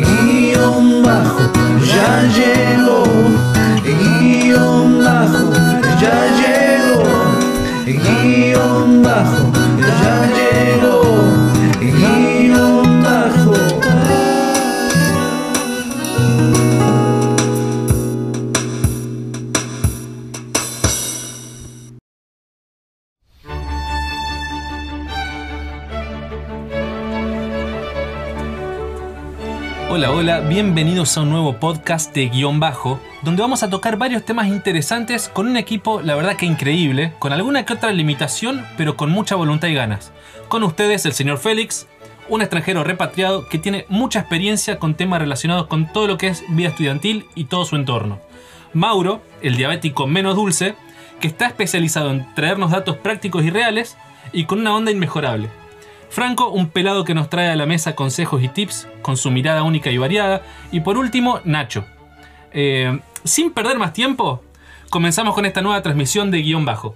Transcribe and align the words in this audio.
guion 0.00 1.02
bajo, 1.02 1.52
ya 1.84 2.22
llegó, 2.36 3.04
guion 3.84 5.04
bajo, 5.04 5.52
ya 6.00 6.16
llegó, 6.38 7.02
guion 7.84 9.02
bajo, 9.02 9.52
ya 10.02 10.16
llegó, 10.34 10.41
Bienvenidos 30.40 31.18
a 31.18 31.22
un 31.22 31.30
nuevo 31.30 31.58
podcast 31.60 32.14
de 32.14 32.28
Guión 32.28 32.58
Bajo, 32.58 32.98
donde 33.20 33.42
vamos 33.42 33.62
a 33.62 33.68
tocar 33.68 33.98
varios 33.98 34.24
temas 34.24 34.46
interesantes 34.46 35.28
con 35.28 35.46
un 35.46 35.58
equipo, 35.58 36.00
la 36.00 36.14
verdad 36.14 36.36
que 36.36 36.46
increíble, 36.46 37.12
con 37.18 37.34
alguna 37.34 37.66
que 37.66 37.74
otra 37.74 37.92
limitación, 37.92 38.64
pero 38.78 38.96
con 38.96 39.10
mucha 39.10 39.34
voluntad 39.34 39.68
y 39.68 39.74
ganas. 39.74 40.10
Con 40.48 40.62
ustedes 40.62 41.04
el 41.04 41.12
señor 41.12 41.36
Félix, 41.36 41.86
un 42.30 42.40
extranjero 42.40 42.82
repatriado 42.82 43.46
que 43.46 43.58
tiene 43.58 43.84
mucha 43.90 44.20
experiencia 44.20 44.78
con 44.78 44.94
temas 44.94 45.20
relacionados 45.20 45.66
con 45.66 45.92
todo 45.92 46.06
lo 46.06 46.16
que 46.16 46.28
es 46.28 46.42
vida 46.48 46.70
estudiantil 46.70 47.26
y 47.34 47.44
todo 47.44 47.66
su 47.66 47.76
entorno. 47.76 48.18
Mauro, 48.72 49.20
el 49.42 49.56
diabético 49.56 50.06
menos 50.06 50.34
dulce, 50.34 50.74
que 51.20 51.28
está 51.28 51.46
especializado 51.46 52.10
en 52.10 52.34
traernos 52.34 52.70
datos 52.70 52.96
prácticos 52.96 53.44
y 53.44 53.50
reales 53.50 53.98
y 54.32 54.46
con 54.46 54.60
una 54.60 54.74
onda 54.74 54.90
inmejorable. 54.92 55.50
Franco, 56.12 56.50
un 56.50 56.68
pelado 56.68 57.04
que 57.04 57.14
nos 57.14 57.30
trae 57.30 57.48
a 57.48 57.56
la 57.56 57.64
mesa 57.64 57.94
consejos 57.94 58.42
y 58.42 58.48
tips 58.48 58.86
con 59.00 59.16
su 59.16 59.30
mirada 59.30 59.62
única 59.62 59.90
y 59.90 59.96
variada. 59.96 60.42
Y 60.70 60.80
por 60.80 60.98
último, 60.98 61.40
Nacho. 61.44 61.86
Eh, 62.52 63.00
sin 63.24 63.50
perder 63.50 63.78
más 63.78 63.94
tiempo, 63.94 64.44
comenzamos 64.90 65.34
con 65.34 65.46
esta 65.46 65.62
nueva 65.62 65.80
transmisión 65.80 66.30
de 66.30 66.42
guion 66.42 66.66
bajo. 66.66 66.92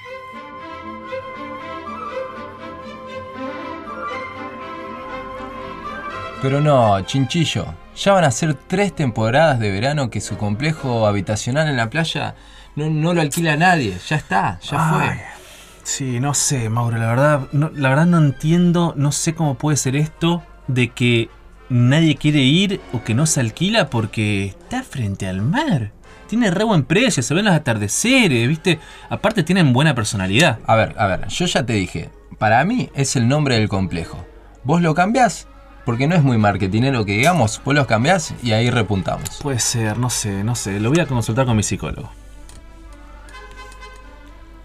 Pero 6.43 6.61
no, 6.61 7.01
chinchillo. 7.01 7.65
Ya 7.97 8.13
van 8.13 8.25
a 8.25 8.31
ser 8.31 8.53
tres 8.53 8.95
temporadas 8.95 9.59
de 9.59 9.71
verano 9.71 10.11
que 10.11 10.21
su 10.21 10.37
complejo 10.37 11.07
habitacional 11.07 11.69
en 11.69 11.79
la 11.79 11.89
playa 11.89 12.35
no, 12.75 12.91
no 12.91 13.15
lo 13.15 13.23
alquila 13.23 13.57
nadie. 13.57 13.97
Ya 14.07 14.17
está, 14.17 14.61
ya 14.61 14.77
Ay, 14.79 15.09
fue. 15.09 15.46
Sí, 15.87 16.19
no 16.19 16.35
sé, 16.35 16.69
Mauro, 16.69 16.99
la 16.99 17.07
verdad, 17.07 17.49
no, 17.53 17.71
la 17.73 17.91
verdad 17.91 18.07
no 18.07 18.19
entiendo, 18.19 18.93
no 18.97 19.13
sé 19.13 19.37
cómo 19.37 19.55
puede 19.55 19.77
ser 19.77 19.95
esto 19.95 20.43
de 20.67 20.89
que 20.89 21.31
nadie 21.69 22.17
quiere 22.17 22.41
ir 22.41 22.81
o 22.93 23.05
que 23.05 23.15
no 23.15 23.25
se 23.25 23.39
alquila 23.39 23.89
porque 23.89 24.47
está 24.47 24.83
frente 24.83 25.29
al 25.29 25.43
mar. 25.43 25.93
Tiene 26.27 26.51
re 26.51 26.65
buen 26.65 26.83
precio, 26.83 27.23
se 27.23 27.35
ven 27.35 27.45
los 27.45 27.55
atardeceres, 27.55 28.49
¿viste? 28.49 28.81
Aparte 29.11 29.45
tienen 29.45 29.73
buena 29.73 29.95
personalidad. 29.95 30.59
A 30.67 30.75
ver, 30.75 30.97
a 30.99 31.07
ver, 31.07 31.29
yo 31.29 31.47
ya 31.47 31.65
te 31.65 31.75
dije. 31.75 32.11
Para 32.37 32.65
mí 32.65 32.91
es 32.97 33.15
el 33.15 33.29
nombre 33.29 33.55
del 33.55 33.69
complejo. 33.69 34.27
Vos 34.65 34.83
lo 34.83 34.93
cambiás 34.93 35.47
porque 35.85 36.09
no 36.09 36.17
es 36.17 36.23
muy 36.25 36.37
marketinero 36.37 37.05
que 37.05 37.13
digamos. 37.13 37.63
Vos 37.65 37.77
lo 37.77 37.87
cambiás 37.87 38.35
y 38.43 38.51
ahí 38.51 38.71
repuntamos. 38.71 39.39
Puede 39.41 39.61
ser, 39.61 39.99
no 39.99 40.11
sé, 40.11 40.43
no 40.43 40.57
sé. 40.57 40.81
Lo 40.81 40.91
voy 40.91 40.99
a 40.99 41.07
consultar 41.07 41.47
con 41.47 41.57
mi 41.57 41.63
psicólogo. 41.63 42.11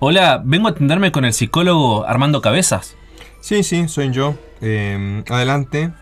Hola, 0.04 0.42
vengo 0.44 0.68
a 0.68 0.72
atenderme 0.72 1.12
con 1.12 1.26
el 1.26 1.32
psicólogo 1.32 2.08
Armando 2.08 2.42
Cabezas. 2.42 2.98
Sí, 3.40 3.62
sí, 3.62 3.88
soy 3.88 4.10
yo. 4.10 4.34
Eh, 4.60 5.24
adelante, 5.30 5.94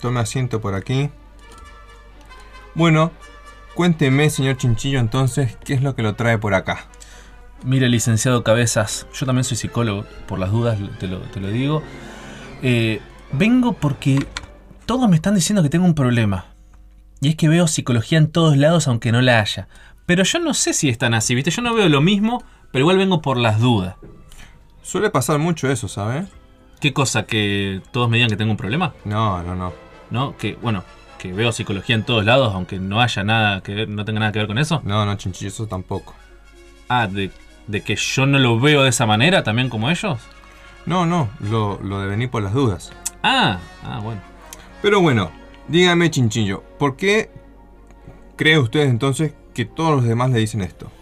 tome 0.00 0.18
asiento 0.18 0.60
por 0.60 0.74
aquí. 0.74 1.10
Bueno, 2.74 3.12
cuénteme, 3.76 4.30
señor 4.30 4.56
Chinchillo, 4.56 4.98
entonces, 4.98 5.56
¿qué 5.64 5.74
es 5.74 5.82
lo 5.82 5.94
que 5.94 6.02
lo 6.02 6.16
trae 6.16 6.38
por 6.38 6.54
acá? 6.54 6.86
Mire, 7.64 7.88
licenciado 7.88 8.42
Cabezas, 8.42 9.06
yo 9.14 9.26
también 9.26 9.44
soy 9.44 9.56
psicólogo, 9.56 10.04
por 10.26 10.40
las 10.40 10.50
dudas 10.50 10.76
te 10.98 11.06
lo, 11.06 11.20
te 11.20 11.38
lo 11.38 11.46
digo. 11.46 11.84
Eh, 12.62 13.00
vengo 13.30 13.74
porque 13.74 14.26
todos 14.86 15.08
me 15.08 15.14
están 15.14 15.36
diciendo 15.36 15.62
que 15.62 15.70
tengo 15.70 15.84
un 15.84 15.94
problema. 15.94 16.46
Y 17.20 17.28
es 17.28 17.36
que 17.36 17.48
veo 17.48 17.68
psicología 17.68 18.18
en 18.18 18.26
todos 18.26 18.56
lados 18.56 18.88
aunque 18.88 19.12
no 19.12 19.22
la 19.22 19.38
haya. 19.38 19.68
Pero 20.04 20.24
yo 20.24 20.40
no 20.40 20.52
sé 20.52 20.72
si 20.72 20.88
es 20.88 20.98
tan 20.98 21.14
así, 21.14 21.36
¿viste? 21.36 21.52
Yo 21.52 21.62
no 21.62 21.74
veo 21.74 21.88
lo 21.88 22.00
mismo, 22.00 22.42
pero 22.76 22.84
igual 22.84 22.98
vengo 22.98 23.22
por 23.22 23.38
las 23.38 23.58
dudas. 23.58 23.96
Suele 24.82 25.08
pasar 25.08 25.38
mucho 25.38 25.66
eso, 25.70 25.88
¿sabe? 25.88 26.26
¿Qué 26.78 26.92
cosa? 26.92 27.24
¿Que 27.24 27.80
todos 27.90 28.10
me 28.10 28.18
digan 28.18 28.28
que 28.28 28.36
tengo 28.36 28.50
un 28.50 28.58
problema? 28.58 28.92
No, 29.06 29.42
no, 29.42 29.54
no. 29.54 29.72
¿No? 30.10 30.36
Que, 30.36 30.56
bueno, 30.56 30.84
que 31.18 31.32
veo 31.32 31.52
psicología 31.52 31.94
en 31.96 32.02
todos 32.02 32.26
lados 32.26 32.54
aunque 32.54 32.78
no 32.78 33.00
haya 33.00 33.24
nada 33.24 33.62
que 33.62 33.72
ver, 33.74 33.88
no 33.88 34.04
tenga 34.04 34.20
nada 34.20 34.30
que 34.30 34.40
ver 34.40 34.46
con 34.46 34.58
eso. 34.58 34.82
No, 34.84 35.06
no, 35.06 35.16
Chinchillo, 35.16 35.48
eso 35.48 35.66
tampoco. 35.66 36.14
Ah, 36.90 37.06
de, 37.06 37.30
de 37.66 37.80
que 37.80 37.96
yo 37.96 38.26
no 38.26 38.38
lo 38.38 38.60
veo 38.60 38.82
de 38.82 38.90
esa 38.90 39.06
manera 39.06 39.42
también 39.42 39.70
como 39.70 39.88
ellos. 39.88 40.20
No, 40.84 41.06
no, 41.06 41.30
lo, 41.40 41.80
lo 41.82 42.00
de 42.00 42.08
venir 42.08 42.30
por 42.30 42.42
las 42.42 42.52
dudas. 42.52 42.92
Ah, 43.22 43.58
ah, 43.84 44.00
bueno. 44.02 44.20
Pero 44.82 45.00
bueno, 45.00 45.30
dígame, 45.66 46.10
Chinchillo, 46.10 46.62
¿por 46.78 46.96
qué 46.96 47.30
cree 48.36 48.58
usted 48.58 48.82
entonces 48.82 49.32
que 49.54 49.64
todos 49.64 49.96
los 49.96 50.04
demás 50.04 50.28
le 50.28 50.40
dicen 50.40 50.60
esto? 50.60 50.92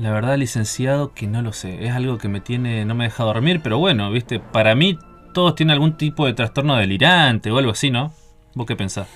La 0.00 0.10
verdad, 0.12 0.38
licenciado, 0.38 1.12
que 1.12 1.26
no 1.26 1.42
lo 1.42 1.52
sé. 1.52 1.84
Es 1.84 1.92
algo 1.92 2.16
que 2.16 2.28
me 2.28 2.40
tiene. 2.40 2.84
no 2.86 2.94
me 2.94 3.04
deja 3.04 3.22
dormir, 3.24 3.60
pero 3.62 3.78
bueno, 3.78 4.10
viste, 4.10 4.40
para 4.40 4.74
mí 4.74 4.98
todos 5.34 5.54
tienen 5.54 5.72
algún 5.74 5.96
tipo 5.96 6.24
de 6.26 6.32
trastorno 6.32 6.74
delirante 6.76 7.50
o 7.50 7.58
algo 7.58 7.72
así, 7.72 7.90
¿no? 7.90 8.12
¿Vos 8.54 8.66
qué 8.66 8.76
pensás? 8.76 9.06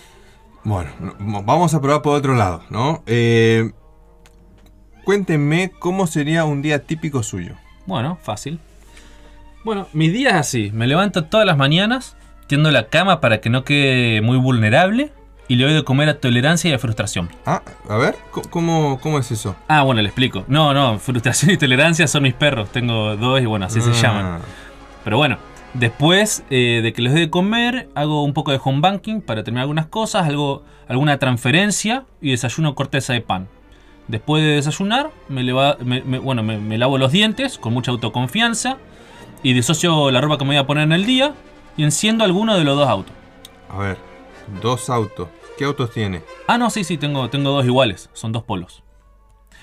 Bueno, 0.63 0.91
no- 1.19 1.43
vamos 1.43 1.73
a 1.75 1.81
probar 1.81 2.03
por 2.03 2.17
otro 2.17 2.35
lado, 2.35 2.63
¿no? 2.71 3.03
Eh, 3.07 3.71
cuéntenme 5.05 5.71
cómo 5.79 6.07
sería 6.07 6.45
un 6.45 6.61
día 6.63 6.85
típico 6.85 7.23
suyo. 7.23 7.55
Bueno, 7.87 8.19
fácil. 8.23 8.59
Bueno, 9.65 9.89
mis 9.95 10.13
días 10.13 10.35
así. 10.35 10.71
Me 10.75 10.87
levanto 10.87 11.25
todas 11.25 11.47
las 11.47 11.57
mañanas, 11.57 12.17
tiendo 12.47 12.71
la 12.71 12.89
cama 12.89 13.21
para 13.21 13.41
que 13.41 13.49
no 13.51 13.65
quede 13.65 14.21
muy 14.21 14.37
vulnerable 14.37 15.13
y 15.49 15.57
le 15.57 15.65
doy 15.65 15.75
de 15.75 15.85
comer 15.85 16.09
a 16.09 16.19
tolerancia 16.21 16.71
y 16.71 16.73
a 16.73 16.79
frustración. 16.79 17.29
Ah, 17.47 17.63
a 17.89 17.97
ver, 17.97 18.17
¿cómo, 18.51 18.99
cómo 19.01 19.19
es 19.19 19.31
eso? 19.31 19.55
Ah, 19.69 19.83
bueno, 19.83 20.01
le 20.03 20.09
explico. 20.09 20.45
No, 20.49 20.73
no, 20.75 20.99
frustración 20.99 21.51
y 21.51 21.57
tolerancia 21.57 22.07
son 22.07 22.23
mis 22.23 22.35
perros. 22.35 22.71
Tengo 22.71 23.17
dos 23.17 23.41
y 23.41 23.47
bueno, 23.47 23.67
así 23.67 23.81
se 23.81 23.91
Ah, 23.91 23.95
llaman. 24.03 24.39
Pero 25.05 25.19
bueno, 25.19 25.37
después 25.75 26.45
eh, 26.51 26.81
de 26.83 26.93
que 26.93 27.03
les 27.03 27.13
doy 27.13 27.23
de 27.23 27.31
comer, 27.31 27.89
hago 27.95 28.23
un 28.23 28.33
poco 28.33 28.53
de 28.53 28.61
home 28.63 28.81
banking 28.81 29.21
para 29.21 29.45
terminar 29.45 29.63
algunas 29.63 29.87
cosas, 29.87 30.27
algo, 30.27 30.63
alguna 30.89 31.19
transferencia 31.19 32.05
y 32.23 32.31
desayuno 32.31 32.75
corteza 32.75 33.13
de 33.13 33.21
pan. 33.21 33.49
Después 34.09 34.43
de 34.43 34.51
desayunar, 34.51 35.11
me, 35.29 35.43
leva- 35.43 35.77
me- 35.83 36.03
me- 36.03 36.19
bueno, 36.19 36.43
me, 36.43 36.59
me 36.59 36.79
lavo 36.79 36.97
los 36.99 37.11
dientes 37.13 37.59
con 37.59 37.73
mucha 37.75 37.91
autoconfianza 37.91 38.77
y 39.43 39.53
disocio 39.53 40.11
la 40.11 40.21
ropa 40.23 40.39
que 40.39 40.45
me 40.45 40.49
voy 40.51 40.57
a 40.57 40.67
poner 40.67 40.85
en 40.85 40.93
el 40.93 41.05
día 41.07 41.35
y 41.77 41.85
enciendo 41.85 42.25
alguno 42.25 42.57
de 42.57 42.65
los 42.65 42.77
dos 42.77 42.89
autos. 42.89 43.13
A 43.71 43.79
ver, 43.79 43.97
dos 44.63 44.91
autos. 44.91 45.29
¿Qué 45.57 45.65
autos 45.65 45.93
tiene? 45.93 46.23
Ah, 46.47 46.59
no, 46.59 46.71
sí, 46.71 46.85
sí, 46.85 46.99
tengo, 46.99 47.31
tengo 47.31 47.51
dos 47.51 47.65
iguales, 47.65 48.11
son 48.13 48.33
dos 48.33 48.43
polos. 48.43 48.83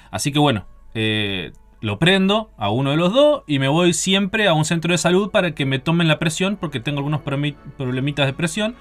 Así 0.09 0.31
que 0.31 0.39
bueno, 0.39 0.65
eh, 0.93 1.51
lo 1.81 1.99
prendo 1.99 2.51
a 2.57 2.69
uno 2.69 2.91
de 2.91 2.97
los 2.97 3.13
dos 3.13 3.43
y 3.47 3.59
me 3.59 3.67
voy 3.67 3.93
siempre 3.93 4.47
a 4.47 4.53
un 4.53 4.65
centro 4.65 4.91
de 4.91 4.97
salud 4.97 5.31
para 5.31 5.55
que 5.55 5.65
me 5.65 5.79
tomen 5.79 6.07
la 6.07 6.19
presión 6.19 6.55
porque 6.55 6.79
tengo 6.79 6.99
algunos 6.99 7.21
problemitas 7.21 8.25
de 8.25 8.33
presión. 8.33 8.75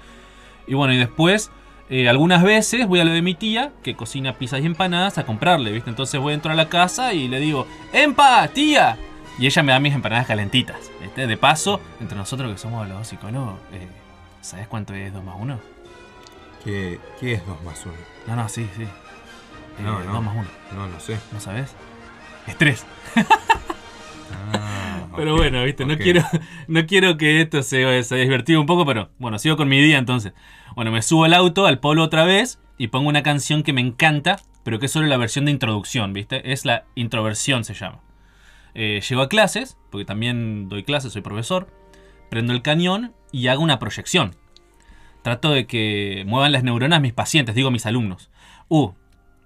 Y 0.67 0.75
bueno, 0.75 0.93
y 0.93 0.97
después, 0.97 1.51
eh, 1.89 2.07
algunas 2.07 2.43
veces 2.43 2.87
voy 2.87 2.99
a 2.99 3.05
lo 3.05 3.11
de 3.11 3.21
mi 3.21 3.33
tía, 3.33 3.73
que 3.83 3.95
cocina 3.95 4.37
pizzas 4.37 4.61
y 4.61 4.67
empanadas, 4.67 5.17
a 5.17 5.25
comprarle, 5.25 5.71
¿viste? 5.71 5.89
Entonces 5.89 6.21
voy 6.21 6.33
dentro 6.33 6.51
a 6.51 6.55
la 6.55 6.69
casa 6.69 7.13
y 7.13 7.27
le 7.27 7.39
digo, 7.39 7.67
¡Empa, 7.91 8.47
tía! 8.49 8.97
Y 9.39 9.47
ella 9.47 9.63
me 9.63 9.71
da 9.71 9.79
mis 9.79 9.95
empanadas 9.95 10.27
calentitas. 10.27 10.91
¿viste? 11.01 11.25
De 11.25 11.37
paso, 11.37 11.81
entre 11.99 12.17
nosotros 12.17 12.51
que 12.51 12.57
somos 12.59 12.87
los 12.87 13.07
psicólogos, 13.07 13.55
eh, 13.73 13.87
¿sabes 14.41 14.67
cuánto 14.67 14.93
es 14.93 15.11
2 15.11 15.23
más 15.23 15.35
1? 15.39 15.59
¿Qué, 16.63 16.99
qué 17.19 17.33
es 17.33 17.45
2 17.45 17.63
más 17.63 17.83
1? 17.85 17.93
No, 18.27 18.35
no, 18.35 18.49
sí, 18.49 18.67
sí. 18.77 18.83
No, 19.83 19.99
Eh, 20.01 20.05
no. 20.05 20.13
dos 20.13 20.23
más 20.23 20.35
1. 20.35 20.47
No, 20.75 20.87
no 20.87 20.99
sé. 20.99 21.17
¿No 21.31 21.39
sabes? 21.39 21.73
Estrés. 22.47 22.85
Ah, 24.53 25.07
Pero 25.15 25.35
bueno, 25.35 25.63
viste, 25.63 25.85
no 25.85 25.97
quiero 25.97 26.21
no 26.67 26.85
quiero 26.85 27.17
que 27.17 27.41
esto 27.41 27.63
se, 27.63 28.03
se 28.03 28.15
divertido 28.15 28.59
un 28.61 28.65
poco, 28.65 28.85
pero 28.85 29.09
bueno, 29.19 29.37
sigo 29.39 29.57
con 29.57 29.67
mi 29.67 29.81
día 29.81 29.97
entonces. 29.97 30.33
Bueno, 30.75 30.91
me 30.91 31.01
subo 31.01 31.25
al 31.25 31.33
auto, 31.33 31.65
al 31.65 31.79
polo 31.79 32.03
otra 32.03 32.23
vez, 32.23 32.59
y 32.77 32.87
pongo 32.87 33.09
una 33.09 33.23
canción 33.23 33.61
que 33.63 33.73
me 33.73 33.81
encanta, 33.81 34.37
pero 34.63 34.79
que 34.79 34.85
es 34.85 34.91
solo 34.91 35.07
la 35.07 35.17
versión 35.17 35.45
de 35.45 35.51
introducción, 35.51 36.13
¿viste? 36.13 36.51
Es 36.53 36.63
la 36.65 36.85
introversión 36.95 37.65
se 37.65 37.73
llama. 37.73 37.99
Eh, 38.73 39.01
llego 39.07 39.21
a 39.21 39.27
clases, 39.29 39.77
porque 39.89 40.05
también 40.05 40.69
doy 40.69 40.83
clases, 40.83 41.11
soy 41.11 41.21
profesor, 41.21 41.67
prendo 42.29 42.53
el 42.53 42.61
cañón 42.61 43.13
y 43.33 43.47
hago 43.47 43.61
una 43.61 43.79
proyección. 43.79 44.35
Trato 45.21 45.51
de 45.51 45.67
que 45.67 46.23
muevan 46.27 46.51
las 46.51 46.63
neuronas 46.63 47.01
mis 47.01 47.13
pacientes, 47.13 47.55
digo 47.55 47.71
mis 47.71 47.85
alumnos. 47.85 48.29
Uh, 48.69 48.91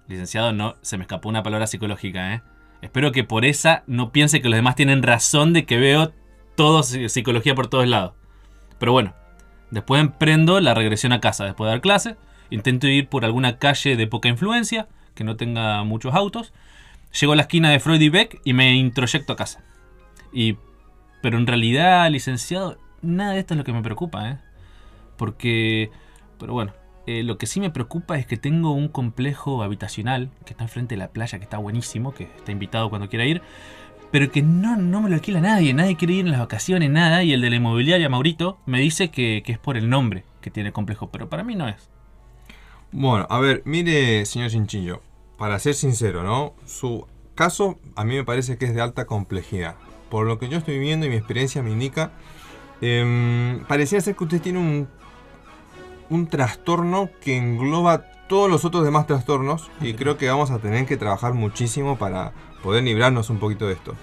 licenciado, 0.08 0.52
no, 0.52 0.76
se 0.82 0.96
me 0.96 1.02
escapó 1.02 1.28
una 1.28 1.42
palabra 1.42 1.66
psicológica, 1.66 2.34
¿eh? 2.34 2.42
Espero 2.82 3.12
que 3.12 3.24
por 3.24 3.44
esa 3.44 3.82
no 3.86 4.12
piense 4.12 4.40
que 4.40 4.48
los 4.48 4.56
demás 4.56 4.76
tienen 4.76 5.02
razón 5.02 5.52
de 5.52 5.64
que 5.64 5.78
veo 5.78 6.12
todo 6.54 6.80
psi- 6.82 7.08
psicología 7.08 7.54
por 7.54 7.68
todos 7.68 7.88
lados. 7.88 8.14
Pero 8.78 8.92
bueno, 8.92 9.14
después 9.70 10.00
emprendo 10.00 10.60
la 10.60 10.74
regresión 10.74 11.12
a 11.12 11.20
casa 11.20 11.44
después 11.44 11.66
de 11.66 11.72
dar 11.72 11.80
clase 11.80 12.16
Intento 12.50 12.86
ir 12.86 13.08
por 13.08 13.24
alguna 13.24 13.58
calle 13.58 13.96
de 13.96 14.06
poca 14.06 14.28
influencia, 14.28 14.88
que 15.14 15.24
no 15.24 15.36
tenga 15.36 15.82
muchos 15.84 16.14
autos. 16.14 16.52
Llego 17.18 17.32
a 17.32 17.36
la 17.36 17.42
esquina 17.42 17.70
de 17.70 17.80
Freud 17.80 18.00
y 18.00 18.08
Beck 18.08 18.40
y 18.44 18.52
me 18.52 18.74
introyecto 18.76 19.32
a 19.32 19.36
casa. 19.36 19.64
Y, 20.32 20.56
pero 21.22 21.38
en 21.38 21.46
realidad, 21.46 22.08
licenciado, 22.10 22.78
nada 23.02 23.32
de 23.32 23.40
esto 23.40 23.54
es 23.54 23.58
lo 23.58 23.64
que 23.64 23.72
me 23.72 23.82
preocupa, 23.82 24.30
¿eh? 24.30 24.38
Porque, 25.16 25.90
pero 26.38 26.52
bueno, 26.52 26.72
eh, 27.06 27.22
lo 27.22 27.38
que 27.38 27.46
sí 27.46 27.60
me 27.60 27.70
preocupa 27.70 28.18
es 28.18 28.26
que 28.26 28.36
tengo 28.36 28.72
un 28.72 28.88
complejo 28.88 29.62
habitacional 29.62 30.30
que 30.44 30.52
está 30.52 30.64
enfrente 30.64 30.94
de 30.94 30.98
la 30.98 31.08
playa, 31.08 31.38
que 31.38 31.44
está 31.44 31.58
buenísimo, 31.58 32.12
que 32.12 32.24
está 32.24 32.52
invitado 32.52 32.90
cuando 32.90 33.08
quiera 33.08 33.24
ir, 33.24 33.42
pero 34.10 34.30
que 34.30 34.42
no, 34.42 34.76
no 34.76 35.00
me 35.00 35.08
lo 35.08 35.14
alquila 35.14 35.40
nadie, 35.40 35.72
nadie 35.74 35.96
quiere 35.96 36.14
ir 36.14 36.24
en 36.24 36.32
las 36.32 36.40
vacaciones, 36.40 36.90
nada, 36.90 37.22
y 37.22 37.32
el 37.32 37.40
de 37.40 37.50
la 37.50 37.56
inmobiliaria, 37.56 38.08
Maurito, 38.08 38.58
me 38.66 38.80
dice 38.80 39.10
que, 39.10 39.42
que 39.44 39.52
es 39.52 39.58
por 39.58 39.76
el 39.76 39.88
nombre 39.88 40.24
que 40.40 40.50
tiene 40.50 40.68
el 40.68 40.72
complejo, 40.72 41.10
pero 41.10 41.28
para 41.28 41.44
mí 41.44 41.54
no 41.54 41.68
es. 41.68 41.90
Bueno, 42.92 43.26
a 43.30 43.40
ver, 43.40 43.62
mire, 43.64 44.24
señor 44.26 44.50
Chinchillo, 44.50 45.02
para 45.38 45.58
ser 45.58 45.74
sincero, 45.74 46.22
¿no? 46.22 46.54
Su 46.66 47.06
caso 47.34 47.78
a 47.94 48.04
mí 48.04 48.14
me 48.14 48.24
parece 48.24 48.56
que 48.58 48.64
es 48.64 48.74
de 48.74 48.80
alta 48.80 49.06
complejidad. 49.06 49.76
Por 50.10 50.26
lo 50.26 50.38
que 50.38 50.48
yo 50.48 50.58
estoy 50.58 50.78
viendo 50.78 51.06
y 51.06 51.10
mi 51.10 51.16
experiencia 51.16 51.62
me 51.62 51.70
indica, 51.70 52.12
em, 52.80 53.64
parecía 53.66 54.00
ser 54.00 54.16
que 54.16 54.24
usted 54.24 54.40
tiene 54.40 54.58
un, 54.58 54.88
un 56.10 56.26
trastorno 56.26 57.10
que 57.20 57.36
engloba 57.36 58.04
todos 58.28 58.50
los 58.50 58.64
otros 58.64 58.84
demás 58.84 59.06
trastornos 59.06 59.70
y 59.80 59.94
creo 59.94 60.16
que 60.16 60.28
vamos 60.28 60.50
a 60.50 60.58
tener 60.58 60.86
que 60.86 60.96
trabajar 60.96 61.34
muchísimo 61.34 61.96
para 61.96 62.32
poder 62.62 62.82
librarnos 62.84 63.30
un 63.30 63.38
poquito 63.38 63.66
de 63.66 63.74
esto. 63.74 63.94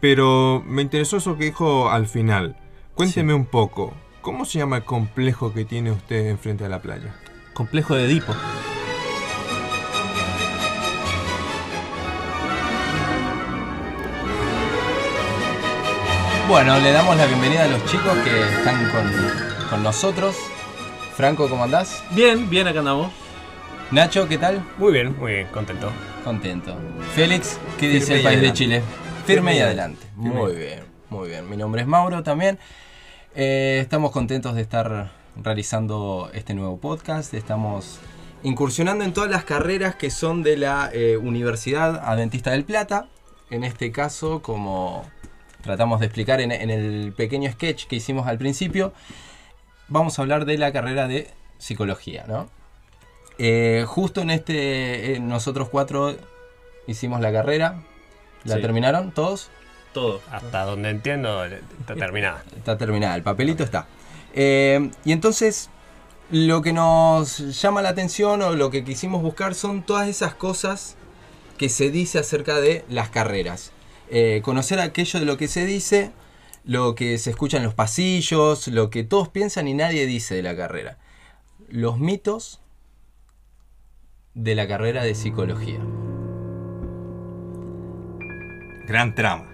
Pero 0.00 0.62
me 0.66 0.82
interesó 0.82 1.16
eso 1.16 1.36
que 1.36 1.44
dijo 1.44 1.90
al 1.90 2.08
final. 2.08 2.56
Cuénteme 2.94 3.34
un 3.34 3.46
poco, 3.46 3.94
¿cómo 4.20 4.44
se 4.44 4.58
llama 4.58 4.78
el 4.78 4.84
complejo 4.84 5.52
que 5.52 5.64
tiene 5.64 5.92
usted 5.92 6.26
enfrente 6.28 6.64
a 6.64 6.68
la 6.68 6.82
playa? 6.82 7.14
Complejo 7.54 7.94
de 7.94 8.06
Edipo. 8.06 8.34
Bueno, 16.48 16.78
le 16.80 16.92
damos 16.92 17.16
la 17.16 17.26
bienvenida 17.26 17.64
a 17.64 17.68
los 17.68 17.84
chicos 17.86 18.12
que 18.24 18.42
están 18.42 18.90
con, 18.90 19.10
con 19.70 19.82
nosotros. 19.82 20.36
Franco, 21.16 21.48
¿cómo 21.48 21.64
andás? 21.64 22.02
Bien, 22.12 22.48
bien, 22.48 22.66
acá 22.66 22.78
andamos. 22.78 23.12
Nacho, 23.90 24.26
¿qué 24.26 24.38
tal? 24.38 24.64
Muy 24.78 24.94
bien, 24.94 25.14
muy 25.18 25.32
bien, 25.32 25.46
contento. 25.48 25.90
Contento. 26.24 26.74
Félix, 27.14 27.58
¿qué 27.78 27.80
Firme 27.80 27.94
dice 27.94 28.16
el 28.16 28.22
país 28.22 28.40
de. 28.40 28.52
Chile? 28.54 28.82
Firme 29.26 29.54
y 29.54 29.58
y 29.58 29.60
adelante. 29.60 30.06
Firme. 30.16 30.34
Muy 30.34 30.54
bien, 30.54 30.80
muy 31.10 31.28
bien. 31.28 31.50
Mi 31.50 31.58
nombre 31.58 31.82
es 31.82 31.86
Mauro 31.86 32.22
también. 32.22 32.58
Eh, 33.34 33.80
estamos 33.82 34.10
contentos 34.10 34.54
de 34.54 34.62
estar 34.62 35.12
realizando 35.36 36.30
este 36.32 36.54
nuevo 36.54 36.78
podcast. 36.78 37.34
Estamos 37.34 37.98
incursionando 38.42 39.04
en 39.04 39.12
todas 39.12 39.30
las 39.30 39.44
carreras 39.44 39.94
que 39.94 40.10
son 40.10 40.42
de 40.42 40.56
la 40.56 40.88
eh, 40.94 41.18
Universidad 41.18 42.02
Adventista 42.06 42.52
del 42.52 42.64
Plata. 42.64 43.08
En 43.50 43.64
este 43.64 43.92
caso, 43.92 44.40
como 44.40 45.04
tratamos 45.60 46.00
de 46.00 46.06
explicar 46.06 46.40
en, 46.40 46.52
en 46.52 46.70
el 46.70 47.12
pequeño 47.12 47.52
sketch 47.52 47.84
que 47.84 47.96
hicimos 47.96 48.26
al 48.26 48.38
principio, 48.38 48.94
vamos 49.92 50.18
a 50.18 50.22
hablar 50.22 50.44
de 50.46 50.58
la 50.58 50.72
carrera 50.72 51.06
de 51.06 51.28
psicología, 51.58 52.24
¿no? 52.26 52.48
Eh, 53.38 53.84
justo 53.86 54.20
en 54.22 54.30
este, 54.30 55.14
eh, 55.14 55.20
nosotros 55.20 55.68
cuatro 55.68 56.16
hicimos 56.86 57.20
la 57.20 57.32
carrera. 57.32 57.82
¿La 58.44 58.56
Sí. 58.56 58.62
terminaron 58.62 59.12
todos? 59.12 59.50
Todo. 59.92 60.20
Hasta 60.30 60.64
donde 60.64 60.90
entiendo, 60.90 61.44
está 61.44 61.94
terminada. 61.94 62.42
Está 62.56 62.76
terminada, 62.76 63.14
el 63.14 63.22
papelito 63.22 63.62
está. 63.62 63.86
Eh, 64.34 64.90
y 65.04 65.12
entonces, 65.12 65.68
lo 66.30 66.62
que 66.62 66.72
nos 66.72 67.38
llama 67.60 67.82
la 67.82 67.90
atención 67.90 68.40
o 68.42 68.54
lo 68.54 68.70
que 68.70 68.84
quisimos 68.84 69.22
buscar 69.22 69.54
son 69.54 69.82
todas 69.82 70.08
esas 70.08 70.34
cosas 70.34 70.96
que 71.58 71.68
se 71.68 71.90
dice 71.90 72.18
acerca 72.18 72.60
de 72.60 72.84
las 72.88 73.10
carreras. 73.10 73.70
Eh, 74.10 74.40
conocer 74.42 74.80
aquello 74.80 75.20
de 75.20 75.26
lo 75.26 75.36
que 75.36 75.46
se 75.48 75.64
dice, 75.66 76.10
lo 76.64 76.94
que 76.94 77.18
se 77.18 77.30
escucha 77.30 77.56
en 77.56 77.64
los 77.64 77.74
pasillos, 77.74 78.68
lo 78.68 78.90
que 78.90 79.04
todos 79.04 79.28
piensan 79.28 79.68
y 79.68 79.74
nadie 79.74 80.06
dice 80.06 80.34
de 80.34 80.42
la 80.42 80.56
carrera. 80.56 80.98
Los 81.68 81.98
mitos 81.98 82.60
de 84.34 84.54
la 84.54 84.66
carrera 84.68 85.02
de 85.04 85.14
psicología. 85.14 85.80
Gran 88.86 89.14
trama. 89.14 89.52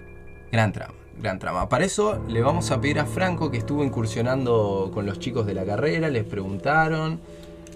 Gran 0.51 0.73
trama, 0.73 0.95
gran 1.19 1.39
trama. 1.39 1.69
Para 1.69 1.85
eso 1.85 2.25
le 2.29 2.41
vamos 2.41 2.71
a 2.71 2.81
pedir 2.81 2.99
a 2.99 3.07
Franco 3.07 3.51
que 3.51 3.59
estuvo 3.59 3.85
incursionando 3.85 4.91
con 4.95 5.05
los 5.05 5.19
chicos 5.19 5.47
de 5.47 5.55
la 5.55 5.65
carrera, 5.65 6.09
les 6.09 6.25
preguntaron, 6.25 7.21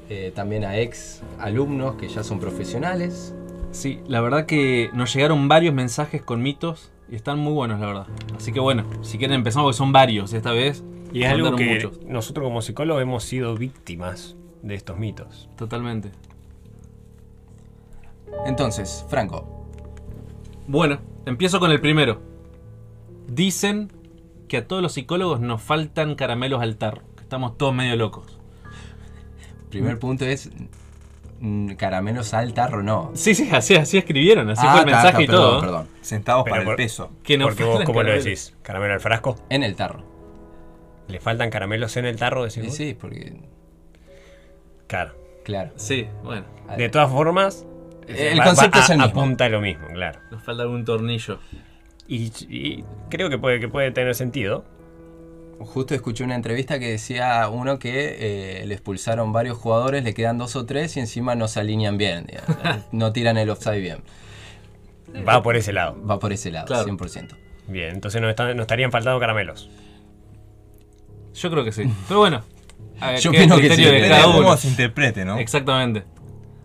eh, 0.09 0.33
también 0.35 0.65
a 0.65 0.79
ex 0.79 1.21
alumnos 1.39 1.97
que 1.97 2.09
ya 2.09 2.23
son 2.23 2.41
profesionales. 2.41 3.35
Sí, 3.73 4.01
la 4.07 4.21
verdad 4.21 4.47
que 4.47 4.91
nos 4.95 5.15
llegaron 5.15 5.49
varios 5.49 5.75
mensajes 5.75 6.23
con 6.23 6.43
mitos 6.43 6.92
y 7.13 7.15
están 7.15 7.39
muy 7.39 7.53
buenos, 7.53 7.79
la 7.79 7.87
verdad. 7.87 8.07
Así 8.35 8.53
que 8.53 8.61
bueno, 8.61 8.87
si 9.03 9.19
quieren 9.19 9.37
empezamos, 9.37 9.67
porque 9.67 9.77
son 9.77 9.93
varios 9.93 10.33
esta 10.33 10.53
vez. 10.53 10.83
Y 11.13 11.25
es 11.25 11.31
algo 11.31 11.55
que 11.57 11.67
muchos. 11.67 12.03
nosotros 12.07 12.45
como 12.47 12.63
psicólogos 12.63 13.03
hemos 13.03 13.23
sido 13.23 13.55
víctimas 13.55 14.35
de 14.63 14.75
estos 14.75 14.99
mitos. 14.99 15.51
Totalmente. 15.57 16.11
Entonces, 18.47 19.05
Franco, 19.11 19.69
Bueno, 20.67 21.01
empiezo 21.27 21.61
con 21.61 21.71
el 21.71 21.83
primero. 21.83 22.23
Dicen 23.29 23.93
que 24.49 24.57
a 24.57 24.67
todos 24.67 24.81
los 24.81 24.95
psicólogos 24.95 25.39
nos 25.39 25.61
faltan 25.61 26.15
caramelos 26.15 26.63
al 26.63 26.77
tarro, 26.77 27.03
que 27.15 27.25
estamos 27.25 27.59
todos 27.59 27.75
medio 27.75 27.95
locos. 27.95 28.39
primer 29.69 29.99
punto 29.99 30.25
es 30.25 30.51
mm, 31.43 31.73
caramelos 31.75 32.33
al 32.33 32.55
tarro, 32.55 32.83
no. 32.83 33.11
Sí, 33.15 33.35
sí, 33.35 33.51
así, 33.53 33.75
así 33.77 33.99
escribieron, 33.99 34.49
así 34.49 34.63
Ah, 34.67 34.73
fue 34.73 34.81
el 34.81 34.87
ta, 34.87 34.93
mensaje 34.93 35.17
ta, 35.17 35.23
y 35.23 35.27
perdón, 35.27 35.43
todo. 35.51 35.61
Perdón, 35.61 35.89
Centavos 36.01 36.45
Pero 36.45 36.55
para 36.55 36.65
por- 36.65 36.73
el 36.73 36.77
peso. 36.77 37.11
Que 37.23 37.37
nos 37.37 37.49
Porque 37.49 37.65
vos, 37.65 37.85
¿cómo 37.85 38.01
lo 38.01 38.07
caramelos. 38.07 38.25
decís? 38.25 38.57
¿Caramelo 38.63 38.95
al 38.95 39.01
frasco? 39.01 39.37
en 39.51 39.63
el 39.63 39.77
tarro. 39.77 40.05
¿Le 41.09 41.21
faltan 41.21 41.51
caramelos 41.51 41.97
en 41.99 42.07
el 42.07 42.17
tarro? 42.17 42.45
Decís 42.45 42.55
Sí, 42.63 42.67
vos? 42.69 42.77
sí, 42.77 42.97
porque, 42.99 43.35
Claro. 44.87 45.15
claro. 45.45 45.71
Sí, 45.77 46.07
bueno, 46.23 46.45
De 46.77 46.89
todas 46.89 47.11
formas, 47.11 47.67
El 48.09 48.39
va- 48.41 48.45
concepto 48.45 48.79
va- 48.79 48.85
es 48.85 48.91
el 48.91 49.01
a- 49.01 49.07
mismo. 49.07 49.21
Apunta 49.21 49.45
a 49.45 49.49
lo 49.49 49.61
mismo, 49.61 49.87
claro. 49.89 50.21
nos 50.31 50.43
falta 50.43 50.63
algún 50.63 50.85
tornillo. 50.85 51.39
Y, 52.09 52.33
y 52.49 52.85
creo 53.11 53.29
que 53.31 53.39
puede, 53.39 53.61
que 53.61 53.69
puede 53.69 53.91
tener 53.91 54.15
sentido. 54.15 54.65
Justo 55.65 55.95
escuché 55.95 56.25
una 56.25 56.35
entrevista 56.35 56.79
que 56.79 56.91
decía 56.91 57.49
uno 57.49 57.79
que 57.79 58.61
eh, 58.61 58.67
le 58.67 58.75
expulsaron 58.75 59.33
varios 59.33 59.59
jugadores, 59.59 60.05
le 60.05 60.15
quedan 60.15 60.39
dos 60.39 60.57
o 60.57 60.67
tres 60.67 60.97
y 60.97 61.01
encima 61.01 61.35
no 61.35 61.49
se 61.49 61.61
alinean 61.61 61.99
bien, 61.99 62.27
digamos. 62.27 62.85
no 62.93 63.13
tiran 63.13 63.37
el 63.39 63.51
offside 63.51 63.81
bien. 63.81 63.99
Va 65.29 65.43
por 65.43 65.57
ese 65.57 65.73
lado. 65.73 65.97
Va 66.07 66.19
por 66.19 66.33
ese 66.33 66.51
lado, 66.51 66.67
Claro. 66.67 66.87
100%. 66.87 67.37
Bien, 67.69 67.91
entonces 67.95 68.21
no, 68.21 68.29
están- 68.31 68.57
no 68.57 68.63
estarían 68.63 68.91
faltando 68.91 69.21
caramelos. 69.21 69.69
Yo 71.35 71.51
creo 71.51 71.65
que 71.65 71.73
sí. 71.73 71.85
Pero 72.09 72.21
bueno, 72.21 72.43
a 73.01 73.13
ver, 73.13 73.21
Yo 73.21 73.31
opino 73.31 73.57
que 73.59 73.75
sí, 73.75 73.85
de 73.85 74.09
cada 74.09 74.27
uno. 74.29 74.57
se 74.57 74.69
interprete, 74.69 75.25
¿no? 75.25 75.39
Exactamente. 75.39 76.05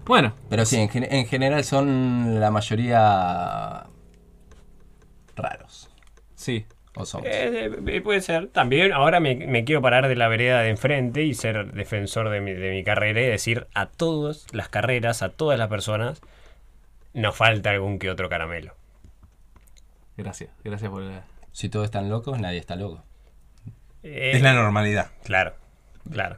Bueno, 0.05 0.33
Pero 0.49 0.65
sí, 0.65 0.77
en 0.93 1.25
general 1.27 1.63
son 1.65 2.39
la 2.39 2.49
mayoría 2.51 3.85
raros. 5.35 5.89
sí. 6.35 6.65
O 6.99 7.05
somos. 7.05 7.27
Eh, 7.27 7.69
eh, 7.87 8.01
puede 8.01 8.21
ser. 8.21 8.47
También 8.47 8.91
ahora 8.91 9.19
me, 9.19 9.35
me 9.35 9.63
quiero 9.63 9.81
parar 9.81 10.07
de 10.07 10.15
la 10.15 10.27
vereda 10.27 10.61
de 10.61 10.69
enfrente 10.69 11.23
y 11.23 11.33
ser 11.35 11.71
defensor 11.73 12.29
de 12.29 12.41
mi, 12.41 12.53
de 12.53 12.71
mi 12.71 12.83
carrera 12.83 13.21
y 13.21 13.25
decir 13.25 13.67
a 13.75 13.85
todas 13.85 14.47
las 14.51 14.67
carreras, 14.69 15.21
a 15.21 15.29
todas 15.29 15.59
las 15.59 15.67
personas, 15.69 16.21
nos 17.13 17.35
falta 17.35 17.69
algún 17.69 17.99
que 17.99 18.09
otro 18.09 18.29
caramelo. 18.29 18.73
Gracias, 20.17 20.49
gracias 20.63 20.89
por 20.89 21.03
la... 21.03 21.23
Si 21.51 21.69
todos 21.69 21.85
están 21.85 22.09
locos, 22.09 22.39
nadie 22.39 22.57
está 22.57 22.75
loco. 22.75 23.03
Eh, 24.01 24.31
Es 24.33 24.41
la 24.41 24.53
normalidad. 24.53 25.11
Claro, 25.23 25.53
claro. 26.11 26.37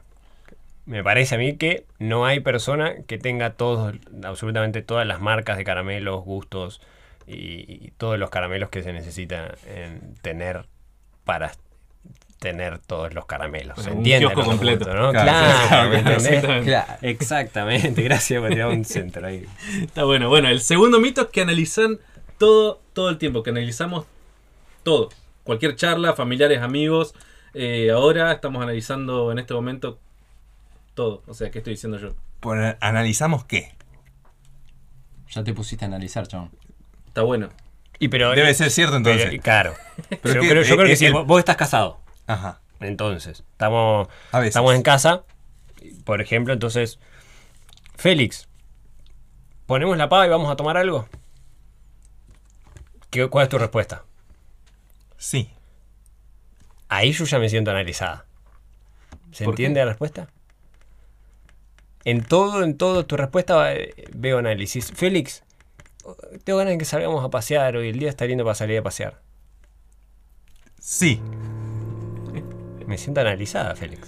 Me 0.86 1.04
parece 1.04 1.36
a 1.36 1.38
mí 1.38 1.56
que 1.56 1.86
no 2.00 2.26
hay 2.26 2.40
persona 2.42 3.04
que 3.08 3.18
tenga 3.18 3.52
todos, 3.52 3.96
absolutamente 4.24 4.82
todas 4.82 5.06
las 5.08 5.22
marcas 5.22 5.58
de 5.58 5.64
caramelos, 5.64 6.24
gustos 6.26 6.82
y, 7.30 7.86
y 7.88 7.92
todos 7.98 8.18
los 8.20 8.30
caramelos 8.30 8.70
que 8.70 8.84
se 8.84 8.92
necesita 8.94 9.54
en 9.68 10.16
tener 10.22 10.66
para 11.26 11.52
tener 12.40 12.80
todos 12.80 13.14
los 13.14 13.26
caramelos. 13.26 13.76
Pues 13.76 13.86
¿Se 13.86 13.92
entiende? 13.92 14.34
completo. 14.34 14.86
¿no? 14.94 15.12
Claro, 15.12 15.12
Claro, 15.12 15.68
claro, 15.68 15.90
¿me 15.90 16.02
claro, 16.02 16.16
entendés? 16.16 16.26
exactamente. 16.28 16.66
Claro. 16.70 16.94
Exactamente, 17.02 18.02
gracias 18.04 18.42
por 18.42 18.50
tirar 18.50 18.68
un 18.70 18.86
centro 18.86 19.28
ahí. 19.28 19.46
Está 19.82 20.06
bueno. 20.06 20.30
Bueno, 20.30 20.48
el 20.48 20.62
segundo 20.62 21.00
mito 21.00 21.22
es 21.22 21.28
que 21.28 21.42
analizan 21.42 22.00
todo, 22.38 22.82
todo 22.94 23.10
el 23.10 23.18
tiempo, 23.18 23.44
que 23.44 23.50
analizamos 23.50 24.06
todo. 24.84 25.10
Cualquier 25.44 25.76
charla, 25.76 26.14
familiares, 26.14 26.62
amigos. 26.62 27.14
Eh, 27.54 27.90
ahora 27.92 28.32
estamos 28.32 28.62
analizando 28.64 29.32
en 29.32 29.40
este 29.40 29.54
momento 29.54 30.00
todo. 30.94 31.24
O 31.28 31.34
sea, 31.34 31.52
¿qué 31.52 31.58
estoy 31.58 31.74
diciendo 31.74 32.00
yo? 32.00 32.14
Por- 32.40 32.78
¿Analizamos 32.80 33.44
qué? 33.44 33.74
Ya 35.32 35.44
te 35.44 35.54
pusiste 35.54 35.84
a 35.86 35.88
analizar, 35.90 36.26
chabón. 36.28 36.52
Está 37.10 37.22
bueno. 37.24 37.50
Y 38.00 38.08
pero, 38.08 38.32
Debe 38.32 38.54
ser 38.54 38.72
cierto 38.72 38.96
entonces. 38.96 39.26
pero- 39.30 39.44
claro. 39.44 39.74
Pero, 40.22 40.42
que- 40.42 40.48
pero 40.48 40.62
yo 40.62 40.74
eh, 40.74 40.78
creo 40.78 40.88
que 40.88 40.94
eh, 40.94 40.96
sí, 40.96 41.06
el- 41.08 41.14
vos, 41.14 41.40
estás 41.40 41.58
casado. 41.58 42.00
Ajá. 42.28 42.62
Entonces, 42.80 43.42
estamos, 43.52 44.08
A 44.32 44.46
estamos 44.46 44.74
en 44.74 44.82
casa, 44.84 45.24
por 46.06 46.22
ejemplo, 46.22 46.54
entonces 46.54 46.98
Félix, 47.98 48.48
¿ponemos 49.66 49.98
la 49.98 50.08
pava 50.08 50.26
y 50.26 50.30
vamos 50.30 50.50
a 50.50 50.56
tomar 50.56 50.78
algo? 50.78 51.10
¿Qué- 53.10 53.28
¿Cuál 53.28 53.44
es 53.44 53.50
tu 53.50 53.58
respuesta? 53.58 54.04
Sí. 55.18 55.52
Ahí 56.88 57.12
yo 57.12 57.26
ya 57.26 57.40
me 57.40 57.50
siento 57.50 57.72
analizada. 57.72 58.26
¿Se 59.32 59.44
entiende 59.44 59.82
la 59.82 59.88
respuesta? 59.88 60.30
En 62.06 62.24
todo, 62.24 62.64
en 62.64 62.78
todo 62.78 63.06
tu 63.06 63.18
respuesta 63.18 63.74
eh, 63.76 63.94
veo 64.14 64.38
análisis. 64.38 64.92
Félix, 64.96 65.44
tengo 66.44 66.60
ganas 66.60 66.74
de 66.74 66.78
que 66.78 66.86
salgamos 66.86 67.24
a 67.24 67.30
pasear 67.30 67.76
hoy. 67.76 67.90
El 67.90 68.00
día 68.00 68.10
está 68.10 68.26
lindo 68.26 68.44
para 68.44 68.56
salir 68.56 68.78
a 68.80 68.84
pasear. 68.84 69.22
Sí. 70.80 71.22
Me 72.86 72.98
siento 72.98 73.22
analizada, 73.22 73.76
Félix. 73.76 74.08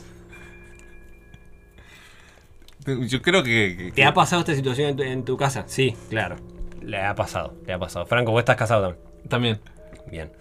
Yo 3.07 3.21
creo 3.21 3.43
que. 3.43 3.75
que- 3.77 3.91
¿Te 3.91 4.03
ha 4.05 4.13
pasado 4.13 4.39
esta 4.41 4.55
situación 4.55 4.89
en 4.89 4.95
tu, 4.95 5.03
en 5.03 5.23
tu 5.25 5.37
casa? 5.37 5.63
Sí, 5.67 5.95
claro. 6.09 6.37
Le 6.81 6.99
ha 6.99 7.13
pasado, 7.13 7.53
le 7.65 7.73
ha 7.73 7.79
pasado. 7.79 8.05
Franco, 8.07 8.31
vos 8.31 8.39
estás 8.39 8.55
casado 8.55 8.81
también. 9.29 9.29
También. 9.29 9.61
Bien. 10.09 10.31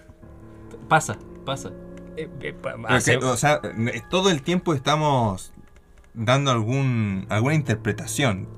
Pasa, 0.88 1.18
pasa. 1.44 1.70
Eh, 2.16 2.28
eh, 2.40 2.52
pa- 2.54 2.72
pero 2.76 2.88
hace- 2.88 3.18
que, 3.18 3.24
o 3.24 3.36
sea, 3.36 3.60
eh, 3.62 4.02
todo 4.08 4.30
el 4.30 4.40
tiempo 4.42 4.72
estamos 4.74 5.52
dando 6.14 6.50
algún, 6.50 7.26
alguna 7.28 7.54
interpretación 7.54 8.48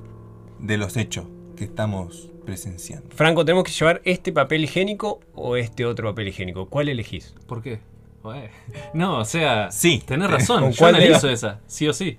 de 0.61 0.77
los 0.79 0.97
hechos 0.97 1.27
que 1.57 1.65
estamos 1.65 2.31
presenciando. 2.45 3.09
Franco, 3.15 3.45
¿tenemos 3.45 3.65
que 3.65 3.73
llevar 3.73 4.01
este 4.05 4.33
papel 4.33 4.65
higiénico 4.65 5.21
o 5.35 5.57
este 5.57 5.85
otro 5.87 6.09
papel 6.11 6.29
higiénico? 6.29 6.67
¿Cuál 6.69 6.89
elegís? 6.89 7.35
¿Por 7.47 7.63
qué? 7.63 7.81
No, 8.95 9.19
o 9.19 9.25
sea, 9.25 9.71
Sí. 9.73 10.03
tenés 10.07 10.31
razón. 10.31 10.63
¿Con 10.63 10.71
Yo 10.73 10.79
cuál 10.79 10.95
analizo 10.95 11.29
esa, 11.29 11.61
sí 11.67 11.89
o 11.89 11.93
sí. 11.93 12.19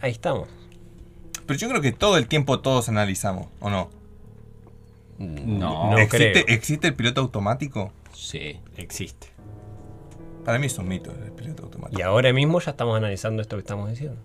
Ahí 0.00 0.12
estamos. 0.12 0.48
Pero 1.46 1.58
yo 1.58 1.68
creo 1.68 1.80
que 1.80 1.90
todo 1.92 2.16
el 2.16 2.28
tiempo 2.28 2.60
todos 2.60 2.88
analizamos, 2.88 3.48
¿o 3.58 3.70
no? 3.70 3.90
No, 5.18 5.90
No 5.90 5.98
¿Existe, 5.98 6.32
creo. 6.32 6.44
¿Existe 6.56 6.86
el 6.88 6.94
piloto 6.94 7.20
automático? 7.20 7.92
sí. 8.14 8.60
Existe. 8.76 9.26
Para 10.44 10.58
mí 10.58 10.66
es 10.66 10.78
un 10.78 10.88
mito 10.88 11.10
el 11.24 11.32
piloto 11.32 11.64
automático. 11.64 11.98
Y 12.00 12.02
ahora 12.02 12.32
mismo 12.32 12.60
ya 12.60 12.70
estamos 12.70 12.96
analizando 12.96 13.42
esto 13.42 13.56
que 13.56 13.60
estamos 13.60 13.90
diciendo. 13.90 14.16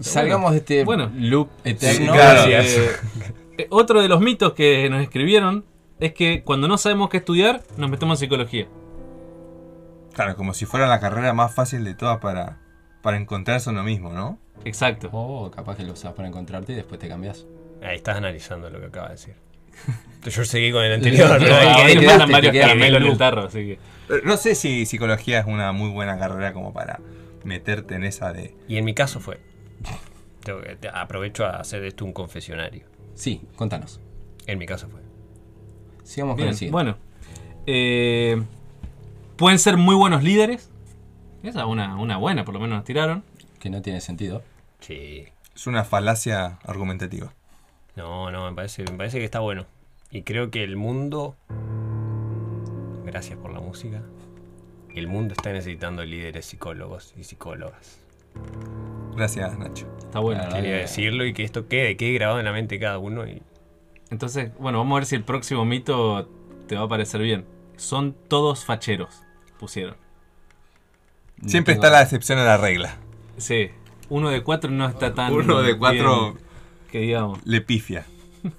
Salgamos 0.00 0.50
de 0.52 0.58
este 0.58 0.84
Bueno. 0.84 1.10
loop 1.14 1.48
eterno. 1.64 2.12
Sí, 2.12 2.18
claro. 2.18 2.50
otro 3.70 4.00
de 4.00 4.08
los 4.08 4.20
mitos 4.20 4.52
que 4.54 4.88
nos 4.90 5.02
escribieron 5.02 5.64
es 5.98 6.12
que 6.14 6.42
cuando 6.42 6.68
no 6.68 6.78
sabemos 6.78 7.10
qué 7.10 7.18
estudiar, 7.18 7.62
nos 7.76 7.90
metemos 7.90 8.18
en 8.18 8.26
psicología. 8.26 8.66
Claro, 10.14 10.36
como 10.36 10.54
si 10.54 10.66
fuera 10.66 10.86
la 10.86 11.00
carrera 11.00 11.32
más 11.32 11.54
fácil 11.54 11.84
de 11.84 11.94
todas 11.94 12.18
para, 12.18 12.58
para 13.02 13.16
encontrarse 13.16 13.70
uno 13.70 13.82
mismo, 13.82 14.12
¿no? 14.12 14.38
Exacto. 14.64 15.08
O 15.12 15.50
capaz 15.50 15.76
que 15.76 15.84
lo 15.84 15.92
usas 15.92 16.12
para 16.14 16.28
encontrarte 16.28 16.72
y 16.72 16.76
después 16.76 16.98
te 17.00 17.08
cambias. 17.08 17.46
Ahí 17.82 17.96
estás 17.96 18.16
analizando 18.16 18.68
lo 18.70 18.80
que 18.80 18.86
acaba 18.86 19.08
de 19.08 19.14
decir. 19.14 19.34
Yo 20.24 20.44
seguí 20.44 20.72
con 20.72 20.82
el 20.84 20.92
anterior. 20.92 21.40
¿no? 21.40 21.54
ahí 21.54 21.66
Ahora 21.68 21.86
te 21.86 21.94
me 21.94 22.00
quedaste, 22.00 22.06
mandan 22.06 22.26
te 22.26 22.32
varios 22.32 22.52
quedaste 22.52 22.60
caramelos 22.68 22.96
en 22.96 23.02
en 23.02 23.02
el 23.02 23.08
loop. 23.08 23.18
tarro, 23.18 23.42
así 23.44 23.58
que. 23.58 23.72
Eh, 23.72 24.20
No 24.24 24.36
sé 24.36 24.54
si 24.54 24.84
psicología 24.86 25.40
es 25.40 25.46
una 25.46 25.72
muy 25.72 25.90
buena 25.90 26.18
carrera 26.18 26.52
como 26.52 26.72
para 26.72 27.00
meterte 27.44 27.94
en 27.94 28.04
esa 28.04 28.32
de... 28.32 28.54
Y 28.68 28.76
en 28.76 28.84
mi 28.84 28.94
caso 28.94 29.20
fue. 29.20 29.40
Aprovecho 30.92 31.44
a 31.46 31.56
hacer 31.60 31.80
de 31.80 31.88
esto 31.88 32.04
un 32.04 32.12
confesionario. 32.12 32.86
Sí, 33.14 33.42
contanos. 33.56 34.00
En 34.46 34.58
mi 34.58 34.66
caso 34.66 34.88
fue. 34.88 35.00
Sigamos 36.04 36.32
con 36.34 36.38
Bien, 36.38 36.48
el 36.50 36.54
siguiente. 36.56 36.72
bueno. 36.72 36.96
Eh, 37.66 38.42
pueden 39.36 39.58
ser 39.58 39.76
muy 39.76 39.94
buenos 39.94 40.22
líderes. 40.22 40.70
Esa 41.42 41.60
es 41.60 41.66
una, 41.66 41.96
una 41.96 42.16
buena, 42.16 42.44
por 42.44 42.54
lo 42.54 42.60
menos 42.60 42.76
nos 42.78 42.84
tiraron. 42.84 43.22
Que 43.58 43.70
no 43.70 43.82
tiene 43.82 44.00
sentido. 44.00 44.42
Sí. 44.80 45.26
Es 45.54 45.66
una 45.66 45.84
falacia 45.84 46.58
argumentativa. 46.64 47.32
No, 47.96 48.30
no, 48.30 48.48
me 48.48 48.56
parece, 48.56 48.82
me 48.84 48.96
parece 48.96 49.18
que 49.18 49.24
está 49.24 49.40
bueno. 49.40 49.66
Y 50.10 50.22
creo 50.22 50.50
que 50.50 50.64
el 50.64 50.76
mundo. 50.76 51.36
Gracias 53.04 53.38
por 53.38 53.52
la 53.52 53.60
música. 53.60 54.02
El 54.94 55.06
mundo 55.06 55.34
está 55.36 55.52
necesitando 55.52 56.04
líderes 56.04 56.46
psicólogos 56.46 57.14
y 57.16 57.24
psicólogas. 57.24 58.00
Gracias, 59.16 59.58
Nacho. 59.58 59.86
Está 59.98 60.18
bueno. 60.20 60.40
Claro. 60.42 60.56
Quería 60.56 60.76
decirlo 60.78 61.24
y 61.24 61.32
que 61.32 61.44
esto 61.44 61.68
quede, 61.68 61.96
quede 61.96 62.12
grabado 62.14 62.38
en 62.38 62.44
la 62.44 62.52
mente 62.52 62.76
de 62.76 62.80
cada 62.80 62.98
uno. 62.98 63.26
Y 63.26 63.42
Entonces, 64.10 64.50
bueno, 64.58 64.78
vamos 64.78 64.96
a 64.96 65.00
ver 65.00 65.06
si 65.06 65.14
el 65.16 65.24
próximo 65.24 65.64
mito 65.64 66.28
te 66.66 66.74
va 66.76 66.82
a 66.82 66.88
parecer 66.88 67.20
bien. 67.22 67.44
Son 67.76 68.14
todos 68.28 68.64
facheros, 68.64 69.22
pusieron. 69.58 69.96
No 71.42 71.48
Siempre 71.48 71.74
tengo- 71.74 71.84
está 71.86 71.96
la 71.96 72.02
excepción 72.02 72.38
a 72.38 72.44
la 72.44 72.56
regla. 72.56 72.96
Sí, 73.36 73.70
uno 74.10 74.28
de 74.30 74.42
cuatro 74.42 74.70
no 74.70 74.86
está 74.86 75.14
tan. 75.14 75.32
Uno 75.32 75.62
de 75.62 75.78
cuatro 75.78 76.32
bien 76.32 76.44
que 76.90 76.98
digamos. 77.00 77.38
le 77.44 77.60
pifia. 77.60 78.04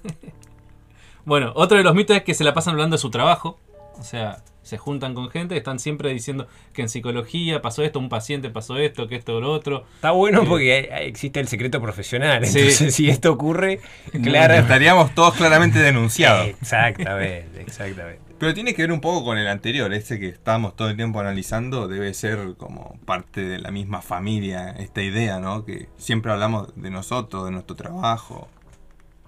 Bueno, 1.24 1.52
otro 1.54 1.78
de 1.78 1.84
los 1.84 1.94
mitos 1.94 2.16
es 2.16 2.24
que 2.24 2.34
se 2.34 2.42
la 2.42 2.52
pasan 2.52 2.72
hablando 2.72 2.96
de 2.96 3.00
su 3.00 3.08
trabajo. 3.10 3.56
O 3.96 4.02
sea, 4.02 4.42
se 4.62 4.78
juntan 4.78 5.14
con 5.14 5.28
gente, 5.30 5.56
están 5.56 5.78
siempre 5.78 6.10
diciendo 6.10 6.46
que 6.72 6.82
en 6.82 6.88
psicología 6.88 7.60
pasó 7.62 7.82
esto, 7.82 7.98
un 7.98 8.08
paciente 8.08 8.48
pasó 8.50 8.76
esto, 8.78 9.08
que 9.08 9.16
esto 9.16 9.36
o 9.36 9.40
lo 9.40 9.50
otro. 9.52 9.84
está 9.96 10.12
bueno 10.12 10.44
porque 10.44 10.72
hay- 10.72 10.84
hay- 10.92 11.08
existe 11.08 11.40
el 11.40 11.48
secreto 11.48 11.80
profesional. 11.82 12.46
Sí. 12.46 12.58
Entonces, 12.60 12.94
si 12.94 13.08
esto 13.08 13.32
ocurre, 13.32 13.80
claro. 14.22 14.54
Estaríamos 14.54 15.14
todos 15.14 15.34
claramente 15.34 15.78
denunciados. 15.80 16.46
Exactamente, 16.46 17.60
exactamente. 17.60 18.20
Pero 18.38 18.54
tiene 18.54 18.74
que 18.74 18.82
ver 18.82 18.90
un 18.92 19.00
poco 19.00 19.24
con 19.24 19.38
el 19.38 19.46
anterior, 19.46 19.92
ese 19.94 20.18
que 20.18 20.28
estamos 20.28 20.74
todo 20.74 20.90
el 20.90 20.96
tiempo 20.96 21.20
analizando, 21.20 21.86
debe 21.86 22.12
ser 22.12 22.54
como 22.56 22.98
parte 23.04 23.40
de 23.44 23.58
la 23.60 23.70
misma 23.70 24.02
familia, 24.02 24.70
esta 24.70 25.00
idea, 25.00 25.38
¿no? 25.38 25.64
Que 25.64 25.88
siempre 25.96 26.32
hablamos 26.32 26.68
de 26.74 26.90
nosotros, 26.90 27.44
de 27.44 27.52
nuestro 27.52 27.76
trabajo. 27.76 28.48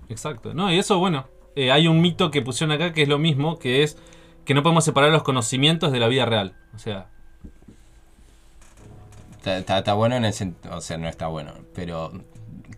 Exacto. 0.08 0.52
No, 0.54 0.72
y 0.72 0.78
eso, 0.78 0.98
bueno, 0.98 1.26
eh, 1.56 1.70
hay 1.70 1.86
un 1.86 2.00
mito 2.00 2.30
que 2.30 2.42
pusieron 2.42 2.72
acá 2.74 2.92
que 2.92 3.02
es 3.02 3.08
lo 3.08 3.18
mismo, 3.18 3.58
que 3.58 3.82
es 3.84 3.96
que 4.44 4.54
no 4.54 4.62
podemos 4.62 4.84
separar 4.84 5.10
los 5.10 5.22
conocimientos 5.22 5.92
de 5.92 6.00
la 6.00 6.08
vida 6.08 6.26
real. 6.26 6.54
O 6.74 6.78
sea, 6.78 7.06
Está, 9.38 9.58
está- 9.58 9.78
está 9.78 9.94
bueno 9.94 10.16
en 10.16 10.24
el 10.24 10.32
sentido. 10.32 10.76
O 10.76 10.80
sea, 10.80 10.96
no 10.98 11.08
está 11.08 11.26
bueno. 11.26 11.52
Pero 11.74 12.12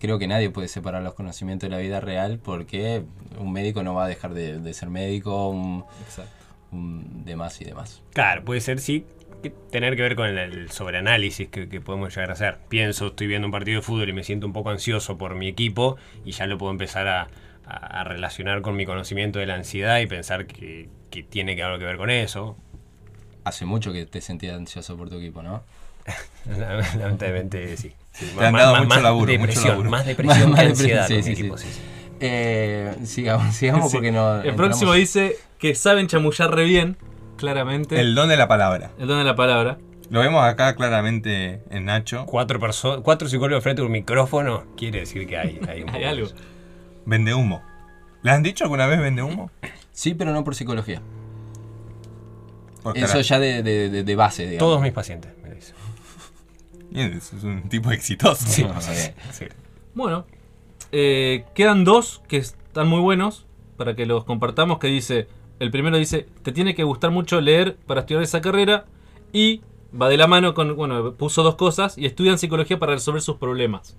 creo 0.01 0.19
que 0.19 0.27
nadie 0.27 0.51
puede 0.51 0.69
separar 0.69 1.03
los 1.03 1.15
conocimientos 1.15 1.69
de 1.71 1.77
la 1.77 1.81
vida 1.81 2.01
real 2.01 2.41
porque 2.43 3.03
un 3.39 3.53
médico 3.53 3.83
no 3.83 3.95
va 3.95 4.05
a 4.05 4.09
dejar 4.09 4.35
de, 4.35 4.59
de 4.59 4.75
ser 4.75 4.91
médico, 4.91 5.49
un, 5.49 5.85
exacto. 6.05 6.33
un 6.73 7.25
demás 7.25 7.61
y 7.61 7.65
demás. 7.65 8.03
Claro, 8.13 8.45
puede 8.45 8.61
ser 8.61 8.81
sí 8.81 9.07
que 9.43 9.51
tener 9.51 9.95
que 9.97 10.03
ver 10.03 10.17
con 10.17 10.27
el, 10.27 10.39
el 10.39 10.71
sobreanálisis 10.71 11.49
que, 11.49 11.69
que 11.69 11.81
podemos 11.81 12.13
llegar 12.15 12.31
a 12.31 12.33
hacer. 12.33 12.59
Pienso, 12.69 13.09
estoy 13.09 13.27
viendo 13.29 13.47
un 13.47 13.53
partido 13.53 13.81
de 13.81 13.83
fútbol 13.83 14.09
y 14.09 14.13
me 14.13 14.25
siento 14.25 14.47
un 14.47 14.53
poco 14.53 14.71
ansioso 14.71 15.19
por 15.19 15.35
mi 15.37 15.47
equipo 15.47 15.97
y 16.25 16.33
ya 16.33 16.47
lo 16.47 16.59
puedo 16.59 16.73
empezar 16.73 17.07
a, 17.07 17.29
a- 17.67 18.01
a 18.01 18.05
relacionar 18.05 18.63
con 18.63 18.75
mi 18.77 18.87
conocimiento 18.87 19.39
de 19.39 19.47
la 19.47 19.55
ansiedad 19.55 20.01
y 20.01 20.07
pensar 20.07 20.47
que, 20.47 20.89
que 21.11 21.23
tiene 21.23 21.57
que 21.57 21.63
algo 21.63 21.79
que 21.79 21.85
ver 21.85 21.97
con 21.97 22.11
eso. 22.11 22.57
Hace 23.45 23.65
mucho 23.65 23.93
que 23.93 24.07
te 24.07 24.21
sentías 24.21 24.57
ansioso 24.57 24.97
por 24.97 25.09
tu 25.09 25.17
equipo, 25.19 25.43
¿no? 25.43 25.63
Lamentablemente 26.59 27.77
sí. 27.77 27.93
Sí, 28.13 28.33
Te 28.39 28.47
han 28.47 28.55
dado 28.55 28.77
mucho 28.85 29.01
laburo, 29.01 29.27
mucho 29.33 29.41
depresión, 29.41 29.69
laburo. 29.69 29.91
más 29.91 30.07
depresión 30.07 30.51
Más 30.51 30.61
que 30.61 30.67
depresión, 30.69 30.99
ansiedad 30.99 31.07
sí, 31.09 31.15
con 31.15 31.23
sí, 31.25 31.33
equipo, 31.33 31.59
sí, 31.59 31.69
sí. 31.71 31.81
Eh, 32.21 32.95
sigamos, 33.05 33.55
sigamos 33.55 33.91
Sí. 33.91 33.97
porque 33.99 34.11
no. 34.13 34.37
El 34.41 34.49
entramos- 34.51 34.57
próximo 34.57 34.93
dice 34.95 35.37
que 35.59 35.75
saben 35.75 36.07
chamullar 36.07 36.55
re 36.55 36.65
bien, 36.65 36.97
claramente. 37.37 38.01
El 38.01 38.15
don 38.15 38.29
de 38.29 38.37
la 38.37 38.49
palabra. 38.49 38.91
el 38.99 39.07
don 39.07 39.19
de 39.19 39.25
la 39.25 39.37
palabra. 39.37 39.79
Lo 40.09 40.21
vemos 40.21 40.43
acá 40.45 40.75
claramente 40.77 41.61
en 41.71 41.85
Nacho. 41.87 42.25
Cuatro, 42.27 42.59
perso- 42.61 43.03
cuatro 43.03 43.29
psicólogos 43.29 43.63
frente 43.63 43.83
a 43.83 43.85
un 43.85 43.91
micrófono 43.93 44.65
quiere 44.77 45.01
decir 45.01 45.27
que 45.27 45.37
hay, 45.37 45.61
hay, 45.69 45.81
un 45.81 45.87
poco 45.87 45.99
Hay 45.99 46.05
algo. 46.05 46.29
Vende 47.05 47.35
humo. 47.35 47.63
¿Le 48.23 48.31
han 48.31 48.43
dicho 48.43 48.65
alguna 48.65 48.87
vez 48.87 48.99
vende 49.01 49.23
humo? 49.23 49.51
Sí, 49.97 50.13
pero 50.13 50.33
no 50.35 50.45
por 50.45 50.55
psicología. 50.55 51.01
Eso 52.95 53.21
ya 53.23 53.39
de, 53.39 53.63
de- 53.63 53.89
de- 53.89 54.05
de 54.05 54.15
base, 54.15 54.43
digamos. 54.47 54.59
Todos 54.59 54.83
mis 54.83 54.93
pacientes 54.93 55.33
me 55.43 55.49
lo 55.49 55.55
dicen. 55.55 55.75
Es 57.17 57.33
un 57.43 57.69
tipo 57.71 57.91
exitoso. 57.91 58.45
No, 58.69 58.79
Sí. 59.33 59.47
Bueno, 59.95 60.27
eh, 60.93 61.47
quedan 61.55 61.85
dos 61.85 62.23
que 62.29 62.37
están 62.37 62.89
muy 62.89 63.01
buenos 63.01 63.47
para 63.79 63.97
que 63.97 64.05
los 64.05 64.25
compartamos. 64.25 64.79
Que 64.79 64.89
dice: 64.89 65.29
el 65.61 65.71
primero 65.71 65.97
dice, 65.97 66.29
te 66.43 66.53
tiene 66.53 66.75
que 66.75 66.85
gustar 66.85 67.11
mucho 67.11 67.41
leer 67.41 67.77
para 67.87 68.01
estudiar 68.03 68.23
esa 68.23 68.43
carrera. 68.43 68.85
Y 69.33 69.63
va 69.99 70.11
de 70.11 70.19
la 70.19 70.27
mano 70.27 70.53
con, 70.53 70.77
bueno, 70.77 71.15
puso 71.15 71.43
dos 71.43 71.55
cosas 71.55 71.97
y 71.97 72.05
estudian 72.05 72.39
psicología 72.39 72.79
para 72.79 72.93
resolver 72.93 73.23
sus 73.23 73.37
problemas. 73.37 73.97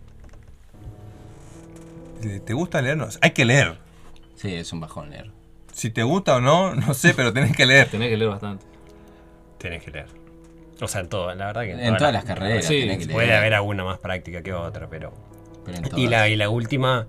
¿Te 2.45 2.53
gusta 2.53 2.81
leernos? 2.83 3.17
Hay 3.21 3.31
que 3.31 3.45
leer. 3.45 3.79
Sí, 4.35 4.53
es 4.53 4.71
un 4.71 4.79
bajón 4.79 5.09
leer. 5.09 5.31
Si 5.77 5.91
te 5.91 6.01
gusta 6.03 6.37
o 6.37 6.41
no, 6.41 6.73
no 6.75 6.93
sé, 6.93 7.13
pero 7.13 7.31
tenés 7.31 7.55
que 7.55 7.65
leer. 7.65 7.87
Tenés 7.89 8.09
que 8.09 8.17
leer 8.17 8.31
bastante. 8.31 8.65
Tenés 9.59 9.83
que 9.83 9.91
leer. 9.91 10.07
O 10.81 10.87
sea, 10.87 11.01
en 11.01 11.09
todo, 11.09 11.33
la 11.33 11.47
verdad 11.47 11.61
que 11.63 11.71
En 11.71 11.97
todas 11.97 12.13
las 12.13 12.23
carreras 12.25 12.65
Sí, 12.65 12.81
tenés 12.81 12.97
que 12.99 13.05
leer. 13.05 13.15
Puede 13.15 13.35
haber 13.35 13.53
alguna 13.53 13.83
más 13.83 13.99
práctica 13.99 14.41
que 14.41 14.53
otra, 14.53 14.87
pero. 14.89 15.13
pero 15.65 15.77
en 15.77 15.97
Y 15.97 16.07
la, 16.07 16.27
y 16.29 16.35
la 16.35 16.49
última 16.49 17.07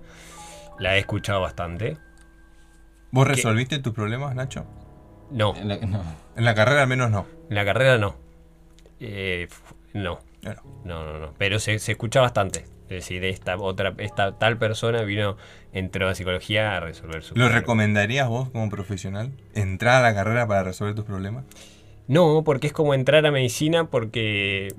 la 0.79 0.95
he 0.95 0.99
escuchado 0.99 1.41
bastante. 1.41 1.97
¿Vos 3.11 3.25
¿Qué? 3.27 3.33
resolviste 3.33 3.79
tus 3.79 3.93
problemas, 3.93 4.35
Nacho? 4.35 4.65
No, 5.31 5.55
En 5.55 5.67
la- 5.67 5.77
no. 5.77 6.03
En 6.35 6.45
la 6.45 6.55
carrera 6.55 6.83
al 6.83 6.87
menos 6.87 7.09
no. 7.11 7.25
en 7.49 7.55
la 7.55 7.65
carrera 7.65 7.97
no. 7.97 8.15
Eh, 8.99 9.47
no, 9.93 10.19
no, 10.43 10.53
no, 10.83 11.19
no. 11.19 11.33
Pero 11.37 11.59
se, 11.59 11.77
se 11.79 11.91
escucha 11.93 12.21
bastante. 12.21 12.65
Es 12.83 12.89
decir, 13.05 13.23
esta 13.25 13.55
otra, 13.57 13.93
esta 13.99 14.37
tal 14.39 14.57
persona 14.57 15.03
vino, 15.03 15.37
entró 15.73 16.07
a 16.09 16.15
psicología 16.15 16.75
a 16.75 16.79
resolver 16.79 17.21
su 17.23 17.29
¿Lo 17.35 17.41
problema. 17.41 17.59
recomendarías 17.59 18.27
vos 18.27 18.49
como 18.49 18.69
profesional? 18.69 19.31
¿Entrar 19.53 20.03
a 20.03 20.09
la 20.09 20.15
carrera 20.15 20.47
para 20.47 20.63
resolver 20.63 20.95
tus 20.95 21.05
problemas? 21.05 21.45
No, 22.07 22.43
porque 22.43 22.67
es 22.67 22.73
como 22.73 22.93
entrar 22.93 23.25
a 23.25 23.31
medicina 23.31 23.85
porque, 23.85 24.73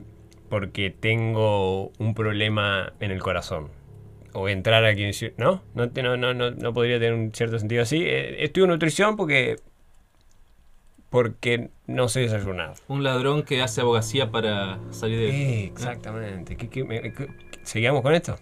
porque 0.49 0.91
tengo 0.91 1.93
un 1.99 2.15
problema 2.15 2.93
en 3.01 3.11
el 3.13 3.21
corazón. 3.23 3.69
O 4.33 4.49
entrar 4.49 4.85
a 4.85 4.95
quien... 4.95 5.13
¿No? 5.39 5.63
No, 5.75 5.87
no, 5.87 6.17
no, 6.17 6.35
no, 6.35 6.51
no 6.51 6.73
podría 6.73 6.99
tener 6.99 7.15
un 7.15 7.33
cierto 7.33 7.59
sentido 7.59 7.83
así. 7.83 8.03
Eh, 8.05 8.45
Estudio 8.45 8.67
nutrición 8.67 9.17
porque... 9.17 9.57
Porque 11.09 11.71
no 11.89 12.09
sé 12.09 12.21
desayunar. 12.21 12.75
Un 12.87 13.03
ladrón 13.03 13.43
que 13.43 13.63
hace 13.63 13.81
abogacía 13.81 14.31
para 14.31 14.79
salir 14.93 15.19
de. 15.19 15.31
Eh, 15.31 15.65
exactamente. 15.65 16.57
¿Qué- 16.57 16.69
qué- 16.69 16.85
me- 16.85 17.13
qué- 17.13 17.27
¿Seguíamos 17.65 18.03
con 18.03 18.15
esto? 18.15 18.39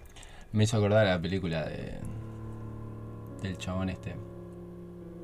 Me 0.53 0.65
hizo 0.65 0.77
acordar 0.77 1.07
a 1.07 1.11
la 1.13 1.21
película 1.23 1.65
de. 1.65 1.95
Del 3.43 3.57
chabón 3.59 3.89
este. 3.91 4.15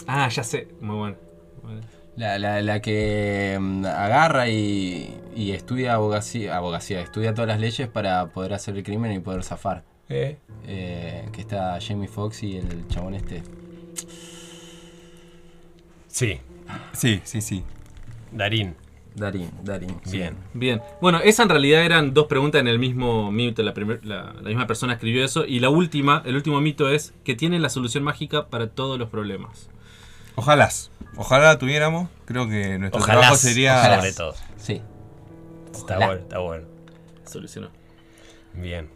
Ah, 0.06 0.28
ya 0.28 0.42
sé. 0.44 0.68
Muy 0.80 0.96
bueno. 0.96 1.16
Bueno. 1.62 1.80
La, 2.16 2.38
la- 2.38 2.62
la 2.62 2.80
que 2.80 3.56
mm, 3.60 3.84
agarra 3.86 4.48
y, 4.48 5.20
y 5.34 5.50
estudia 5.52 5.94
abogacía, 5.94 6.56
abogacía, 6.56 7.00
estudia 7.00 7.34
todas 7.34 7.48
las 7.48 7.58
leyes 7.60 7.88
para 7.88 8.26
poder 8.28 8.52
hacer 8.54 8.76
el 8.76 8.82
crimen 8.84 9.12
y 9.12 9.18
poder 9.18 9.42
zafar. 9.42 9.82
Eh. 10.08 10.36
Eh, 10.66 11.28
que 11.32 11.40
está 11.40 11.78
Jamie 11.80 12.08
Foxx 12.08 12.42
y 12.44 12.56
el 12.58 12.86
chabón 12.88 13.14
este. 13.14 13.42
Sí, 16.08 16.40
Sí, 16.92 17.20
sí, 17.24 17.40
sí. 17.40 17.64
Darín. 18.32 18.74
Darín, 19.14 19.50
Darín. 19.62 19.96
sí. 20.04 20.16
Bien. 20.18 20.36
Bien. 20.54 20.82
Bueno, 21.00 21.20
esa 21.22 21.44
en 21.44 21.48
realidad 21.48 21.84
eran 21.84 22.14
dos 22.14 22.26
preguntas 22.26 22.60
en 22.60 22.66
el 22.68 22.78
mismo 22.80 23.30
mito. 23.30 23.62
La, 23.62 23.72
primer- 23.72 24.04
la, 24.04 24.32
la 24.34 24.48
misma 24.48 24.66
persona 24.66 24.94
escribió 24.94 25.24
eso. 25.24 25.44
Y 25.46 25.60
la 25.60 25.68
última, 25.70 26.22
el 26.26 26.34
último 26.34 26.60
mito 26.60 26.90
es 26.90 27.14
que 27.22 27.34
tiene 27.36 27.58
la 27.60 27.68
solución 27.68 28.02
mágica 28.02 28.48
para 28.48 28.66
todos 28.68 28.98
los 28.98 29.08
problemas. 29.10 29.70
Ojalá. 30.34 30.68
Ojalá 31.16 31.44
la 31.44 31.58
tuviéramos. 31.58 32.08
Creo 32.24 32.48
que 32.48 32.76
nuestro 32.78 33.00
Ojalá, 33.00 33.20
trabajo 33.20 33.36
sería. 33.36 33.76
ojalá. 33.78 33.96
sobre 33.98 34.12
todo. 34.14 34.34
Sí. 34.56 34.82
Está 35.72 35.78
Ojalá. 35.96 36.06
bueno, 36.06 36.20
está 36.22 36.38
bueno. 36.40 36.66
Solucionó. 37.24 37.68
Bien. 38.54 38.88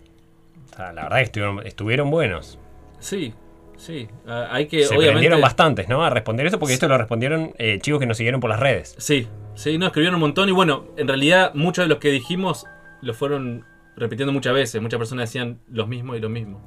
Sea, 0.77 0.93
la 0.93 1.05
verdad 1.05 1.17
que 1.19 1.23
estuvieron, 1.25 1.67
estuvieron 1.67 2.11
buenos. 2.11 2.59
Sí, 3.01 3.35
sí. 3.77 4.09
Ah, 4.27 4.49
hay 4.51 4.67
que, 4.67 4.81
Se 4.81 4.87
obviamente. 4.89 5.11
prendieron 5.13 5.41
bastantes, 5.41 5.89
¿no? 5.89 6.03
A 6.05 6.11
responder 6.11 6.47
esto, 6.47 6.59
porque 6.59 6.75
esto 6.75 6.89
lo 6.89 6.99
respondieron 6.99 7.53
eh, 7.59 7.79
chicos 7.81 8.01
que 8.01 8.07
nos 8.07 8.17
siguieron 8.17 8.41
por 8.41 8.51
las 8.51 8.59
redes. 8.61 8.95
Sí, 8.99 9.27
sí, 9.59 9.79
no, 9.79 9.87
escribieron 9.87 10.15
un 10.17 10.21
montón. 10.21 10.49
Y 10.49 10.53
bueno, 10.53 10.87
en 10.97 11.09
realidad, 11.09 11.53
muchos 11.55 11.85
de 11.85 11.88
los 11.88 11.99
que 11.99 12.11
dijimos 12.11 12.65
lo 13.03 13.15
fueron 13.15 13.65
repitiendo 13.97 14.33
muchas 14.33 14.55
veces. 14.55 14.81
Muchas 14.81 14.99
personas 14.99 15.29
decían 15.29 15.61
los 15.69 15.88
mismos 15.88 16.17
y 16.17 16.21
lo 16.21 16.29
mismo. 16.29 16.61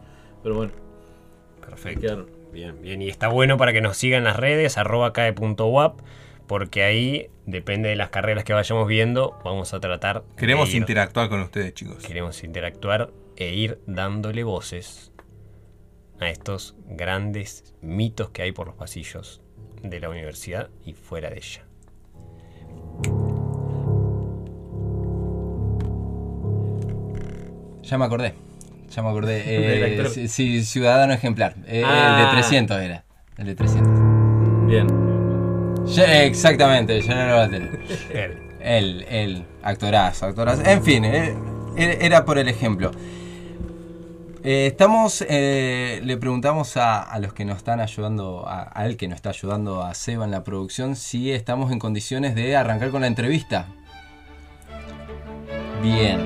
Pero 0.44 0.56
bueno, 0.56 0.72
Perfecto. 1.66 2.02
quedaron. 2.02 2.30
Bien, 2.52 2.82
bien. 2.82 3.02
Y 3.02 3.08
está 3.10 3.28
bueno 3.30 3.58
para 3.58 3.72
que 3.74 3.82
nos 3.82 3.96
sigan 3.98 4.24
las 4.26 4.36
redes, 4.36 4.78
arroba 4.78 5.14
cae.wap, 5.14 6.00
porque 6.48 6.84
ahí, 6.84 7.30
depende 7.46 7.88
de 7.90 7.96
las 7.96 8.10
carreras 8.10 8.44
que 8.44 8.52
vayamos 8.54 8.88
viendo, 8.88 9.40
vamos 9.46 9.74
a 9.74 9.80
tratar. 9.80 10.24
de 10.24 10.36
Queremos 10.36 10.70
ir- 10.74 10.78
interactuar 10.78 11.30
con 11.30 11.40
ustedes, 11.42 11.74
chicos. 11.74 11.98
Queremos 12.06 12.44
interactuar 12.44 13.10
e 13.38 13.54
ir 13.54 13.80
dándole 13.88 14.44
voces 14.44 15.14
a 16.20 16.30
estos 16.30 16.76
grandes 16.88 17.74
mitos 17.82 18.30
que 18.32 18.42
hay 18.42 18.52
por 18.52 18.68
los 18.68 18.76
pasillos 18.76 19.42
de 19.82 20.00
la 20.02 20.10
universidad 20.10 20.70
y 20.86 20.94
fuera 20.94 21.30
de 21.30 21.38
ella. 21.38 21.66
Ya 27.84 27.98
me 27.98 28.06
acordé. 28.06 28.34
Ya 28.96 29.02
me 29.02 29.10
acordé. 29.10 29.44
Eh, 29.46 30.08
sí, 30.10 30.28
sí, 30.28 30.64
ciudadano 30.64 31.14
ejemplar. 31.14 31.56
Eh, 31.68 31.84
Ah. 31.86 32.18
El 32.20 32.26
de 32.26 32.32
300 32.42 32.82
era. 32.82 33.04
El 33.38 33.46
de 33.48 33.56
300. 33.56 34.68
Bien. 34.68 34.88
Ya- 35.86 36.24
exactamente, 36.24 37.02
General 37.02 37.32
Battle. 37.50 37.70
Él. 38.14 38.38
Él, 38.64 39.06
él, 39.10 39.46
actorazo, 39.64 40.28
actorazo. 40.28 40.62
En 40.64 40.84
fin, 40.84 41.04
eh, 41.04 41.36
era 41.76 42.24
por 42.26 42.38
el 42.38 42.48
ejemplo. 42.48 42.92
Eh, 44.44 44.68
estamos, 44.68 45.24
eh, 45.30 46.02
le 46.04 46.18
preguntamos 46.18 46.76
a, 46.76 47.02
a 47.04 47.20
los 47.20 47.32
que 47.34 47.46
nos 47.46 47.58
están 47.58 47.80
ayudando, 47.80 48.48
a, 48.48 48.64
al 48.64 48.98
que 48.98 49.08
nos 49.08 49.18
está 49.18 49.30
ayudando 49.30 49.84
a 49.84 49.94
Seba 49.94 50.26
en 50.26 50.32
la 50.32 50.44
producción, 50.44 50.96
si 50.96 51.32
estamos 51.32 51.72
en 51.72 51.78
condiciones 51.78 52.34
de 52.34 52.56
arrancar 52.56 52.90
con 52.90 53.02
la 53.02 53.08
entrevista. 53.08 53.68
Bien. 55.84 56.20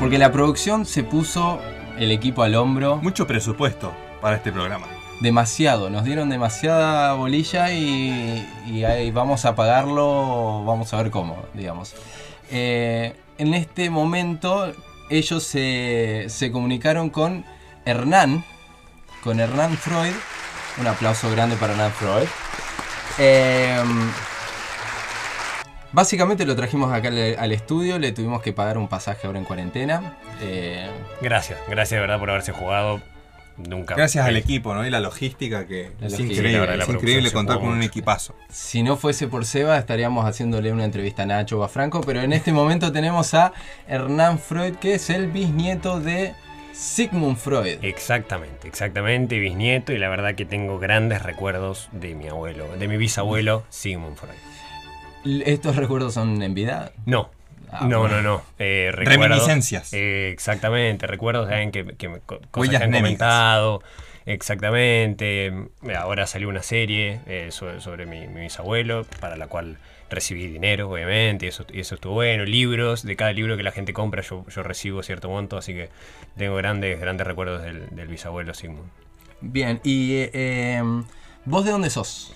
Porque 0.00 0.18
la 0.18 0.32
producción 0.32 0.84
se 0.84 1.04
puso 1.04 1.60
el 1.96 2.10
equipo 2.10 2.42
al 2.42 2.56
hombro 2.56 2.96
Mucho 2.96 3.26
presupuesto 3.26 3.92
para 4.20 4.36
este 4.36 4.50
programa. 4.50 4.86
demasiado, 5.20 5.90
nos 5.90 6.04
dieron 6.04 6.28
demasiada 6.28 7.12
bolilla 7.14 7.70
y, 7.72 8.44
y 8.66 8.82
ahí 8.82 9.12
vamos 9.12 9.44
a 9.44 9.54
pagarlo, 9.54 10.64
vamos 10.64 10.92
a 10.92 10.96
ver 11.00 11.12
cómo, 11.12 11.36
digamos. 11.54 11.94
Eh, 12.50 13.14
en 13.38 13.54
este 13.54 13.90
momento 13.90 14.72
ellos 15.10 15.42
se, 15.42 16.26
se 16.28 16.50
comunicaron 16.50 17.10
con 17.10 17.44
Hernán, 17.84 18.44
con 19.22 19.40
Hernán 19.40 19.76
Freud, 19.76 20.12
un 20.78 20.86
aplauso 20.86 21.30
grande 21.30 21.56
para 21.56 21.72
Hernán 21.72 21.92
Freud. 21.92 22.28
Eh, 23.18 23.82
básicamente 25.92 26.44
lo 26.46 26.56
trajimos 26.56 26.92
acá 26.92 27.08
al, 27.08 27.36
al 27.38 27.52
estudio, 27.52 27.98
le 27.98 28.12
tuvimos 28.12 28.42
que 28.42 28.52
pagar 28.52 28.78
un 28.78 28.88
pasaje 28.88 29.26
ahora 29.26 29.38
en 29.38 29.44
cuarentena. 29.44 30.16
Eh, 30.40 30.88
Gracias, 31.20 31.58
gracias 31.68 31.96
de 31.98 32.00
verdad 32.00 32.18
por 32.18 32.30
haberse 32.30 32.52
jugado. 32.52 33.00
Nunca. 33.56 33.94
Gracias 33.94 34.26
al 34.26 34.36
equipo, 34.36 34.74
¿no? 34.74 34.86
Y 34.86 34.90
la 34.90 35.00
logística 35.00 35.66
que 35.66 35.90
La 36.00 36.06
es 36.06 36.12
logística, 36.12 36.40
increíble. 36.48 36.82
es 36.82 36.88
increíble 36.88 37.30
contar 37.32 37.58
con 37.58 37.68
un 37.68 37.82
equipazo. 37.82 38.34
Si 38.50 38.82
no 38.82 38.96
fuese 38.96 39.28
por 39.28 39.44
Seba, 39.44 39.78
estaríamos 39.78 40.24
haciéndole 40.24 40.72
una 40.72 40.84
entrevista 40.84 41.22
a 41.22 41.26
Nacho 41.26 41.60
o 41.60 41.62
a 41.62 41.68
Franco, 41.68 42.00
pero 42.00 42.20
en 42.22 42.32
este 42.32 42.52
momento 42.52 42.92
tenemos 42.92 43.34
a 43.34 43.52
Hernán 43.86 44.38
Freud, 44.38 44.76
que 44.76 44.94
es 44.94 45.10
el 45.10 45.28
bisnieto 45.28 46.00
de 46.00 46.34
Sigmund 46.72 47.36
Freud. 47.36 47.78
Exactamente, 47.82 48.66
exactamente, 48.66 49.38
bisnieto, 49.38 49.92
y 49.92 49.98
la 49.98 50.08
verdad 50.08 50.34
que 50.34 50.44
tengo 50.46 50.78
grandes 50.78 51.22
recuerdos 51.22 51.88
de 51.92 52.14
mi 52.14 52.28
abuelo, 52.28 52.66
de 52.78 52.88
mi 52.88 52.96
bisabuelo 52.96 53.64
Sigmund 53.68 54.16
Freud. 54.16 55.42
¿Estos 55.46 55.76
recuerdos 55.76 56.14
son 56.14 56.42
en 56.42 56.54
vida? 56.54 56.92
No, 57.06 57.30
Ah, 57.72 57.86
no, 57.88 58.00
bueno. 58.00 58.16
no, 58.16 58.22
no. 58.22 58.42
eh, 58.58 58.90
recuerdos- 58.92 59.28
Reminiscencias. 59.28 59.92
eh, 59.94 60.30
exactamente, 60.30 61.06
recuerdos 61.06 61.48
saben 61.48 61.70
que, 61.72 61.84
que 61.96 62.08
me- 62.08 62.20
co- 62.20 62.38
cosas 62.50 62.68
Huellas 62.68 62.78
que 62.80 62.84
han 62.84 62.90
némicas. 62.90 63.08
comentado. 63.18 63.82
Exactamente. 64.26 65.46
eh, 65.46 65.96
Ahora 65.96 66.26
salió 66.26 66.48
una 66.48 66.62
serie 66.62 67.20
eh, 67.26 67.48
sobre, 67.50 67.80
sobre 67.80 68.06
mi, 68.06 68.26
mi 68.28 68.42
bisabuelo, 68.42 69.04
para 69.20 69.36
la 69.36 69.46
cual 69.46 69.78
recibí 70.10 70.46
dinero, 70.46 70.90
obviamente, 70.90 71.46
y 71.46 71.48
eso, 71.48 71.64
y 71.72 71.80
eso 71.80 71.94
estuvo 71.94 72.14
bueno. 72.14 72.44
Libros, 72.44 73.02
de 73.02 73.16
cada 73.16 73.32
libro 73.32 73.56
que 73.56 73.62
la 73.62 73.72
gente 73.72 73.92
compra 73.94 74.20
yo, 74.22 74.44
yo 74.48 74.62
recibo 74.62 75.02
cierto 75.02 75.28
monto, 75.30 75.56
así 75.56 75.72
que 75.72 75.88
tengo 76.36 76.54
grandes, 76.56 77.00
grandes 77.00 77.26
recuerdos 77.26 77.62
del, 77.62 77.88
del 77.90 78.08
bisabuelo 78.08 78.52
Sigmund. 78.52 78.90
Bien, 79.40 79.80
y 79.82 80.16
eh, 80.16 80.30
eh, 80.34 80.82
¿vos 81.46 81.64
de 81.64 81.70
dónde 81.70 81.88
sos? 81.88 82.34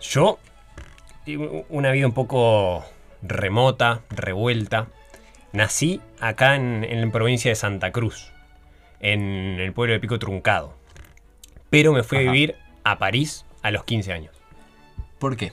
Yo, 0.00 0.38
una 1.68 1.92
vida 1.92 2.06
un 2.06 2.12
poco 2.12 2.84
remota, 3.22 4.00
revuelta. 4.10 4.88
Nací 5.52 6.00
acá 6.20 6.54
en, 6.56 6.84
en 6.84 7.00
la 7.00 7.10
provincia 7.10 7.50
de 7.50 7.54
Santa 7.56 7.90
Cruz, 7.90 8.32
en 9.00 9.58
el 9.58 9.72
pueblo 9.72 9.94
de 9.94 10.00
Pico 10.00 10.18
Truncado. 10.18 10.74
Pero 11.70 11.92
me 11.92 12.02
fui 12.02 12.18
a 12.18 12.20
vivir 12.22 12.56
a 12.84 12.98
París 12.98 13.44
a 13.62 13.70
los 13.70 13.84
15 13.84 14.12
años. 14.12 14.34
¿Por 15.18 15.36
qué? 15.36 15.52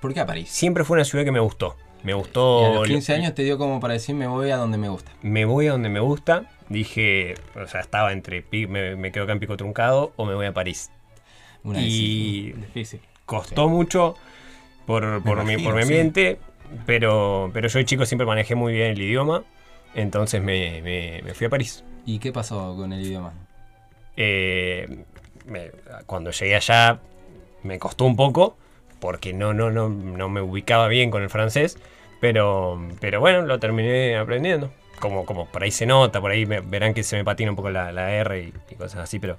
¿Por 0.00 0.14
qué 0.14 0.20
a 0.20 0.26
París? 0.26 0.48
Siempre 0.50 0.84
fue 0.84 0.96
una 0.96 1.04
ciudad 1.04 1.24
que 1.24 1.32
me 1.32 1.40
gustó. 1.40 1.76
Me 2.02 2.12
Y 2.12 2.14
gustó. 2.14 2.66
a 2.66 2.74
los 2.76 2.88
15 2.88 3.14
años 3.14 3.34
te 3.34 3.42
dio 3.42 3.58
como 3.58 3.80
para 3.80 3.94
decir 3.94 4.14
me 4.14 4.26
voy 4.26 4.50
a 4.50 4.56
donde 4.56 4.78
me 4.78 4.88
gusta. 4.88 5.10
Me 5.22 5.44
voy 5.44 5.66
a 5.66 5.72
donde 5.72 5.88
me 5.90 6.00
gusta. 6.00 6.44
Dije, 6.70 7.34
o 7.62 7.66
sea, 7.66 7.80
estaba 7.80 8.12
entre 8.12 8.44
me, 8.68 8.96
me 8.96 9.10
quedo 9.12 9.24
acá 9.24 9.32
en 9.32 9.40
Pico 9.40 9.56
Truncado 9.56 10.12
o 10.16 10.24
me 10.24 10.34
voy 10.34 10.46
a 10.46 10.52
París. 10.54 10.90
Una 11.62 11.80
y 11.80 12.52
Difícil. 12.52 13.00
costó 13.26 13.68
mucho 13.68 14.14
por, 14.86 15.22
por, 15.22 15.44
mi, 15.44 15.58
por 15.58 15.74
mi 15.74 15.82
ambiente, 15.82 16.38
pero, 16.86 17.50
pero 17.52 17.68
yo 17.68 17.78
de 17.78 17.84
chico 17.84 18.04
siempre 18.06 18.26
manejé 18.26 18.54
muy 18.54 18.72
bien 18.74 18.92
el 18.92 19.00
idioma, 19.02 19.44
entonces 19.94 20.42
me, 20.42 20.80
me- 20.82 21.22
me 21.24 21.34
fui 21.34 21.46
a 21.46 21.50
París. 21.50 21.84
¿Y 22.06 22.18
qué 22.18 22.32
pasó 22.32 22.74
con 22.76 22.92
el 22.92 23.00
idioma? 23.04 23.32
Eh, 24.16 25.04
me- 25.46 25.70
cuando 26.06 26.30
llegué 26.30 26.56
allá 26.56 27.00
me 27.62 27.78
costó 27.78 28.04
un 28.04 28.16
poco, 28.16 28.56
porque 29.00 29.32
no, 29.32 29.52
no, 29.54 29.70
no, 29.70 29.88
no 29.88 30.28
me 30.28 30.40
ubicaba 30.42 30.88
bien 30.88 31.10
con 31.10 31.22
el 31.22 31.30
francés, 31.30 31.78
pero, 32.20 32.80
pero 33.00 33.20
bueno, 33.20 33.42
lo 33.42 33.58
terminé 33.58 34.16
aprendiendo. 34.16 34.70
Como, 34.98 35.24
como 35.24 35.46
por 35.46 35.62
ahí 35.62 35.70
se 35.70 35.86
nota, 35.86 36.20
por 36.20 36.30
ahí 36.30 36.44
me- 36.44 36.60
verán 36.60 36.92
que 36.92 37.02
se 37.02 37.16
me 37.16 37.24
patina 37.24 37.50
un 37.50 37.56
poco 37.56 37.70
la, 37.70 37.90
la 37.92 38.12
R 38.12 38.38
y, 38.42 38.52
y 38.70 38.74
cosas 38.74 39.00
así, 39.00 39.18
pero 39.18 39.36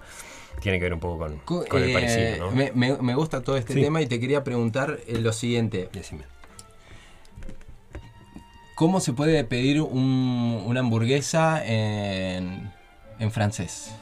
tiene 0.60 0.80
que 0.80 0.86
ver 0.86 0.94
un 0.96 1.00
poco 1.00 1.20
con, 1.20 1.38
Co- 1.46 1.66
con 1.68 1.84
el 1.84 1.90
eh, 1.90 1.94
parisino, 1.94 2.38
¿no? 2.38 2.52
me, 2.52 3.14
gusta 3.16 3.42
todo 3.44 3.58
este 3.58 3.76
Sí. 3.76 3.82
tema 3.82 4.02
y 4.02 4.08
te 4.08 4.20
quería 4.20 4.44
preguntar 4.44 4.98
eh, 5.08 5.20
lo 5.20 5.32
siguiente. 5.34 5.90
Decime. 5.94 6.24
¿Cómo 8.82 9.00
se 9.00 9.14
puede 9.14 9.44
pedir 9.44 9.80
un- 9.80 10.64
una 10.66 10.80
hamburguesa 10.80 11.64
en, 11.64 12.72
En 13.20 13.32
francés. 13.32 13.94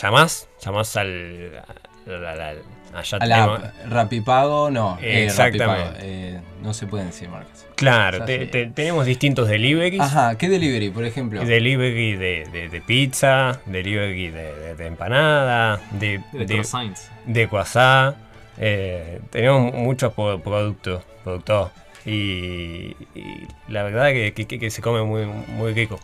Llamás, 0.00 0.48
llamás 0.64 0.96
al. 0.96 1.60
al- 2.06 2.24
al- 2.24 2.40
al- 2.40 2.62
allá 2.94 3.18
A 3.20 3.26
la 3.26 3.72
Rapipago, 3.88 4.70
no. 4.70 4.96
eh, 5.02 5.24
Exactamente. 5.24 5.64
Rapipago, 5.86 5.98
eh, 6.06 6.40
no 6.62 6.72
se 6.72 6.86
pueden 6.86 7.08
decir 7.08 7.28
marcas. 7.28 7.66
Claro, 7.74 8.18
Ya 8.20 8.24
te- 8.26 8.38
sé. 8.38 8.46
te- 8.46 8.66
tenemos 8.66 9.06
distintos 9.06 9.48
deliveries. 9.48 10.00
Ajá, 10.02 10.38
¿qué 10.38 10.48
delivery, 10.48 10.90
por 10.90 11.04
ejemplo? 11.04 11.44
Delivery 11.44 12.14
de, 12.14 12.46
de- 12.52 12.68
de 12.68 12.80
pizza, 12.80 13.60
delivery 13.66 14.28
de, 14.28 14.54
de- 14.54 14.74
de 14.76 14.86
empanada, 14.86 15.80
de, 15.90 16.20
De 16.32 16.38
de, 16.38 16.46
croissants. 16.46 17.10
de 17.24 17.48
croissant. 17.48 18.14
eh, 18.56 19.20
tenemos 19.30 19.74
muchos 19.74 20.12
productos, 20.14 21.02
productos. 21.24 21.72
Y, 22.06 22.94
y 23.16 23.46
la 23.68 23.82
verdad 23.82 24.10
que, 24.12 24.32
que- 24.32 24.46
que- 24.46 24.58
que 24.60 24.70
se 24.70 24.80
come 24.80 25.02
muy, 25.02 25.26
muy 25.26 25.74
rico. 25.74 25.98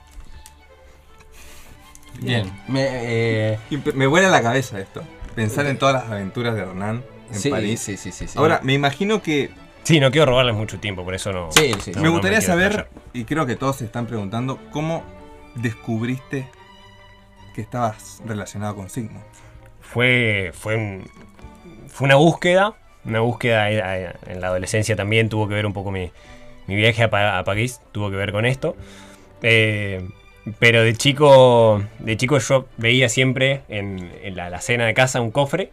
Bien. 2.20 2.50
Me, 2.68 2.82
eh, 3.54 3.58
me 3.94 4.06
vuela 4.06 4.28
la 4.28 4.42
cabeza 4.42 4.78
esto. 4.80 5.02
Pensar 5.34 5.66
en 5.66 5.78
todas 5.78 5.94
las 5.94 6.04
aventuras 6.12 6.54
de 6.54 6.62
Hernán 6.62 7.02
en 7.32 7.38
sí, 7.40 7.48
París. 7.50 7.80
sí, 7.80 7.96
sí, 7.96 8.12
sí, 8.12 8.28
sí. 8.28 8.38
Ahora, 8.38 8.60
me 8.62 8.74
imagino 8.74 9.22
que 9.22 9.50
Sí, 9.84 9.98
no 9.98 10.10
quiero 10.12 10.26
robarles 10.26 10.54
mucho 10.54 10.78
tiempo, 10.78 11.04
por 11.04 11.14
eso 11.14 11.32
no. 11.32 11.50
Sí, 11.52 11.72
sí, 11.80 11.92
no- 11.92 12.02
me 12.02 12.06
no 12.08 12.12
gustaría 12.12 12.40
saber, 12.40 12.88
y 13.12 13.24
creo 13.24 13.46
que 13.46 13.56
todos 13.56 13.76
se 13.76 13.84
están 13.84 14.06
preguntando, 14.06 14.58
¿cómo 14.70 15.02
descubriste 15.56 16.46
que 17.54 17.62
estabas 17.62 18.20
relacionado 18.26 18.76
con 18.76 18.88
Sigmund? 18.90 19.24
Fue, 19.80 20.52
fue, 20.54 20.76
un- 20.76 21.04
fue 21.88 22.04
una 22.06 22.14
búsqueda, 22.16 22.74
una 23.04 23.20
búsqueda 23.20 23.70
en 23.70 24.40
la 24.40 24.46
adolescencia 24.48 24.96
también, 24.96 25.28
tuvo 25.28 25.48
que 25.48 25.54
ver 25.54 25.66
un 25.66 25.72
poco 25.72 25.90
mi, 25.90 26.10
mi 26.66 26.76
viaje 26.76 27.02
a, 27.02 27.38
a 27.38 27.44
París, 27.44 27.80
tuvo 27.92 28.10
que 28.10 28.16
ver 28.16 28.32
con 28.32 28.46
esto. 28.46 28.76
Eh, 29.42 30.08
pero 30.58 30.82
de 30.82 30.94
chico, 30.94 31.82
de 31.98 32.16
chico 32.16 32.38
yo 32.38 32.66
veía 32.76 33.08
siempre 33.08 33.62
en, 33.68 34.10
en 34.22 34.36
la, 34.36 34.60
cena 34.60 34.86
de 34.86 34.94
casa 34.94 35.20
un 35.20 35.30
cofre 35.30 35.70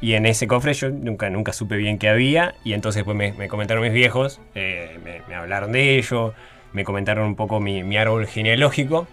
y 0.00 0.14
en 0.14 0.26
ese 0.26 0.46
cofre 0.46 0.74
yo 0.74 0.90
nunca, 0.90 1.28
nunca 1.30 1.52
supe 1.52 1.76
bien 1.76 1.98
qué 1.98 2.08
había 2.08 2.54
y 2.64 2.72
entonces 2.72 3.00
después 3.00 3.16
me, 3.16 3.32
me 3.32 3.48
comentaron 3.48 3.82
mis 3.82 3.92
viejos, 3.92 4.40
eh, 4.54 4.98
me, 5.28 5.34
hablaron 5.34 5.72
de 5.72 5.98
ello, 5.98 6.34
me 6.72 6.84
comentaron 6.84 7.26
un 7.26 7.36
poco 7.36 7.60
mi, 7.60 7.82
mi 7.82 7.96
árbol 7.96 8.26
genealógico 8.26 9.08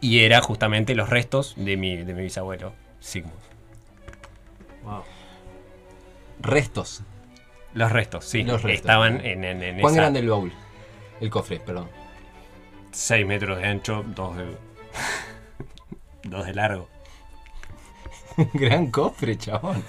y 0.00 0.20
era 0.20 0.40
justamente 0.40 0.94
los 0.94 1.08
restos 1.08 1.54
de 1.56 1.76
mi, 1.76 1.96
de 1.96 2.14
mi 2.14 2.22
bisabuelo 2.22 2.72
Sigmund. 3.00 3.47
Restos. 6.40 7.02
Los 7.74 7.92
restos, 7.92 8.24
sí. 8.24 8.42
Los 8.42 8.62
restos. 8.62 8.80
Estaban 8.80 9.24
en, 9.24 9.44
en, 9.44 9.62
en 9.62 9.80
¿Cuán 9.80 9.92
esa 9.94 10.02
grande 10.02 10.20
el 10.20 10.28
baúl? 10.30 10.52
El 11.20 11.30
cofre, 11.30 11.60
perdón. 11.60 11.88
6 12.92 13.26
metros 13.26 13.58
de 13.58 13.66
ancho, 13.66 14.04
2 14.06 14.36
de, 14.36 14.44
dos 16.24 16.46
de 16.46 16.54
largo. 16.54 16.88
Gran 18.54 18.90
cofre, 18.90 19.36
chabón. 19.36 19.82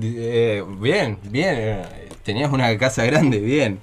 Eh, 0.00 0.64
bien, 0.80 1.18
bien. 1.24 1.54
eh, 1.56 2.08
Tenías 2.24 2.52
una 2.52 2.76
casa 2.78 3.04
grande, 3.04 3.38
bien. 3.40 3.78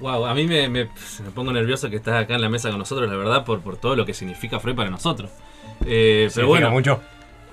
Wow, 0.00 0.26
a 0.26 0.34
mí 0.34 0.46
me, 0.46 0.68
me- 0.68 0.84
me 0.86 1.30
pongo 1.34 1.52
nervioso 1.52 1.88
que 1.90 1.96
estás 1.96 2.22
acá 2.22 2.34
en 2.34 2.40
la 2.42 2.48
mesa 2.48 2.70
con 2.70 2.78
nosotros, 2.78 3.08
la 3.10 3.16
verdad, 3.16 3.44
por, 3.44 3.60
por 3.60 3.76
todo 3.76 3.96
lo 3.96 4.04
que 4.06 4.14
significa 4.14 4.58
Freud 4.60 4.76
para 4.76 4.90
nosotros. 4.90 5.30
Eh, 5.86 6.28
pero 6.34 6.46
bueno, 6.46 6.70
mucho. 6.70 7.02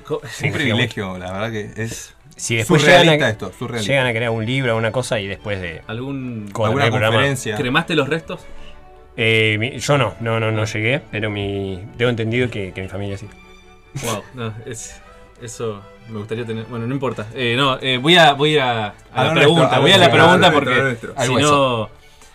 Un 0.09 0.51
privilegio, 0.53 1.17
la 1.17 1.31
verdad 1.31 1.51
que 1.51 1.83
es 1.83 2.13
Si 2.37 2.55
después 2.55 2.85
llegan 2.85 3.21
a, 3.21 3.29
esto, 3.29 3.51
surrealista. 3.57 3.91
llegan 3.91 4.07
a 4.07 4.11
crear 4.11 4.29
un 4.31 4.45
libro 4.45 4.75
o 4.75 4.77
una 4.77 4.91
cosa 4.91 5.19
y 5.19 5.27
después 5.27 5.59
de. 5.59 5.81
¿algún. 5.87 6.49
Alguna 6.55 6.85
el 6.85 6.91
programa- 6.91 7.15
conferencia. 7.15 7.55
¿Cremaste 7.55 7.95
los 7.95 8.07
restos? 8.07 8.45
Eh, 9.17 9.57
mi- 9.59 9.79
yo 9.79 9.97
no, 9.97 10.13
no, 10.19 10.39
no, 10.39 10.51
no 10.51 10.65
llegué, 10.65 11.01
pero 11.11 11.29
mi, 11.31 11.83
tengo 11.97 12.09
entendido 12.11 12.49
que, 12.51 12.71
que 12.73 12.81
mi 12.83 12.87
familia 12.87 13.17
sí. 13.17 13.27
Wow, 14.03 14.21
no, 14.35 14.53
es, 14.67 15.01
eso 15.41 15.81
me 16.09 16.19
gustaría 16.19 16.45
tener. 16.45 16.65
Bueno, 16.65 16.85
no 16.85 16.93
importa. 16.93 17.25
Eh, 17.33 17.55
no, 17.57 17.79
eh, 17.81 17.97
voy 17.97 18.15
a, 18.15 18.33
voy 18.33 18.49
a, 18.51 18.53
ir 18.53 18.59
a, 18.61 18.85
a 18.85 18.93
A 19.13 19.23
la 19.25 19.33
pregunta. 19.33 19.61
nuestro, 19.61 19.75
a 19.77 19.79
voy 19.79 19.89
lo 19.89 19.95
a 19.95 19.97
la 19.99 20.11
pregunta 20.11 20.47
a 20.47 20.51
porque. 20.51 20.97
a 21.15 21.25
Si 21.25 21.33
no. 21.33 21.89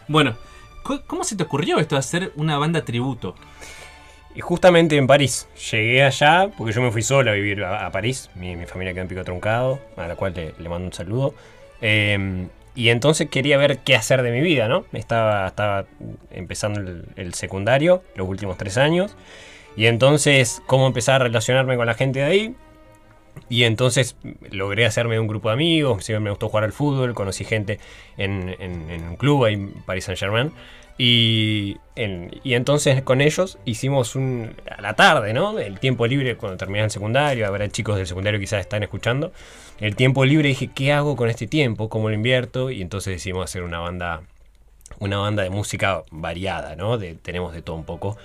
Bueno, 0.09 0.35
¿cu- 0.83 1.01
¿cómo 1.07 1.23
se 1.23 1.37
te 1.37 1.45
ocurrió 1.45 1.79
esto 1.79 1.95
de 1.95 2.01
hacer 2.01 2.33
una 2.35 2.59
banda 2.59 2.85
tributo? 2.85 3.37
Y 4.35 4.41
justamente 4.41 4.97
en 4.97 5.07
París. 5.07 5.47
Llegué 5.71 6.03
allá 6.05 6.49
porque 6.57 6.73
yo 6.73 6.81
me 6.81 6.91
fui 6.91 7.03
solo 7.03 7.31
a 7.31 7.35
vivir 7.35 7.63
a, 7.65 7.87
a 7.87 7.93
París. 7.93 8.31
Mi, 8.35 8.57
mi 8.57 8.65
familia 8.67 8.93
quedó 8.95 9.03
en 9.03 9.09
Pico 9.09 9.25
Truncado, 9.25 9.79
a 9.97 10.07
la 10.09 10.17
cual 10.17 10.33
le, 10.35 10.55
le 10.59 10.69
mando 10.69 10.87
un 10.87 10.93
saludo. 10.93 11.35
Eh, 11.83 12.47
y 12.75 12.89
entonces 12.89 13.29
quería 13.29 13.59
ver 13.59 13.79
qué 13.81 13.95
hacer 13.95 14.23
de 14.23 14.31
mi 14.31 14.41
vida, 14.41 14.69
¿no? 14.69 14.87
Estaba, 14.95 15.47
estaba 15.49 15.85
empezando 16.31 16.81
el, 16.81 17.05
el 17.17 17.35
secundario, 17.35 18.03
los 18.15 18.27
últimos 18.27 18.57
tres 18.57 18.79
años. 18.79 19.15
Y 19.77 19.85
entonces, 19.87 20.63
cómo 20.67 20.87
empezar 20.87 21.17
a 21.21 21.25
relacionarme 21.25 21.77
con 21.77 21.85
la 21.87 21.95
gente 21.95 22.21
de 22.21 22.25
ahí. 22.25 22.55
Y 23.51 23.65
entonces 23.65 24.17
logré 24.51 24.87
hacerme 24.87 25.19
un 25.21 25.27
grupo 25.27 25.49
de 25.49 25.55
amigos, 25.55 26.05
siempre 26.05 26.25
me 26.25 26.31
gustó 26.31 26.49
jugar 26.49 26.65
al 26.65 26.73
fútbol, 26.73 27.15
conocí 27.15 27.45
gente 27.45 27.79
en, 28.17 28.55
en- 28.59 28.91
en 28.91 29.09
un 29.09 29.17
club 29.17 29.45
ahí 29.45 29.55
en 29.55 29.73
Paris 29.87 30.05
Saint 30.05 30.19
Germain. 30.19 30.53
Y, 31.05 31.79
en- 31.97 32.31
y 32.45 32.55
entonces 32.55 33.03
con 33.03 33.21
ellos 33.21 33.59
hicimos 33.65 34.15
un, 34.15 34.55
a 34.71 34.81
la 34.81 34.95
tarde, 34.95 35.33
¿no? 35.33 35.59
El 35.59 35.81
tiempo 35.81 36.07
libre 36.07 36.37
cuando 36.37 36.57
terminé 36.57 36.85
el 36.85 36.93
secundario, 36.93 37.45
habrá 37.45 37.69
chicos 37.69 37.97
del 37.97 38.07
secundario 38.07 38.39
que 38.39 38.45
quizás 38.45 38.61
están 38.61 38.85
escuchando. 38.85 39.33
El 39.81 39.97
tiempo 39.97 40.25
libre 40.25 40.51
dije, 40.51 40.71
¿qué 40.73 40.93
hago 40.93 41.17
con 41.17 41.29
este 41.29 41.49
tiempo? 41.49 41.89
¿Cómo 41.89 42.09
lo 42.09 42.15
invierto? 42.15 42.71
Y 42.71 42.83
entonces 42.83 43.15
decidimos 43.15 43.43
hacer 43.47 43.65
una 43.65 43.81
banda, 43.81 44.23
una 45.01 45.19
banda 45.19 45.43
de 45.43 45.51
música 45.51 46.05
variada, 46.13 46.77
¿no? 46.77 46.97
Tenemos 47.01 47.53
de 47.53 47.63
todo 47.63 47.75
un 47.75 47.85
poco. 47.85 48.17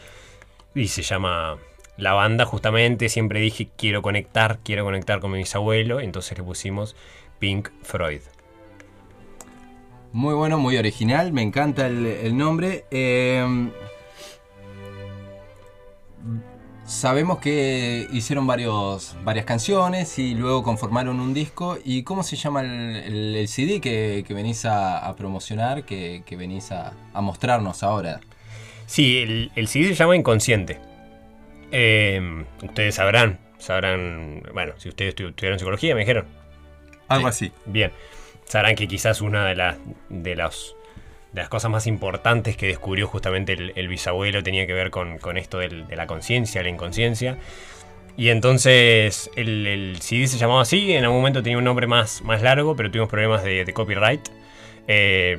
Y 0.75 0.89
se 0.89 1.01
llama 1.01 1.57
La 1.97 2.13
Banda, 2.13 2.45
justamente. 2.45 3.09
Siempre 3.09 3.39
dije, 3.39 3.69
quiero 3.75 4.03
conectar, 4.03 4.59
quiero 4.63 4.83
conectar 4.83 5.19
con 5.19 5.31
mi 5.31 5.39
bisabuelo. 5.39 5.99
Entonces 5.99 6.37
le 6.37 6.43
pusimos 6.43 6.95
Pink 7.39 7.69
Freud. 7.81 8.21
Muy 10.13 10.33
bueno, 10.33 10.57
muy 10.57 10.77
original, 10.77 11.31
me 11.31 11.41
encanta 11.41 11.87
el, 11.87 12.05
el 12.05 12.35
nombre. 12.37 12.85
Eh, 12.91 13.69
sabemos 16.85 17.39
que 17.39 18.07
hicieron 18.11 18.47
varios, 18.47 19.15
varias 19.23 19.45
canciones 19.45 20.17
y 20.19 20.33
luego 20.33 20.63
conformaron 20.63 21.19
un 21.19 21.33
disco. 21.33 21.77
¿Y 21.83 22.03
cómo 22.03 22.23
se 22.23 22.35
llama 22.35 22.61
el, 22.61 22.95
el- 22.95 23.35
el 23.35 23.47
CD 23.47 23.81
que, 23.81 24.23
que 24.27 24.33
venís 24.33 24.65
a, 24.65 24.99
a 25.05 25.15
promocionar, 25.15 25.83
que, 25.83 26.23
que 26.25 26.35
venís 26.35 26.71
a, 26.71 26.93
a 27.13 27.21
mostrarnos 27.21 27.83
ahora? 27.83 28.19
Sí, 28.85 29.17
el, 29.19 29.51
el 29.55 29.67
CD 29.67 29.89
se 29.89 29.95
llama 29.95 30.15
Inconsciente. 30.15 30.79
Eh, 31.71 32.45
ustedes 32.63 32.95
sabrán, 32.95 33.39
sabrán, 33.59 34.41
bueno, 34.53 34.73
si 34.77 34.87
ustedes 34.89 35.13
estu- 35.15 35.29
estudiaron 35.29 35.59
psicología, 35.59 35.93
me 35.93 35.99
dijeron. 36.01 36.25
Algo 37.09 37.27
así. 37.27 37.51
Bien, 37.65 37.91
sabrán 38.47 38.75
que 38.75 38.87
quizás 38.87 39.21
una 39.21 39.45
de 39.45 39.55
las, 39.55 39.77
de 40.09 40.35
las, 40.35 40.73
de 41.33 41.41
las 41.41 41.49
cosas 41.49 41.69
más 41.71 41.85
importantes 41.87 42.57
que 42.57 42.67
descubrió 42.67 43.07
justamente 43.07 43.53
el, 43.53 43.73
el 43.75 43.87
bisabuelo 43.87 44.41
tenía 44.43 44.65
que 44.65 44.73
ver 44.73 44.89
con, 44.89 45.19
con 45.19 45.37
esto 45.37 45.59
del- 45.59 45.87
de 45.87 45.95
la 45.95 46.07
conciencia, 46.07 46.63
la 46.63 46.69
inconsciencia. 46.69 47.37
Y 48.15 48.29
entonces 48.29 49.29
el, 49.35 49.67
el 49.67 50.01
CD 50.01 50.25
se 50.27 50.37
llamaba 50.39 50.61
así, 50.61 50.91
en 50.93 51.03
algún 51.03 51.19
momento 51.19 51.43
tenía 51.43 51.57
un 51.59 51.63
nombre 51.63 51.85
más, 51.85 52.23
más 52.23 52.41
largo, 52.41 52.75
pero 52.75 52.89
tuvimos 52.89 53.09
problemas 53.09 53.43
de, 53.43 53.63
de 53.63 53.73
copyright. 53.73 54.27
eh, 54.87 55.37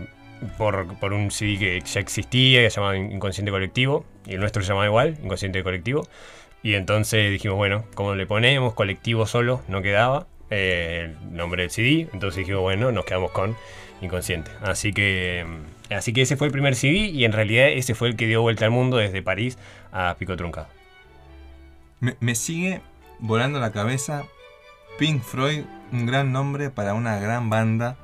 por, 0.56 0.96
por 1.00 1.12
un 1.12 1.32
CD 1.32 1.58
que 1.58 1.80
ya 1.84 1.98
existía, 1.98 2.60
que 2.62 2.70
se 2.70 2.76
llamaba 2.76 2.96
Inconsciente 2.96 3.50
Colectivo, 3.50 4.04
y 4.24 4.34
el 4.34 4.40
nuestro 4.40 4.62
se 4.62 4.68
llamaba 4.68 4.86
igual, 4.86 5.16
Inconsciente 5.24 5.64
Colectivo. 5.64 6.06
Y 6.62 6.74
entonces 6.74 7.28
dijimos, 7.32 7.56
bueno, 7.56 7.84
como 7.94 8.14
le 8.14 8.24
ponemos 8.26 8.74
colectivo 8.74 9.26
solo, 9.26 9.62
no 9.66 9.82
quedaba 9.82 10.28
eh, 10.50 11.14
el 11.14 11.36
nombre 11.36 11.62
del 11.62 11.70
CD. 11.70 12.08
Entonces 12.12 12.38
dijimos, 12.38 12.62
bueno, 12.62 12.92
nos 12.92 13.04
quedamos 13.04 13.30
con 13.30 13.56
Inconsciente. 14.00 14.50
Así 14.62 14.92
que, 14.92 15.44
mm, 15.46 15.92
así 15.94 16.12
que 16.12 16.22
ese 16.22 16.36
fue 16.36 16.46
el 16.46 16.52
primer 16.52 16.74
CD 16.74 17.06
y 17.06 17.24
en 17.24 17.32
realidad 17.32 17.68
ese 17.68 17.94
fue 17.94 18.08
el 18.08 18.16
que 18.16 18.26
dio 18.26 18.42
vuelta 18.42 18.64
al 18.64 18.70
mundo 18.70 18.96
desde 18.96 19.22
París 19.22 19.58
a 19.92 20.16
Pico 20.18 20.36
Truncado. 20.36 20.68
Me, 22.00 22.16
me 22.20 22.34
sigue 22.34 22.80
volando 23.18 23.58
la 23.58 23.72
cabeza 23.72 24.24
Pink 24.98 25.22
Floyd, 25.22 25.62
un 25.92 26.06
gran 26.06 26.32
nombre 26.32 26.70
para 26.70 26.94
una 26.94 27.18
gran 27.18 27.50
banda. 27.50 27.96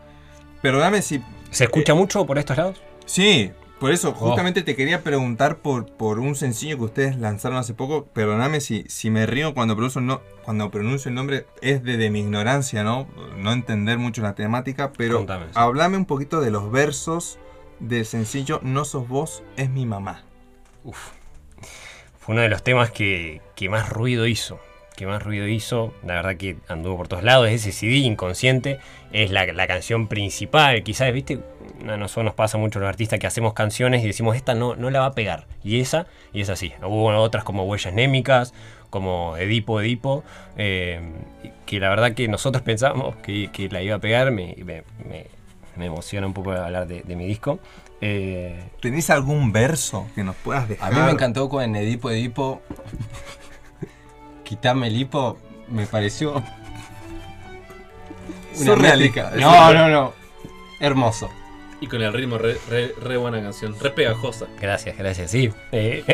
Perdóname 0.62 1.02
si... 1.02 1.22
¿Se 1.50 1.64
escucha 1.64 1.94
mucho 1.94 2.26
por 2.26 2.38
estos 2.38 2.56
lados? 2.56 2.82
Sí, 3.06 3.52
por 3.78 3.92
eso 3.92 4.12
justamente 4.12 4.62
te 4.62 4.76
quería 4.76 5.02
preguntar 5.02 5.58
por, 5.58 5.86
por 5.86 6.18
un 6.18 6.36
sencillo 6.36 6.78
que 6.78 6.84
ustedes 6.84 7.18
lanzaron 7.18 7.58
hace 7.58 7.74
poco. 7.74 8.06
Perdóname 8.06 8.60
si, 8.60 8.84
si 8.88 9.10
me 9.10 9.26
río 9.26 9.52
cuando 9.52 9.74
pronuncio, 9.74 10.00
no, 10.00 10.22
cuando 10.44 10.70
pronuncio 10.70 11.08
el 11.08 11.14
nombre. 11.14 11.46
Es 11.60 11.82
de, 11.82 11.96
de 11.96 12.10
mi 12.10 12.20
ignorancia, 12.20 12.84
¿no? 12.84 13.08
No 13.36 13.52
entender 13.52 13.98
mucho 13.98 14.22
la 14.22 14.34
temática. 14.34 14.92
Pero 14.96 15.18
Contame, 15.18 15.46
sí. 15.46 15.52
háblame 15.54 15.96
un 15.96 16.06
poquito 16.06 16.40
de 16.40 16.50
los 16.50 16.70
versos 16.70 17.38
del 17.80 18.06
sencillo 18.06 18.60
No 18.62 18.84
sos 18.84 19.08
vos, 19.08 19.42
es 19.56 19.68
mi 19.70 19.86
mamá. 19.86 20.24
Fue 22.18 22.34
uno 22.34 22.42
de 22.42 22.48
los 22.48 22.62
temas 22.62 22.90
que, 22.90 23.42
que 23.54 23.68
más 23.68 23.90
ruido 23.90 24.26
hizo. 24.26 24.58
Que 24.96 25.06
más 25.06 25.22
ruido 25.22 25.48
hizo, 25.48 25.92
la 26.04 26.14
verdad 26.14 26.36
que 26.36 26.56
anduvo 26.68 26.96
por 26.98 27.08
todos 27.08 27.24
lados, 27.24 27.48
ese 27.48 27.72
CD 27.72 27.96
inconsciente, 27.96 28.78
es 29.12 29.30
la, 29.30 29.44
la 29.46 29.66
canción 29.66 30.06
principal, 30.08 30.82
quizás, 30.84 31.12
viste, 31.12 31.40
a 31.88 31.96
nosotros 31.96 32.24
nos 32.26 32.34
pasa 32.34 32.58
mucho 32.58 32.78
los 32.78 32.88
artistas 32.88 33.18
que 33.18 33.26
hacemos 33.26 33.54
canciones 33.54 34.04
y 34.04 34.06
decimos, 34.06 34.36
esta 34.36 34.54
no, 34.54 34.76
no 34.76 34.90
la 34.90 35.00
va 35.00 35.06
a 35.06 35.12
pegar, 35.14 35.46
y 35.64 35.80
esa, 35.80 36.06
y 36.32 36.40
es 36.42 36.48
así. 36.48 36.72
Hubo 36.82 37.06
otras 37.18 37.42
como 37.44 37.64
Huellas 37.64 37.92
Némicas, 37.92 38.54
como 38.90 39.36
Edipo, 39.36 39.80
Edipo, 39.80 40.22
eh, 40.56 41.00
que 41.66 41.80
la 41.80 41.88
verdad 41.88 42.12
que 42.14 42.28
nosotros 42.28 42.62
pensábamos 42.64 43.16
que, 43.16 43.50
que 43.52 43.68
la 43.68 43.82
iba 43.82 43.96
a 43.96 44.00
pegar, 44.00 44.30
me, 44.30 44.54
me, 44.64 44.82
me- 45.08 45.26
me 45.76 45.86
emociona 45.86 46.24
un 46.24 46.34
poco 46.34 46.52
hablar 46.52 46.86
de, 46.86 47.02
de 47.02 47.16
mi 47.16 47.26
disco. 47.26 47.58
Eh, 48.00 48.62
¿Tenés 48.80 49.10
algún 49.10 49.50
verso 49.50 50.06
que 50.14 50.22
nos 50.22 50.36
puedas 50.36 50.68
dejar? 50.68 50.92
A 50.92 50.96
mí 50.96 51.02
me 51.04 51.10
encantó 51.10 51.48
con 51.48 51.74
Edipo 51.74 52.12
Edipo. 52.12 52.62
Quitame 54.44 54.86
el 54.88 54.96
hipo, 54.96 55.38
me 55.68 55.86
pareció. 55.86 56.42
Surrealista. 58.54 59.30
métrica. 59.30 59.32
No, 59.40 59.72
no, 59.74 59.88
no. 59.88 60.12
Hermoso. 60.80 61.28
Y 61.80 61.86
con 61.86 62.02
el 62.02 62.12
ritmo 62.12 62.38
re, 62.38 62.56
re- 62.68 62.94
re 63.02 63.16
buena 63.16 63.40
canción, 63.42 63.74
re 63.80 63.90
pegajosa. 63.90 64.46
Gracias, 64.60 64.96
gracias. 64.96 65.30
Sí, 65.30 65.50
eh, 65.72 66.04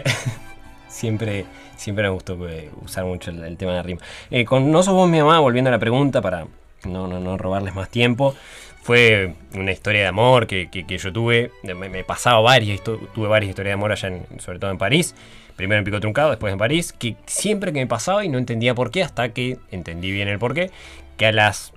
siempre, 0.88 1.44
siempre 1.76 2.04
me 2.04 2.10
gustó 2.10 2.48
eh, 2.48 2.70
usar 2.82 3.04
mucho 3.04 3.30
el, 3.30 3.44
el 3.44 3.56
tema 3.56 3.72
de 3.72 3.76
la 3.78 3.82
rima. 3.82 4.00
Eh, 4.30 4.44
con 4.44 4.70
No 4.70 4.82
sos 4.82 4.94
vos 4.94 5.08
mi 5.08 5.18
mamá, 5.18 5.38
volviendo 5.38 5.68
a 5.68 5.72
la 5.72 5.78
pregunta 5.78 6.20
para 6.22 6.46
no, 6.84 7.06
no, 7.06 7.20
no 7.20 7.36
robarles 7.36 7.74
más 7.74 7.90
tiempo, 7.90 8.34
fue 8.82 9.34
una 9.54 9.70
historia 9.72 10.00
de 10.00 10.06
amor 10.06 10.46
que, 10.46 10.70
que- 10.70 10.86
que 10.86 10.96
yo 10.98 11.12
tuve. 11.12 11.52
Me, 11.62 11.74
me 11.74 12.04
pasaba 12.04 12.40
varias, 12.40 12.80
tuve 12.82 13.28
varias 13.28 13.50
historias 13.50 13.70
de 13.70 13.74
amor 13.74 13.92
allá, 13.92 14.08
en- 14.08 14.40
sobre 14.40 14.58
todo 14.58 14.70
en 14.70 14.78
París. 14.78 15.14
Primero 15.60 15.78
en 15.78 15.84
Pico 15.84 16.00
Truncado, 16.00 16.30
después 16.30 16.52
en 16.54 16.58
París, 16.58 16.94
que 16.98 17.16
siempre 17.26 17.70
que 17.74 17.80
me 17.80 17.86
pasaba 17.86 18.24
y 18.24 18.30
no 18.30 18.38
entendía 18.38 18.74
por 18.74 18.90
qué, 18.90 19.02
hasta 19.02 19.28
que 19.34 19.58
entendí 19.70 20.10
bien 20.10 20.26
el 20.28 20.38
por 20.38 20.54
qué, 20.54 20.70
que 21.18 21.26
a 21.26 21.32
las 21.32 21.74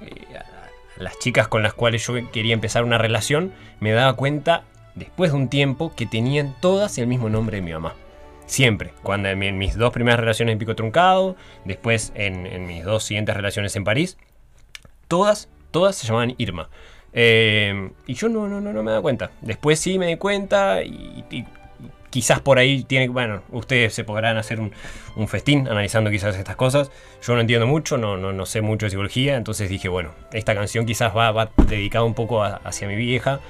eh, 0.00 0.38
las 0.96 1.18
chicas 1.18 1.46
con 1.46 1.62
las 1.62 1.74
cuales 1.74 2.06
yo 2.06 2.14
quería 2.32 2.54
empezar 2.54 2.82
una 2.82 2.96
relación, 2.96 3.52
me 3.78 3.92
daba 3.92 4.14
cuenta 4.14 4.64
después 4.94 5.32
de 5.32 5.36
un 5.36 5.48
tiempo 5.48 5.92
que 5.94 6.06
tenían 6.06 6.56
todas 6.60 6.96
el 6.96 7.06
mismo 7.06 7.28
nombre 7.28 7.56
de 7.58 7.62
mi 7.62 7.72
mamá. 7.72 7.94
Siempre. 8.46 8.92
Cuando 9.02 9.28
en, 9.28 9.38
mi- 9.38 9.48
en 9.48 9.58
mis 9.58 9.76
dos 9.76 9.92
primeras 9.92 10.18
relaciones 10.18 10.54
en 10.54 10.58
Pico 10.58 10.74
Truncado, 10.74 11.36
después 11.66 12.12
en, 12.14 12.66
mis 12.66 12.84
dos 12.84 13.04
siguientes 13.04 13.36
relaciones 13.36 13.76
en 13.76 13.84
París, 13.84 14.16
todas, 15.08 15.48
todas 15.70 15.94
se 15.94 16.06
llamaban 16.06 16.34
Irma. 16.38 16.70
Eh, 17.12 17.90
y 18.06 18.14
yo 18.14 18.28
no, 18.28 18.48
no, 18.48 18.60
no, 18.60 18.72
no 18.72 18.82
me 18.82 18.90
daba 18.92 19.02
cuenta. 19.02 19.30
Después 19.40 19.78
sí 19.78 19.98
me 19.98 20.06
di 20.06 20.16
cuenta 20.16 20.82
y 20.82 21.44
quizás 22.10 22.40
por 22.40 22.58
ahí 22.58 22.82
tiene, 22.84 23.08
bueno, 23.08 23.42
ustedes 23.50 23.94
se 23.94 24.04
podrán 24.04 24.36
hacer 24.36 24.60
un, 24.60 24.72
festín 25.28 25.68
analizando 25.68 26.10
quizás 26.10 26.36
estas 26.36 26.56
cosas. 26.56 26.90
Yo 27.22 27.34
no 27.34 27.40
entiendo 27.40 27.66
mucho, 27.66 27.96
no, 27.98 28.16
no, 28.16 28.32
no 28.32 28.46
sé 28.46 28.60
mucho 28.60 28.86
de 28.86 28.90
psicología, 28.90 29.36
entonces 29.36 29.68
dije, 29.70 29.88
bueno, 29.88 30.12
esta 30.32 30.54
canción 30.54 30.86
quizás 30.86 31.16
va, 31.16 31.50
dedicada 31.66 32.04
un 32.04 32.14
poco 32.14 32.42
hacia 32.44 32.88
mi 32.88 32.96
vieja. 32.96 33.40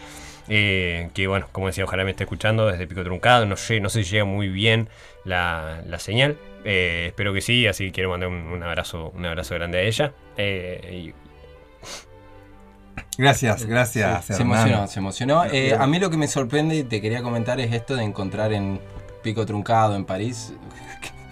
eh, 0.48 1.10
que 1.14 1.26
bueno, 1.28 1.48
como 1.52 1.66
decía, 1.68 1.84
ojalá 1.84 2.04
me 2.04 2.10
esté 2.10 2.24
escuchando 2.24 2.66
desde 2.66 2.86
Pico 2.86 3.04
Truncado. 3.04 3.46
No 3.46 3.56
sé, 3.56 3.80
no 3.80 3.88
sé 3.88 4.04
si 4.04 4.10
llega 4.12 4.24
muy 4.24 4.48
bien 4.48 4.88
la, 5.24 5.82
la 5.86 5.98
señal. 5.98 6.38
eh, 6.64 7.06
espero 7.08 7.32
que 7.32 7.40
sí, 7.40 7.66
así 7.66 7.90
quiero 7.92 8.10
mandar 8.10 8.28
un, 8.28 8.36
un 8.36 8.62
abrazo, 8.62 9.12
un 9.14 9.24
abrazo 9.26 9.54
grande 9.54 9.78
a 9.78 9.82
ella. 9.82 10.12
eh, 10.36 11.12
Gracias, 13.20 13.66
gracias. 13.66 14.24
Se 14.24 14.40
emocionó, 14.40 14.86
se 14.86 14.98
emocionó. 14.98 15.44
Eh, 15.44 15.76
a 15.78 15.86
mí 15.86 15.98
lo 15.98 16.08
que 16.08 16.16
me 16.16 16.26
sorprende 16.26 16.76
y 16.76 16.84
te 16.84 17.02
quería 17.02 17.22
comentar 17.22 17.60
es 17.60 17.70
esto 17.70 17.94
de 17.94 18.02
encontrar 18.02 18.50
en 18.54 18.80
Pico 19.22 19.44
Truncado, 19.44 19.94
en 19.94 20.06
París, 20.06 20.54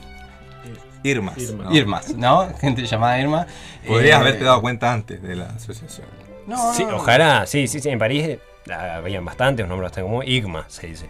Irmas. 1.03 1.39
Irma. 1.39 1.65
¿no? 1.65 1.75
Irmas, 1.75 2.15
¿no? 2.15 2.49
Gente 2.59 2.85
llamada 2.85 3.19
Irma. 3.19 3.47
Podrías 3.87 4.19
Eh, 4.19 4.21
haberte 4.21 4.45
dado 4.45 4.61
cuenta 4.61 4.93
antes 4.93 5.23
de 5.23 5.35
la 5.35 5.47
asociación. 5.47 6.07
No, 6.47 6.75
sí, 6.75 6.85
no, 6.85 6.97
ojalá, 6.97 7.47
sí, 7.47 7.67
sí, 7.67 7.81
sí, 7.81 7.89
en 7.89 7.99
París 7.99 8.25
eh, 8.27 8.41
habían 8.71 9.25
bastantes, 9.25 9.65
los 9.65 9.71
nombres 9.71 9.91
están 9.91 10.05
como 10.05 10.23
Igma, 10.23 10.67
se 10.69 10.89
dice. 10.89 11.07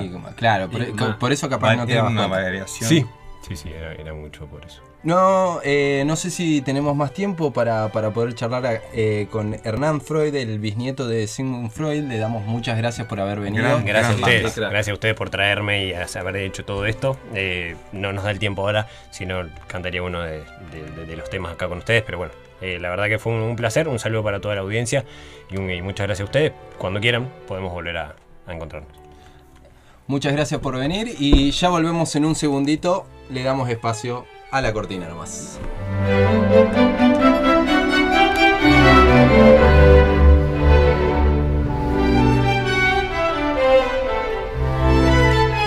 Irma, 0.00 0.30
claro, 0.36 0.70
por, 1.18 1.32
eso 1.32 1.48
capaz 1.48 1.74
no 1.74 1.86
te 1.86 2.00
una 2.00 2.28
variación. 2.28 2.88
Sí, 2.88 3.04
sí, 3.48 3.56
sí, 3.56 3.68
era, 3.68 3.94
era 3.94 4.14
mucho 4.14 4.46
por 4.46 4.64
eso. 4.64 4.80
No, 5.02 5.60
eh, 5.64 6.02
no 6.06 6.14
sé 6.14 6.30
si 6.30 6.60
tenemos 6.60 6.94
más 6.94 7.14
tiempo 7.14 7.52
para, 7.54 7.88
para 7.90 8.10
poder 8.10 8.34
charlar 8.34 8.82
eh, 8.92 9.28
con 9.30 9.54
Hernán 9.64 10.02
Freud, 10.02 10.34
el 10.34 10.58
bisnieto 10.58 11.08
de 11.08 11.26
Sigmund 11.26 11.70
Freud. 11.70 12.04
Le 12.04 12.18
damos 12.18 12.44
muchas 12.44 12.76
gracias 12.76 13.06
por 13.06 13.18
haber 13.18 13.40
venido. 13.40 13.64
Gran- 13.64 13.86
Gracias 13.86 14.12
a 14.12 14.16
ustedes, 14.16 14.56
gracias 14.56 14.88
a 14.88 14.92
ustedes 14.92 15.14
por 15.14 15.30
traerme 15.30 15.86
y 15.86 15.92
a 15.94 16.06
haber 16.18 16.36
hecho 16.36 16.66
todo 16.66 16.84
esto. 16.84 17.16
Eh, 17.34 17.76
no 17.92 18.12
nos 18.12 18.24
da 18.24 18.30
el 18.30 18.38
tiempo 18.38 18.60
ahora, 18.60 18.88
si 19.10 19.24
no 19.24 19.48
cantaría 19.68 20.02
uno 20.02 20.20
de, 20.20 20.40
de- 20.70 20.90
de- 20.94 21.06
de 21.06 21.16
los 21.16 21.30
temas 21.30 21.52
acá 21.54 21.66
con 21.66 21.78
ustedes, 21.78 22.02
pero 22.02 22.18
bueno, 22.18 22.34
eh, 22.60 22.78
la 22.78 22.90
verdad 22.90 23.06
que 23.08 23.18
fue 23.18 23.32
un, 23.32 23.40
un 23.40 23.56
placer, 23.56 23.88
un 23.88 23.98
saludo 23.98 24.22
para 24.22 24.40
toda 24.42 24.54
la 24.54 24.60
audiencia 24.60 25.06
y, 25.50 25.56
un- 25.56 25.70
y 25.70 25.80
muchas 25.80 26.08
gracias 26.08 26.24
a 26.26 26.28
ustedes. 26.28 26.52
Cuando 26.76 27.00
quieran 27.00 27.30
podemos 27.48 27.72
volver 27.72 27.96
a, 27.96 28.16
a 28.46 28.52
encontrarnos. 28.52 28.92
Muchas 30.08 30.34
gracias 30.34 30.60
por 30.60 30.76
venir 30.76 31.14
y 31.18 31.52
ya 31.52 31.70
volvemos 31.70 32.14
en 32.16 32.26
un 32.26 32.34
segundito. 32.34 33.06
Le 33.30 33.44
damos 33.44 33.70
espacio 33.70 34.26
a 34.50 34.60
la 34.60 34.72
cortina 34.72 35.08
nomás. 35.08 35.58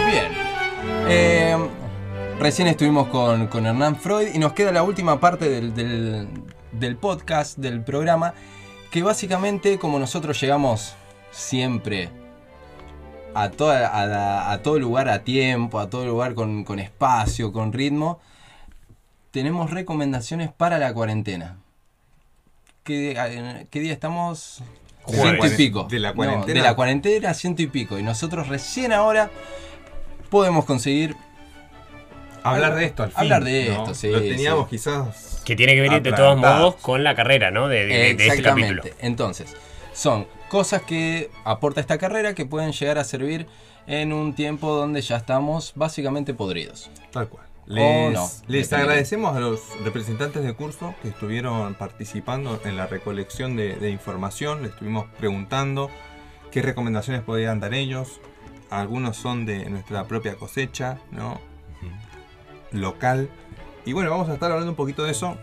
Bien. 0.08 0.32
Eh, 1.10 1.58
recién 2.40 2.68
estuvimos 2.68 3.08
con, 3.08 3.48
con 3.48 3.66
Hernán 3.66 3.96
Freud 3.96 4.30
y 4.34 4.40
nos 4.40 4.54
queda 4.54 4.72
la 4.72 4.84
última 4.84 5.20
parte 5.20 5.50
del, 5.50 5.74
del- 5.74 6.98
podcast, 6.98 7.58
del 7.58 7.82
programa, 7.84 8.34
que 8.92 9.02
básicamente 9.04 9.80
como 9.80 10.00
nosotros 10.00 10.40
llegamos 10.40 10.96
siempre 11.32 12.10
a, 13.34 13.50
toda, 13.50 13.88
a, 13.88 14.52
a 14.52 14.62
todo 14.62 14.78
lugar 14.80 15.10
a 15.10 15.24
tiempo, 15.24 15.80
a 15.80 15.90
todo 15.90 16.06
lugar 16.06 16.36
con, 16.36 16.64
con 16.64 16.80
espacio, 16.80 17.52
con 17.52 17.74
ritmo, 17.74 18.20
tenemos 19.34 19.72
recomendaciones 19.72 20.52
para 20.52 20.78
la 20.78 20.94
cuarentena. 20.94 21.58
¿Qué, 22.84 23.66
qué 23.72 23.80
día 23.80 23.92
estamos? 23.92 24.62
Jueves. 25.02 25.24
Ciento 25.24 25.46
y 25.48 25.50
pico. 25.58 25.84
¿De 25.90 25.98
la 26.00 26.10
No, 26.10 26.16
cuarentena? 26.16 26.54
de 26.54 26.62
la 26.62 26.76
cuarentena, 26.76 27.34
ciento 27.34 27.64
y 27.64 27.68
pico. 27.68 27.98
Y 27.98 28.04
nosotros 28.04 28.48
recién 28.48 28.94
ahora 28.94 29.32
podemos 30.30 30.66
conseguir 30.66 31.16
Hablar 32.44 32.76
de 32.76 32.86
esto 32.86 33.04
al 33.04 33.10
fin. 33.10 33.20
Hablar 33.22 33.44
de 33.44 33.70
¿no? 33.70 33.82
esto, 33.84 33.96
sí, 33.96 34.10
Lo 34.10 34.20
teníamos 34.22 34.66
sí. 34.66 34.76
quizás. 34.76 35.42
Que 35.46 35.56
tiene 35.56 35.74
que 35.74 35.82
venir 35.82 36.02
de 36.04 36.12
todos 36.14 36.38
modos 36.38 36.76
con 36.76 37.04
la 37.04 37.16
carrera, 37.16 37.50
¿no? 37.52 37.68
De, 37.70 37.86
de- 37.88 38.14
de 38.14 38.28
este 38.28 38.44
capítulo. 38.44 38.84
Entonces, 39.00 39.56
son 39.94 40.28
cosas 40.50 40.84
que 40.84 41.32
aporta 41.44 41.82
esta 41.82 41.98
carrera 41.98 42.36
que 42.36 42.46
pueden 42.46 42.72
llegar 42.74 42.98
a 43.00 43.04
servir 43.04 43.48
en 43.88 44.14
un 44.14 44.36
tiempo 44.36 44.74
donde 44.76 45.02
ya 45.02 45.18
estamos 45.18 45.72
básicamente 45.76 46.34
podridos. 46.36 46.92
Tal 47.12 47.30
cual. 47.30 47.46
Les, 47.66 48.14
no, 48.14 48.30
les 48.48 48.70
depende. 48.70 48.76
agradecemos 48.76 49.36
a 49.36 49.40
los 49.40 49.62
representantes 49.84 50.44
del 50.44 50.56
curso 50.56 50.94
que 51.02 51.10
estuvieron 51.10 51.76
participando 51.76 52.60
en 52.66 52.76
la 52.76 52.88
recolección 52.88 53.56
de, 53.56 53.76
de 53.76 53.90
información. 53.90 54.62
Les 54.64 54.72
estuvimos 54.72 55.06
preguntando 55.18 55.90
qué 56.52 56.62
recomendaciones 56.62 57.22
podían 57.24 57.60
dar 57.60 57.74
ellos. 57.74 58.20
Algunos 58.70 59.18
son 59.18 59.46
de 59.46 59.70
nuestra 59.70 60.06
propia 60.08 60.36
cosecha, 60.36 61.00
¿no? 61.12 61.40
Local. 62.72 63.30
Y 63.86 63.94
bueno, 63.94 64.10
vamos 64.10 64.30
a 64.30 64.34
estar 64.34 64.52
hablando 64.52 64.72
un 64.72 64.76
poquito 64.78 65.04
de 65.04 65.12
eso. 65.12 65.38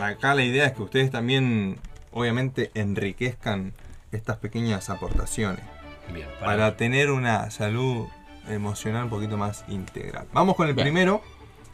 Acá 0.00 0.34
la 0.34 0.44
idea 0.44 0.66
es 0.66 0.72
que 0.72 0.82
ustedes 0.82 1.10
también, 1.10 1.78
obviamente, 2.12 2.70
enriquezcan 2.74 3.72
estas 4.12 4.36
pequeñas 4.36 4.88
aportaciones 4.90 5.64
Bien, 6.12 6.28
para 6.40 6.76
tener 6.76 7.10
una 7.10 7.50
salud 7.50 8.06
emocional 8.48 9.04
un 9.04 9.10
poquito 9.10 9.36
más 9.36 9.64
integral. 9.68 10.26
Vamos 10.32 10.54
con 10.54 10.68
el 10.68 10.74
Bien. 10.74 10.84
primero, 10.84 11.22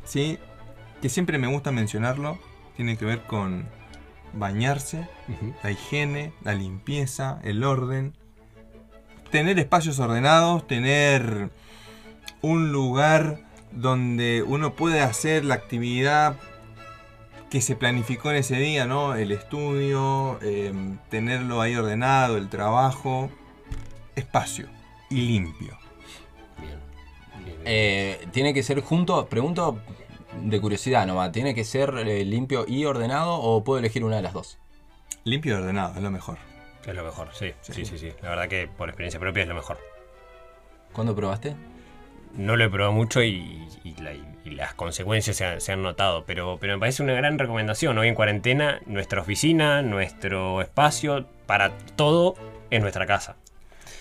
¿sí? 0.05 0.39
que 1.03 1.09
siempre 1.09 1.37
me 1.37 1.49
gusta 1.49 1.73
mencionarlo, 1.73 2.39
tiene 2.77 2.97
que 2.97 3.05
ver 3.05 3.23
con 3.25 3.67
bañarse, 4.33 5.09
la 5.63 5.73
higiene, 5.73 6.33
la 6.43 6.55
limpieza, 6.55 7.41
el 7.43 7.65
orden, 7.65 8.15
tener 9.31 9.59
espacios 9.59 9.99
ordenados, 9.99 10.67
tener 10.67 11.51
un 12.41 12.71
lugar 12.71 13.41
donde 13.73 14.45
uno 14.47 14.75
puede 14.75 15.01
hacer 15.01 15.45
la 15.45 15.55
actividad 15.55 16.37
que 17.51 17.61
se 17.61 17.75
planificó 17.75 18.31
en 18.31 18.37
ese 18.37 18.57
día, 18.57 18.87
¿no? 18.87 19.15
El 19.15 19.33
estudio, 19.33 20.39
eh, 20.41 20.73
tenerlo 21.11 21.61
ahí 21.61 21.75
ordenado, 21.75 22.37
el 22.37 22.49
trabajo, 22.49 23.31
espacio 24.15 24.69
y 25.11 25.23
limpio. 25.23 25.82
Eh, 27.65 28.27
tiene 28.33 28.53
que 28.55 28.63
ser 28.63 28.81
junto, 28.81 29.27
pregunto 29.27 29.79
de 30.43 30.61
curiosidad 30.61 31.07
nomás, 31.07 31.31
¿tiene 31.33 31.55
que 31.55 31.65
ser 31.65 31.95
eh, 31.99 32.25
limpio 32.25 32.65
y 32.67 32.85
ordenado 32.85 33.35
o 33.35 33.63
puedo 33.65 33.79
elegir 33.79 34.05
una 34.05 34.17
de 34.17 34.23
las 34.23 34.33
dos? 34.33 34.59
Limpio 35.25 35.55
y 35.55 35.57
ordenado, 35.61 35.95
es 35.97 36.03
lo 36.03 36.11
mejor. 36.11 36.39
Es 36.87 36.95
lo 36.95 37.05
mejor, 37.05 37.29
sí, 37.33 37.53
Sí. 37.61 37.73
sí, 37.75 37.85
sí, 37.85 37.99
sí. 37.99 38.13
La 38.23 38.31
verdad 38.31 38.49
que 38.49 38.67
por 38.69 38.89
experiencia 38.89 39.21
propia 39.21 39.43
es 39.43 39.49
lo 39.49 39.55
mejor. 39.55 39.79
¿Cuándo 40.93 41.15
probaste? 41.15 41.55
No 42.35 42.57
lo 42.57 42.65
he 42.65 42.71
probado 42.71 42.93
mucho 42.93 43.23
y, 43.23 43.69
y 43.85 43.95
la- 44.03 44.15
y 44.15 44.25
y 44.45 44.51
las 44.51 44.75
consecuencias 44.75 45.37
se, 45.37 45.45
han- 45.45 45.61
se 45.61 45.71
han 45.71 45.83
notado, 45.85 46.25
pero, 46.27 46.59
pero 46.61 46.75
me 46.75 46.81
parece 46.81 47.01
una 47.05 47.13
gran 47.13 47.39
recomendación. 47.39 47.97
Hoy 47.97 48.09
en 48.09 48.17
cuarentena, 48.17 48.81
nuestra 48.87 49.21
oficina, 49.21 49.83
nuestro 49.83 50.61
espacio, 50.61 51.27
para 51.47 51.71
todo 51.95 52.35
es 52.71 52.81
nuestra 52.83 53.07
casa. 53.07 53.37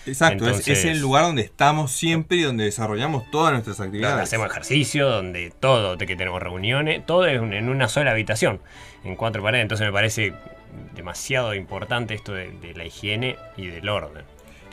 Exacto, 0.06 0.48
es- 0.48 0.84
el 0.84 1.00
lugar 1.00 1.24
donde 1.24 1.42
estamos 1.42 1.92
siempre 1.92 2.38
y 2.38 2.42
donde 2.42 2.64
desarrollamos 2.64 3.30
todas 3.30 3.52
nuestras 3.52 3.76
Donde 3.78 3.98
actividades. 3.98 4.22
hacemos 4.24 4.50
ejercicio, 4.50 5.08
donde 5.08 5.52
todo, 5.58 5.96
de 5.96 6.06
que 6.06 6.16
tenemos 6.16 6.42
reuniones, 6.42 7.04
todo 7.06 7.26
es 7.26 7.40
en 7.40 7.68
una 7.68 7.88
sola 7.88 8.10
habitación, 8.10 8.60
en 9.04 9.16
cuatro 9.16 9.42
paredes. 9.42 9.62
Entonces 9.62 9.86
me 9.86 9.92
parece 9.92 10.34
demasiado 10.94 11.54
importante 11.54 12.14
esto 12.14 12.32
de, 12.32 12.50
de 12.50 12.74
la 12.74 12.84
higiene 12.84 13.36
y 13.56 13.66
del 13.66 13.88
orden. 13.88 14.24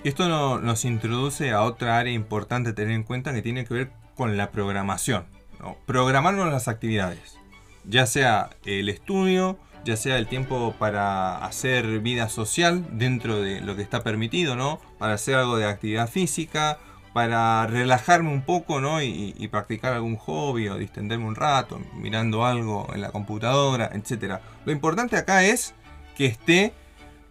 Esto 0.04 0.28
no- 0.30 0.60
nos 0.60 0.86
introduce 0.86 1.52
a 1.52 1.62
otra 1.64 1.98
área 2.00 2.14
importante 2.14 2.70
a 2.70 2.76
tener 2.76 2.94
en 2.94 3.04
cuenta 3.04 3.34
que 3.34 3.42
tiene 3.42 3.66
que 3.66 3.74
ver 3.74 3.90
con 4.16 4.38
la 4.38 4.50
programación. 4.52 5.26
¿no? 5.60 5.78
Programarnos 5.86 6.50
las 6.52 6.68
actividades, 6.70 7.38
ya 7.84 8.06
sea 8.06 8.50
el 8.66 8.88
estudio, 8.90 9.58
ya 9.86 9.96
sea 9.98 10.18
el 10.18 10.28
tiempo 10.28 10.76
para 10.78 11.44
hacer 11.46 12.00
vida 12.00 12.30
social 12.30 12.86
dentro 12.92 13.42
de 13.42 13.62
lo 13.62 13.76
que 13.76 13.82
está 13.82 14.04
permitido, 14.04 14.56
¿no? 14.56 14.80
Para 14.98 15.14
hacer 15.14 15.36
algo 15.36 15.58
de 15.58 15.66
actividad 15.66 16.10
física, 16.10 16.80
para 17.14 17.66
relajarme 17.68 18.32
un 18.32 18.42
poco, 18.42 18.82
¿no? 18.82 19.02
Y, 19.02 19.48
practicar 19.50 19.94
algún 19.94 20.16
hobby 20.16 20.68
o 20.68 20.78
distenderme 20.78 21.26
un 21.26 21.36
rato, 21.36 21.82
mirando 21.96 22.46
algo 22.46 22.88
en 22.94 23.02
la 23.02 23.12
computadora, 23.12 23.90
etc. 23.94 24.40
Lo 24.66 24.72
importante 24.72 25.18
acá 25.18 25.44
es 25.44 25.74
que 26.16 26.26
esté 26.26 26.74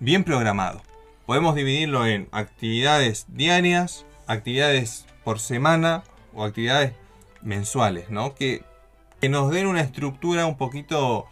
bien 0.01 0.25
programado. 0.25 0.83
Podemos 1.27 1.55
dividirlo 1.55 2.07
en 2.07 2.29
actividades 2.33 3.27
diarias, 3.29 4.05
actividades 4.27 5.07
por 5.25 5.39
semana 5.39 6.03
o 6.35 6.45
actividades 6.45 6.93
mensuales, 7.43 8.11
¿no? 8.11 8.35
Que, 8.35 8.65
que 9.21 9.29
nos 9.29 9.51
den 9.51 9.67
una 9.67 9.83
estructura 9.83 10.47
un 10.47 10.57
poquito 10.57 11.27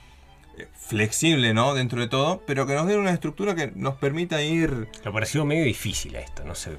flexible, 0.74 1.54
¿no? 1.54 1.74
Dentro 1.74 2.00
de 2.00 2.08
todo, 2.08 2.42
pero 2.46 2.66
que 2.66 2.74
nos 2.74 2.86
den 2.86 2.98
una 2.98 3.12
estructura 3.12 3.54
que 3.54 3.72
nos 3.74 3.96
permita 3.96 4.42
ir... 4.42 4.88
Lo 5.04 5.12
pareció 5.12 5.44
medio 5.44 5.64
difícil 5.64 6.16
a 6.16 6.20
esto, 6.20 6.44
no 6.44 6.54
sé. 6.54 6.76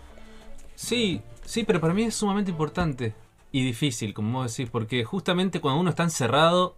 Sí, 0.75 1.21
sí, 1.45 1.63
pero 1.63 1.79
para 1.81 1.93
mí 1.93 2.03
es 2.03 2.15
sumamente 2.15 2.51
importante 2.51 3.13
y 3.51 3.63
difícil, 3.63 4.13
como 4.13 4.39
vos 4.39 4.55
decís, 4.55 4.69
porque 4.71 5.03
justamente 5.03 5.59
cuando 5.61 5.79
uno 5.81 5.89
está 5.89 6.03
encerrado, 6.03 6.75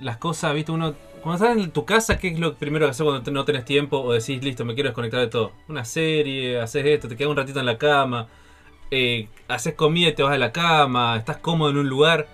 las 0.00 0.16
cosas, 0.16 0.54
viste, 0.54 0.72
uno. 0.72 0.94
Cuando 1.22 1.44
estás 1.44 1.64
en 1.64 1.70
tu 1.70 1.84
casa, 1.84 2.18
¿qué 2.18 2.28
es 2.28 2.38
lo 2.40 2.54
primero 2.54 2.86
que 2.86 2.90
haces 2.90 3.04
cuando 3.04 3.22
te- 3.22 3.30
no 3.30 3.44
tenés 3.44 3.64
tiempo 3.64 4.00
o 4.00 4.12
decís, 4.12 4.42
listo, 4.42 4.64
me 4.64 4.74
quiero 4.74 4.88
desconectar 4.88 5.20
de 5.20 5.28
todo? 5.28 5.52
Una 5.68 5.84
serie, 5.84 6.58
haces 6.60 6.84
esto, 6.84 7.06
te 7.06 7.16
quedas 7.16 7.30
un 7.30 7.36
ratito 7.36 7.60
en 7.60 7.66
la 7.66 7.78
cama, 7.78 8.26
eh, 8.90 9.28
haces 9.46 9.74
comida 9.74 10.08
y 10.08 10.14
te 10.14 10.22
vas 10.24 10.34
a 10.34 10.38
la 10.38 10.50
cama, 10.50 11.16
estás 11.16 11.36
cómodo 11.36 11.70
en 11.70 11.76
un 11.76 11.88
lugar. 11.88 12.26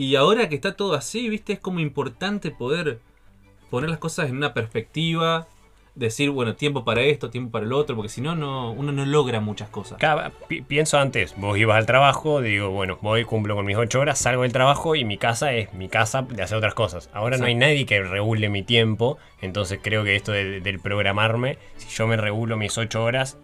Y 0.00 0.16
ahora 0.16 0.48
que 0.48 0.54
está 0.54 0.74
todo 0.76 0.94
así, 0.94 1.28
viste, 1.28 1.52
es 1.52 1.58
como 1.60 1.80
importante 1.80 2.50
poder 2.50 3.00
poner 3.68 3.90
las 3.90 3.98
cosas 3.98 4.30
en 4.30 4.36
una 4.38 4.54
perspectiva, 4.54 5.46
decir, 5.94 6.30
bueno, 6.30 6.54
tiempo 6.54 6.84
para 6.84 7.02
esto, 7.02 7.28
tiempo 7.28 7.50
para 7.50 7.66
el 7.66 7.72
otro, 7.74 7.96
porque 7.96 8.08
si 8.08 8.20
no, 8.22 8.34
no 8.34 8.70
uno 8.72 8.92
no 8.92 9.04
logra 9.04 9.40
muchas 9.40 9.68
cosas. 9.68 9.98
Cada- 9.98 10.30
pi- 10.30 10.62
pienso 10.62 10.98
antes, 10.98 11.34
vos 11.36 11.58
ibas 11.58 11.76
al 11.76 11.84
trabajo, 11.84 12.40
digo, 12.40 12.70
bueno, 12.70 12.98
voy, 13.02 13.24
cumplo 13.24 13.54
con 13.56 13.66
mis 13.66 13.76
ocho 13.76 14.00
horas, 14.00 14.18
salgo 14.18 14.42
del 14.42 14.52
trabajo 14.52 14.94
y 14.94 15.04
mi 15.04 15.18
casa 15.18 15.52
es 15.52 15.72
mi 15.74 15.88
casa 15.90 16.22
de 16.22 16.42
hacer 16.42 16.56
otras 16.56 16.72
cosas. 16.74 17.10
Ahora 17.12 17.36
no 17.36 17.44
hay 17.44 17.54
nadie 17.54 17.84
que 17.84 18.02
regule 18.02 18.48
mi 18.48 18.62
tiempo, 18.62 19.18
entonces 19.42 19.80
creo 19.82 20.02
que 20.02 20.16
esto 20.16 20.32
de- 20.32 20.60
del 20.60 20.80
programarme, 20.80 21.58
si 21.76 21.88
yo 21.90 22.06
me 22.06 22.16
regulo 22.16 22.56
mis 22.56 22.78
ocho 22.78 23.04
horas, 23.04 23.36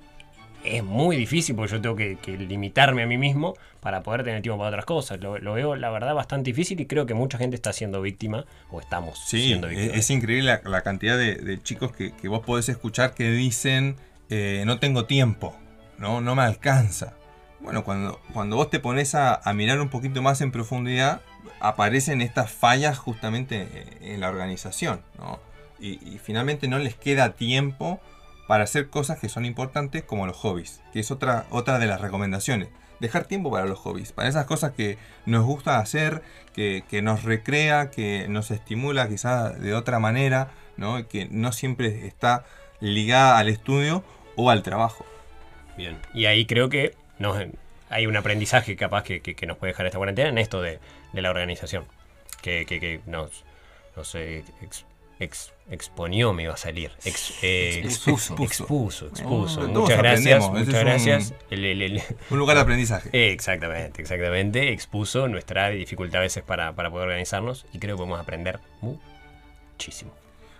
es 0.64 0.82
muy 0.82 1.16
difícil 1.16 1.54
porque 1.54 1.72
yo 1.72 1.80
tengo 1.80 1.96
que, 1.96 2.16
que 2.16 2.36
limitarme 2.36 3.02
a 3.02 3.06
mí 3.06 3.18
mismo 3.18 3.54
para 3.80 4.02
poder 4.02 4.24
tener 4.24 4.42
tiempo 4.42 4.58
para 4.58 4.70
otras 4.70 4.84
cosas. 4.84 5.20
Lo, 5.20 5.38
lo 5.38 5.54
veo, 5.54 5.76
la 5.76 5.90
verdad, 5.90 6.14
bastante 6.14 6.50
difícil 6.50 6.80
y 6.80 6.86
creo 6.86 7.06
que 7.06 7.14
mucha 7.14 7.38
gente 7.38 7.54
está 7.56 7.72
siendo 7.72 8.02
víctima 8.02 8.44
o 8.70 8.80
estamos 8.80 9.18
Sí, 9.26 9.42
siendo 9.48 9.68
es, 9.68 9.76
víctimas. 9.76 9.98
es 9.98 10.10
increíble 10.10 10.60
la, 10.64 10.68
la 10.68 10.82
cantidad 10.82 11.16
de, 11.16 11.36
de 11.36 11.62
chicos 11.62 11.92
que, 11.92 12.12
que 12.12 12.28
vos 12.28 12.40
podés 12.44 12.68
escuchar 12.68 13.14
que 13.14 13.30
dicen, 13.30 13.96
eh, 14.28 14.64
no 14.66 14.78
tengo 14.80 15.04
tiempo, 15.04 15.56
¿no? 15.98 16.20
no 16.20 16.34
me 16.34 16.42
alcanza. 16.42 17.14
Bueno, 17.60 17.84
cuando, 17.84 18.20
cuando 18.32 18.56
vos 18.56 18.70
te 18.70 18.80
pones 18.80 19.14
a, 19.14 19.34
a 19.34 19.52
mirar 19.54 19.80
un 19.80 19.88
poquito 19.88 20.20
más 20.20 20.40
en 20.40 20.52
profundidad, 20.52 21.20
aparecen 21.60 22.20
estas 22.20 22.50
fallas 22.50 22.98
justamente 22.98 23.68
en- 24.02 24.12
en 24.12 24.20
la 24.20 24.28
organización, 24.28 25.00
¿no? 25.18 25.40
Y, 25.78 25.92
y 26.14 26.18
finalmente 26.22 26.68
no 26.68 26.78
les 26.78 26.94
queda 26.94 27.32
tiempo 27.34 28.00
para 28.46 28.64
hacer 28.64 28.88
cosas 28.90 29.18
que 29.18 29.28
son 29.28 29.44
importantes 29.44 30.02
como 30.04 30.26
los 30.26 30.36
hobbies, 30.36 30.80
que 30.92 31.00
es 31.00 31.10
otra, 31.10 31.46
otra 31.50 31.78
de 31.78 31.86
las 31.86 32.00
recomendaciones. 32.00 32.68
Dejar 33.00 33.24
tiempo 33.26 33.50
para 33.50 33.66
los 33.66 33.78
hobbies, 33.78 34.12
para 34.12 34.28
esas 34.28 34.46
cosas 34.46 34.72
que 34.72 34.96
nos 35.26 35.44
gusta 35.44 35.78
hacer, 35.78 36.22
que, 36.54 36.82
que 36.88 37.02
nos 37.02 37.24
recrea, 37.24 37.90
que 37.90 38.26
nos 38.28 38.50
estimula 38.50 39.08
quizás 39.08 39.60
de 39.60 39.74
otra 39.74 39.98
manera, 39.98 40.50
¿no? 40.78 41.06
Que 41.06 41.26
no 41.30 41.52
siempre 41.52 42.06
está 42.06 42.44
ligada 42.80 43.36
al 43.38 43.48
estudio 43.48 44.02
o 44.36 44.48
al 44.50 44.62
trabajo. 44.62 45.04
Bien. 45.76 45.98
Y 46.14 46.24
ahí 46.24 46.46
creo 46.46 46.70
que 46.70 46.94
nos, 47.18 47.36
hay 47.90 48.06
un 48.06 48.16
aprendizaje 48.16 48.76
capaz 48.76 49.02
que, 49.02 49.20
que- 49.20 49.34
que 49.34 49.46
nos 49.46 49.58
puede 49.58 49.72
dejar 49.72 49.84
esta 49.86 49.98
cuarentena 49.98 50.30
en 50.30 50.38
esto 50.38 50.62
de, 50.62 50.78
de 51.12 51.22
la 51.22 51.28
organización. 51.30 51.84
Que, 52.40 52.64
que- 52.64 52.80
que 52.80 53.00
nos, 53.06 53.44
nos 53.94 54.14
ex- 55.18 55.52
exponió, 55.70 56.32
me 56.32 56.44
iba 56.44 56.54
a 56.54 56.56
salir. 56.56 56.92
Ex- 57.04 57.34
eh, 57.42 57.82
Expuso. 57.84 58.36
Expuso, 58.42 59.06
expuso. 59.08 59.60
muchas 59.68 59.98
gracias. 59.98 60.48
Muchas 60.50 60.66
un- 60.68 60.80
gracias. 60.80 61.34
El- 61.50 61.64
el- 61.64 61.82
el- 61.82 62.02
Un 62.30 62.38
lugar 62.38 62.56
de 62.56 62.62
aprendizaje. 62.62 63.08
eh, 63.12 63.32
exactamente, 63.32 64.00
exactamente. 64.02 64.72
Expuso 64.72 65.28
nuestra 65.28 65.70
dificultad 65.70 66.18
a 66.20 66.22
veces 66.22 66.42
para, 66.42 66.72
para 66.74 66.90
poder 66.90 67.08
organizarnos 67.08 67.66
y 67.72 67.78
creo 67.78 67.96
que 67.96 67.98
podemos 68.00 68.20
aprender 68.20 68.60
muchísimo. 68.80 70.12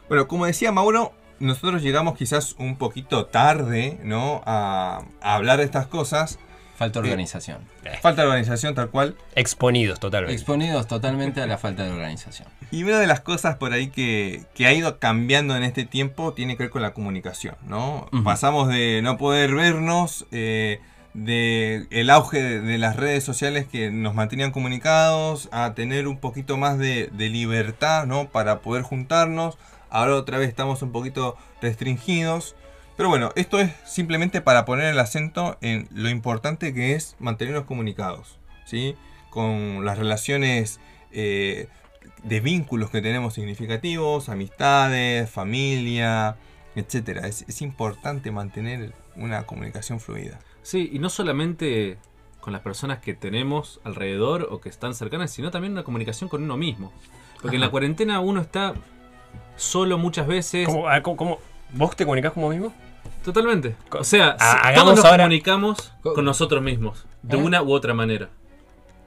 Bueno, 0.09 0.29
como 0.29 0.47
decía 0.47 0.73
Mauro, 0.73 1.13
nosotros 1.39 1.83
llegamos 1.83 2.17
quizás 2.17 2.55
un 2.59 2.77
poquito 2.77 3.27
tarde, 3.27 3.99
¿no? 4.03 4.43
A, 4.47 5.05
a 5.21 5.35
hablar 5.35 5.59
de 5.59 5.65
estas 5.65 5.87
cosas. 5.87 6.39
Falta 6.77 7.01
de 7.01 7.09
organización. 7.09 7.59
Falta 8.03 8.23
de 8.23 8.29
organización 8.29 8.75
tal 8.75 8.91
cual. 8.91 9.17
Exponidos 9.35 9.99
totalmente. 9.99 10.35
Exponidos 10.35 10.87
totalmente 10.87 11.41
a 11.41 11.47
la 11.47 11.57
falta 11.57 11.85
de 11.85 11.91
organización. 11.91 12.49
Y 12.71 12.83
una 12.83 12.99
de 12.99 13.07
las 13.07 13.21
cosas 13.21 13.57
por 13.57 13.73
ahí 13.73 13.89
que, 13.89 14.45
que 14.55 14.67
ha 14.67 14.75
ido 14.75 14.99
cambiando 14.99 15.57
en 15.57 15.63
este 15.63 15.87
tiempo 15.87 16.35
tiene 16.35 16.57
que 16.57 16.65
ver 16.65 16.71
con 16.71 16.83
la 16.83 16.93
comunicación, 16.93 17.57
¿no? 17.67 18.09
Pasamos 18.25 18.69
de 18.69 19.01
no 19.03 19.17
poder 19.17 19.55
vernos, 19.55 20.27
eh, 20.33 20.81
de 21.15 21.87
el 21.91 22.11
auge 22.11 22.43
de, 22.43 22.61
de 22.61 22.77
las 22.77 22.97
redes 22.97 23.25
sociales 23.25 23.67
que 23.67 23.91
nos 23.91 24.15
mantenían 24.15 24.51
comunicados, 24.51 25.49
a 25.53 25.73
tener 25.75 26.07
un 26.07 26.19
poquito 26.19 26.59
más 26.59 26.77
de, 26.77 27.09
de 27.11 27.31
libertad, 27.31 28.05
¿no? 28.07 28.29
Para 28.29 28.61
poder 28.61 28.83
juntarnos. 28.83 29.57
Ahora 29.89 30.15
otra 30.17 30.37
vez 30.37 30.49
estamos 30.51 30.83
un 30.83 30.93
poquito 30.93 31.39
restringidos. 31.63 32.55
Pero 32.97 33.09
bueno, 33.11 33.31
esto 33.37 33.59
es 33.61 33.71
simplemente 33.85 34.41
para 34.41 34.65
poner 34.65 34.87
el 34.87 34.99
acento 34.99 35.59
en 35.61 35.89
lo 35.93 36.09
importante 36.09 36.73
que 36.73 36.95
es 36.95 37.15
mantenernos 37.19 37.65
comunicados, 37.65 38.39
¿sí? 38.65 38.95
Con 39.31 39.85
las 39.85 39.99
relaciones 39.99 40.81
eh, 41.13 41.69
de 42.23 42.41
vínculos 42.41 42.91
que 42.91 43.03
tenemos 43.03 43.35
significativos, 43.35 44.29
amistades, 44.31 45.29
familia, 45.29 46.37
etcétera. 46.75 47.27
Es, 47.27 47.45
es 47.49 47.61
importante 47.61 48.31
mantener 48.31 48.95
una 49.15 49.45
comunicación 49.45 50.01
fluida. 50.01 50.39
Sí, 50.63 50.89
y 50.93 50.99
no 50.99 51.11
solamente 51.11 51.99
con 52.41 52.53
las 52.55 52.63
personas 52.63 52.99
que 53.01 53.13
tenemos 53.13 53.81
alrededor 53.85 54.49
o 54.51 54.61
que 54.61 54.69
están 54.71 54.95
cercanas, 54.95 55.31
sino 55.33 55.51
también 55.51 55.73
una 55.75 55.85
comunicación 55.85 56.31
con 56.31 56.43
uno 56.43 56.57
mismo. 56.57 56.93
Porque 57.43 57.57
en 57.57 57.61
la 57.61 57.71
cuarentena 57.71 58.21
uno 58.21 58.41
está 58.41 58.73
solo 59.57 59.99
muchas 59.99 60.27
veces. 60.27 60.67
¿Cómo, 60.67 60.89
ah, 60.89 61.03
cómo- 61.03 61.17
cómo- 61.17 61.39
¿Vos 61.73 61.97
te 61.97 62.05
comunicás 62.05 62.33
como 62.33 62.49
mismo? 62.49 62.73
Totalmente. 63.27 63.75
O 63.91 64.05
sea, 64.05 64.37
Ha- 64.39 64.73
todos 64.73 64.95
nos 64.95 65.05
ahora- 65.05 65.25
comunicamos 65.25 65.93
con 66.01 66.25
nosotros 66.25 66.63
mismos, 66.63 67.05
de 67.23 67.37
¿Eh? 67.37 67.41
una 67.41 67.61
u 67.61 67.73
otra 67.73 67.93
manera. 67.93 68.29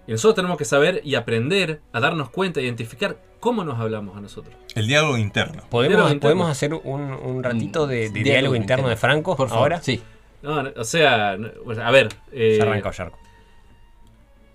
Y 0.07 0.11
nosotros 0.11 0.35
tenemos 0.35 0.57
que 0.57 0.65
saber 0.65 0.99
y 1.05 1.15
aprender 1.15 1.79
a 1.93 2.01
darnos 2.01 2.29
cuenta, 2.29 2.59
identificar 2.59 3.15
cómo 3.39 3.63
nos 3.63 3.79
hablamos 3.79 4.17
a 4.17 4.19
nosotros. 4.19 4.53
El 4.75 4.87
diálogo 4.87 5.17
interno. 5.17 5.63
¿Podemos, 5.69 5.91
Diálogo 5.93 6.09
interno. 6.13 6.21
¿podemos 6.21 6.49
hacer 6.51 6.73
un, 6.73 7.01
un 7.13 7.43
ratito 7.43 7.87
de, 7.87 7.95
de 7.95 8.07
Un 8.07 8.13
diálogo, 8.13 8.23
diálogo 8.23 8.55
interno, 8.57 8.81
interno. 8.81 8.89
de 8.89 8.95
Franco 8.97 9.35
Por 9.37 9.47
favor. 9.47 9.63
ahora? 9.71 9.81
Sí. 9.81 10.01
No, 10.41 10.63
no, 10.63 10.69
o 10.75 10.83
sea, 10.83 11.31
a 11.31 11.91
ver, 11.91 12.09
eh, 12.33 12.55
Ya 12.57 12.63
arranca 12.63 12.91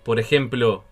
por 0.03 0.21
ejemplo. 0.21 0.85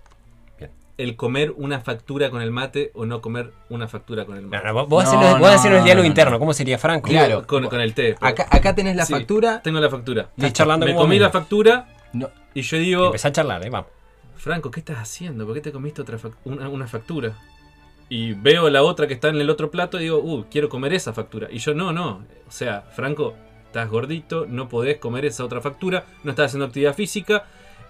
El 1.03 1.17
comer 1.17 1.53
una 1.57 1.81
factura 1.81 2.31
con 2.31 2.43
el 2.43 2.51
mate 2.51 2.91
o 2.95 3.07
no 3.07 3.21
comer 3.21 3.53
una 3.71 3.89
factura 3.89 4.25
con 4.25 4.37
el 4.37 4.47
mate. 4.47 4.67
no, 4.67 4.75
vos, 4.75 4.89
vos 4.89 5.05
No, 5.13 5.39
vos 5.39 5.65
el 5.65 5.83
diálogo 5.85 6.03
no, 6.03 6.05
interno. 6.05 6.33
no. 6.33 6.39
¿Cómo 6.39 6.53
sería 6.55 6.79
Franco? 6.79 7.09
Claro. 7.09 7.47
con, 7.47 7.67
con 7.69 7.81
el 7.81 7.95
té. 7.95 8.15
pero- 8.19 8.27
Acá, 8.33 8.47
acá 8.51 8.75
tenés 8.75 8.97
la 8.97 9.05
Sí. 9.07 9.13
factura. 9.13 9.61
Tengo 9.63 9.81
la 9.81 9.91
factura. 9.91 10.29
Estás 10.37 10.53
charlando 10.53 10.87
Me 10.87 10.95
comí 10.95 11.19
la 11.19 11.31
factura 11.31 11.89
No. 12.13 12.29
y 12.55 12.63
yo 12.63 12.77
digo, 12.79 13.07
Empezá 13.07 13.29
a 13.29 13.33
charlar, 13.33 13.65
eh, 13.67 13.71
vamos. 13.71 13.91
Franco, 14.37 14.71
¿qué 14.71 14.81
estás 14.81 14.99
haciendo? 14.99 15.45
¿Por 15.47 15.55
qué 15.55 15.61
te 15.61 15.73
comiste 15.73 16.03
otra 16.03 16.19
fac- 16.19 16.35
una, 16.45 16.69
una 16.69 16.87
factura? 16.87 17.33
Y 18.09 18.35
veo 18.35 18.69
la 18.69 18.83
otra 18.83 19.07
que 19.07 19.15
está 19.15 19.29
en 19.29 19.37
el 19.41 19.49
otro 19.49 19.71
plato 19.71 19.99
y 19.99 20.03
digo, 20.05 20.19
uh, 20.19 20.45
quiero 20.51 20.69
comer 20.69 20.93
esa 20.93 21.13
factura. 21.13 21.49
Y 21.51 21.59
yo, 21.59 21.75
no, 21.75 21.93
no. 21.93 22.25
O 22.47 22.51
sea, 22.51 22.83
Franco, 22.95 23.35
estás 23.67 23.89
gordito, 23.89 24.45
no 24.47 24.69
podés 24.69 24.99
comer 24.99 25.25
esa 25.25 25.45
otra 25.45 25.61
factura, 25.61 26.05
no 26.25 26.31
estás 26.33 26.47
haciendo 26.47 26.67
actividad 26.67 26.95
física 26.95 27.45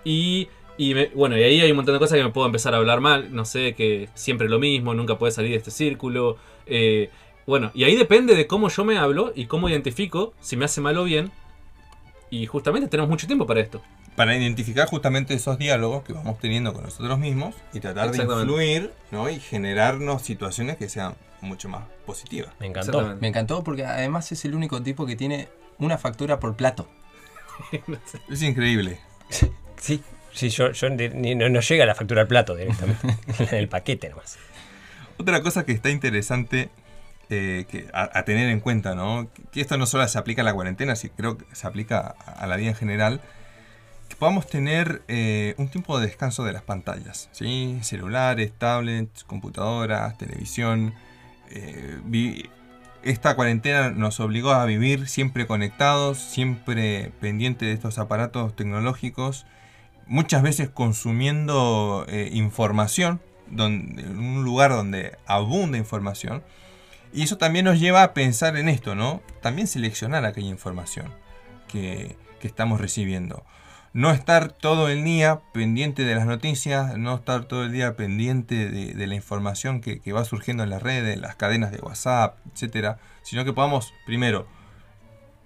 y 0.05 0.49
Y 0.79 0.95
me- 0.95 1.07
bueno, 1.15 1.37
y 1.37 1.43
ahí 1.43 1.61
hay 1.61 1.71
un 1.71 1.77
montón 1.77 1.95
de 1.95 1.99
cosas 1.99 2.17
que 2.19 2.25
me 2.25 2.31
puedo 2.31 2.47
empezar 2.47 2.75
a 2.75 2.79
hablar 2.79 3.01
mal. 3.01 3.35
No 3.35 3.45
sé, 3.45 3.75
que 3.75 4.09
siempre 4.15 4.49
lo 4.49 4.59
mismo, 4.59 4.95
nunca 4.95 5.19
puedes 5.19 5.35
salir 5.35 5.51
de 5.53 5.57
este 5.59 5.71
círculo. 5.71 6.37
eh, 6.67 7.11
bueno, 7.47 7.73
y 7.75 7.83
ahí 7.85 7.97
depende 7.97 8.37
de 8.37 8.47
cómo 8.47 8.69
yo 8.69 8.85
me 8.85 8.97
hablo 8.99 9.33
y 9.35 9.47
cómo 9.47 9.69
identifico 9.69 10.33
si 10.41 10.57
me 10.57 10.65
hace 10.65 10.81
mal 10.81 10.97
o 10.97 11.05
bien. 11.05 11.33
Y 12.31 12.47
justamente 12.47 12.89
tenemos 12.89 13.11
mucho 13.11 13.27
tiempo 13.27 13.47
para 13.47 13.61
esto. 13.61 13.83
Para 14.17 14.37
identificar 14.37 14.87
justamente 14.89 15.35
esos 15.35 15.59
diálogos 15.59 16.05
que 16.05 16.13
vamos 16.13 16.39
teniendo 16.39 16.73
con 16.73 16.85
nosotros 16.85 17.19
mismos 17.19 17.55
y 17.73 17.81
tratar 17.81 18.11
de 18.13 18.23
influir 18.23 18.93
¿no? 19.11 19.29
y 19.29 19.41
generarnos 19.41 20.23
situaciones 20.23 20.77
que 20.77 20.89
sean 20.89 21.15
mucho 21.41 21.69
más 21.69 21.85
positivas. 22.07 22.53
Me 22.61 22.67
encantó. 22.67 23.17
Me 23.21 23.27
encantó 23.29 23.65
porque 23.65 23.85
además 23.85 24.31
es 24.33 24.45
el 24.45 24.55
único 24.55 24.81
tipo 24.83 25.05
que 25.05 25.17
tiene 25.17 25.49
una 25.79 25.99
factura 25.99 26.39
por 26.39 26.55
plato. 26.57 26.87
Es 28.31 28.43
increíble. 28.43 28.99
Sí, 29.77 30.01
sí, 30.33 30.49
yo, 30.51 30.73
yo 30.73 30.89
ni- 30.91 31.09
ni- 31.09 31.35
no, 31.35 31.49
no 31.49 31.61
llega 31.61 31.87
la 31.87 31.95
factura 31.95 32.23
al 32.23 32.29
plato 32.29 32.55
directamente. 32.57 33.07
en 33.39 33.55
el 33.55 33.69
paquete 33.69 34.09
nomás. 34.11 34.39
Otra 35.19 35.43
cosa 35.43 35.65
que 35.65 35.73
está 35.73 35.91
interesante 35.91 36.71
eh, 37.31 37.65
que 37.71 37.89
a, 37.93 38.19
a 38.19 38.25
tener 38.25 38.49
en 38.49 38.61
cuenta, 38.61 38.95
¿no? 38.95 39.29
Que 39.53 39.61
esto 39.61 39.77
no 39.79 39.87
solo 39.87 40.07
se 40.09 40.19
aplica 40.19 40.43
a 40.43 40.45
la 40.45 40.55
cuarentena, 40.55 40.97
sino 40.97 41.15
creo 41.17 41.39
que 41.39 41.45
se 41.53 41.67
aplica 41.67 42.15
a, 42.27 42.33
a 42.33 42.47
la 42.47 42.57
vida 42.57 42.71
en 42.71 42.75
general. 42.77 43.21
Que 44.09 44.17
podamos 44.17 44.47
tener 44.47 45.03
eh, 45.09 45.55
un 45.57 45.69
tiempo 45.69 45.99
de 45.99 46.07
descanso 46.07 46.45
de 46.45 46.53
las 46.53 46.63
pantallas, 46.63 47.29
¿sí? 47.33 47.79
Celulares, 47.83 48.53
tablets, 48.59 49.25
computadoras, 49.25 50.19
televisión. 50.19 50.95
eh, 51.51 51.99
vi- 52.05 52.51
esta 53.03 53.35
cuarentena 53.35 53.91
nos 53.91 54.21
obligó 54.21 54.51
a 54.53 54.65
vivir 54.65 55.09
siempre 55.09 55.47
conectados, 55.47 56.19
siempre 56.19 57.11
pendientes 57.21 57.67
de 57.69 57.75
estos 57.75 57.99
aparatos 57.99 58.55
tecnológicos, 58.55 59.45
muchas 60.07 60.43
veces 60.43 60.69
consumiendo 60.69 62.05
eh, 62.09 62.31
información 62.33 63.21
donde, 63.49 64.03
en 64.03 64.19
un 64.19 64.45
lugar 64.45 64.71
donde 64.71 65.17
abunda 65.27 65.79
información. 65.79 66.43
Y 67.13 67.23
eso 67.23 67.37
también 67.37 67.67
nos 67.67 67.79
lleva 67.79 68.03
a 68.03 68.15
pensar 68.15 68.57
en 68.57 68.69
esto, 68.69 68.95
¿no? 68.95 69.23
También 69.43 69.67
seleccionar 69.67 70.25
aquella 70.25 70.49
información 70.49 71.13
que, 71.69 72.17
que 72.41 72.47
estamos 72.47 72.81
recibiendo. 72.81 73.45
No 73.95 74.11
estar 74.11 74.51
todo 74.51 74.89
el 74.89 75.05
día 75.05 75.41
pendiente 75.53 76.05
de 76.05 76.15
las 76.15 76.25
noticias, 76.25 76.97
no 76.97 77.17
estar 77.17 77.45
todo 77.45 77.65
el 77.65 77.73
día 77.73 77.95
pendiente 77.95 78.71
de, 78.71 79.07
la 79.07 79.15
información 79.15 79.83
que, 79.83 80.01
que 80.01 80.15
va 80.15 80.25
surgiendo 80.25 80.63
en 80.63 80.71
las 80.71 80.83
redes, 80.83 81.21
las 81.21 81.37
cadenas 81.37 81.71
de 81.73 81.79
WhatsApp, 81.79 82.39
etcétera, 82.53 82.99
sino 83.23 83.45
que 83.45 83.53
podamos, 83.53 83.93
primero, 84.07 84.47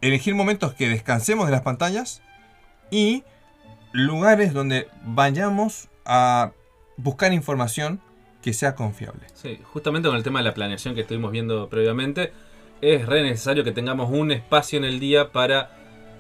elegir 0.01 0.37
momentos 0.37 0.75
que 0.75 0.89
descansemos 0.89 1.47
de 1.47 1.53
las 1.53 1.63
pantallas 1.63 2.23
y 2.93 3.25
lugares 3.97 4.53
donde 4.53 4.89
vayamos 5.05 5.89
a 6.05 6.53
buscar 6.97 7.33
información 7.33 8.01
que 8.43 8.53
sea 8.53 8.75
confiable. 8.75 9.27
Sí, 9.35 9.59
justamente 9.73 10.09
con 10.09 10.17
el 10.17 10.23
tema 10.23 10.39
de 10.41 10.45
la 10.45 10.55
planeación 10.55 10.95
que 10.95 11.01
estuvimos 11.01 11.33
viendo 11.33 11.69
previamente, 11.69 12.33
es 12.81 13.07
re 13.07 13.23
necesario 13.23 13.65
que 13.65 13.73
tengamos 13.73 14.11
un 14.11 14.31
espacio 14.33 14.79
en 14.79 14.85
el 14.85 15.01
día 15.01 15.33
para 15.33 15.71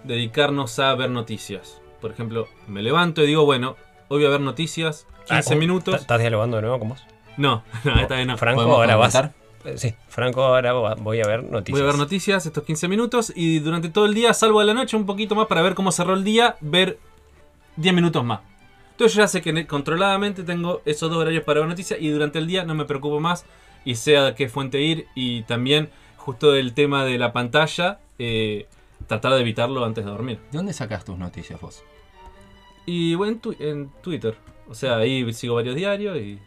dedicarnos 0.04 0.78
a 0.78 0.94
ver 0.94 1.10
noticias. 1.10 1.80
Por 2.00 2.10
ejemplo, 2.10 2.48
me 2.66 2.82
levanto 2.82 3.22
y 3.22 3.26
digo, 3.26 3.44
bueno, 3.44 3.76
hoy 4.08 4.18
voy 4.18 4.26
a 4.26 4.30
ver 4.30 4.40
noticias, 4.40 5.06
15 5.28 5.54
Ah, 5.54 5.56
minutos. 5.56 5.94
¿Estás 6.00 6.20
dialogando 6.20 6.56
de 6.56 6.62
nuevo 6.62 6.78
con 6.78 6.88
vos? 6.90 7.04
No, 7.36 7.62
no, 7.84 8.00
esta 8.00 8.16
vez 8.16 8.26
no. 8.26 8.38
Franco, 8.38 8.56
¿Podemos 8.62 8.78
ahora 8.78 8.96
vas. 8.96 9.14
Eh, 9.14 9.30
Sí, 9.76 9.94
Franco, 10.08 10.44
ahora 10.44 10.72
voy 10.72 11.20
a 11.20 11.26
ver 11.26 11.42
noticias. 11.44 11.72
Voy 11.80 11.82
a 11.88 11.90
ver 11.90 11.98
noticias 11.98 12.46
estos 12.46 12.62
15 12.64 12.86
minutos 12.88 13.32
y 13.34 13.58
durante 13.58 13.88
todo 13.88 14.06
el 14.06 14.14
día, 14.14 14.32
salvo 14.32 14.60
a 14.60 14.64
la 14.64 14.74
noche, 14.74 14.96
un 14.96 15.06
poquito 15.06 15.34
más 15.34 15.46
para 15.48 15.60
ver 15.60 15.74
cómo 15.74 15.90
cerró 15.90 16.14
el 16.14 16.22
día, 16.24 16.56
ver 16.60 16.98
10 17.76 17.94
minutos 17.94 18.24
más. 18.24 18.40
Entonces 18.92 19.14
yo 19.16 19.22
ya 19.22 19.28
sé 19.28 19.42
que 19.42 19.66
controladamente 19.66 20.42
tengo 20.42 20.80
esos 20.86 21.10
dos 21.10 21.18
horarios 21.18 21.44
para 21.44 21.60
ver 21.60 21.68
noticias 21.68 22.00
y 22.00 22.08
durante 22.08 22.38
el 22.38 22.46
día 22.46 22.64
no 22.64 22.74
me 22.74 22.84
preocupo 22.86 23.20
más 23.20 23.44
y 23.84 23.96
sé 23.96 24.16
a 24.18 24.34
qué 24.34 24.48
fuente 24.48 24.80
ir 24.80 25.06
y 25.14 25.42
también 25.42 25.90
justo 26.16 26.54
el 26.56 26.72
tema 26.74 27.04
de 27.04 27.18
la 27.18 27.32
pantalla, 27.32 28.00
eh, 28.18 28.66
tratar 29.06 29.34
de 29.34 29.40
evitarlo 29.40 29.84
antes 29.84 30.04
de 30.04 30.10
dormir. 30.10 30.38
¿De 30.50 30.56
dónde 30.58 30.72
sacas 30.72 31.04
tus 31.04 31.18
noticias 31.18 31.60
vos? 31.60 31.84
Y 32.86 33.14
bueno, 33.16 33.32
en, 33.34 33.38
tu- 33.40 33.56
en 33.58 33.90
Twitter, 34.02 34.34
o 34.68 34.74
sea, 34.74 34.96
ahí 34.96 35.30
sigo 35.32 35.56
varios 35.56 35.76
diarios 35.76 36.16
y... 36.16 36.38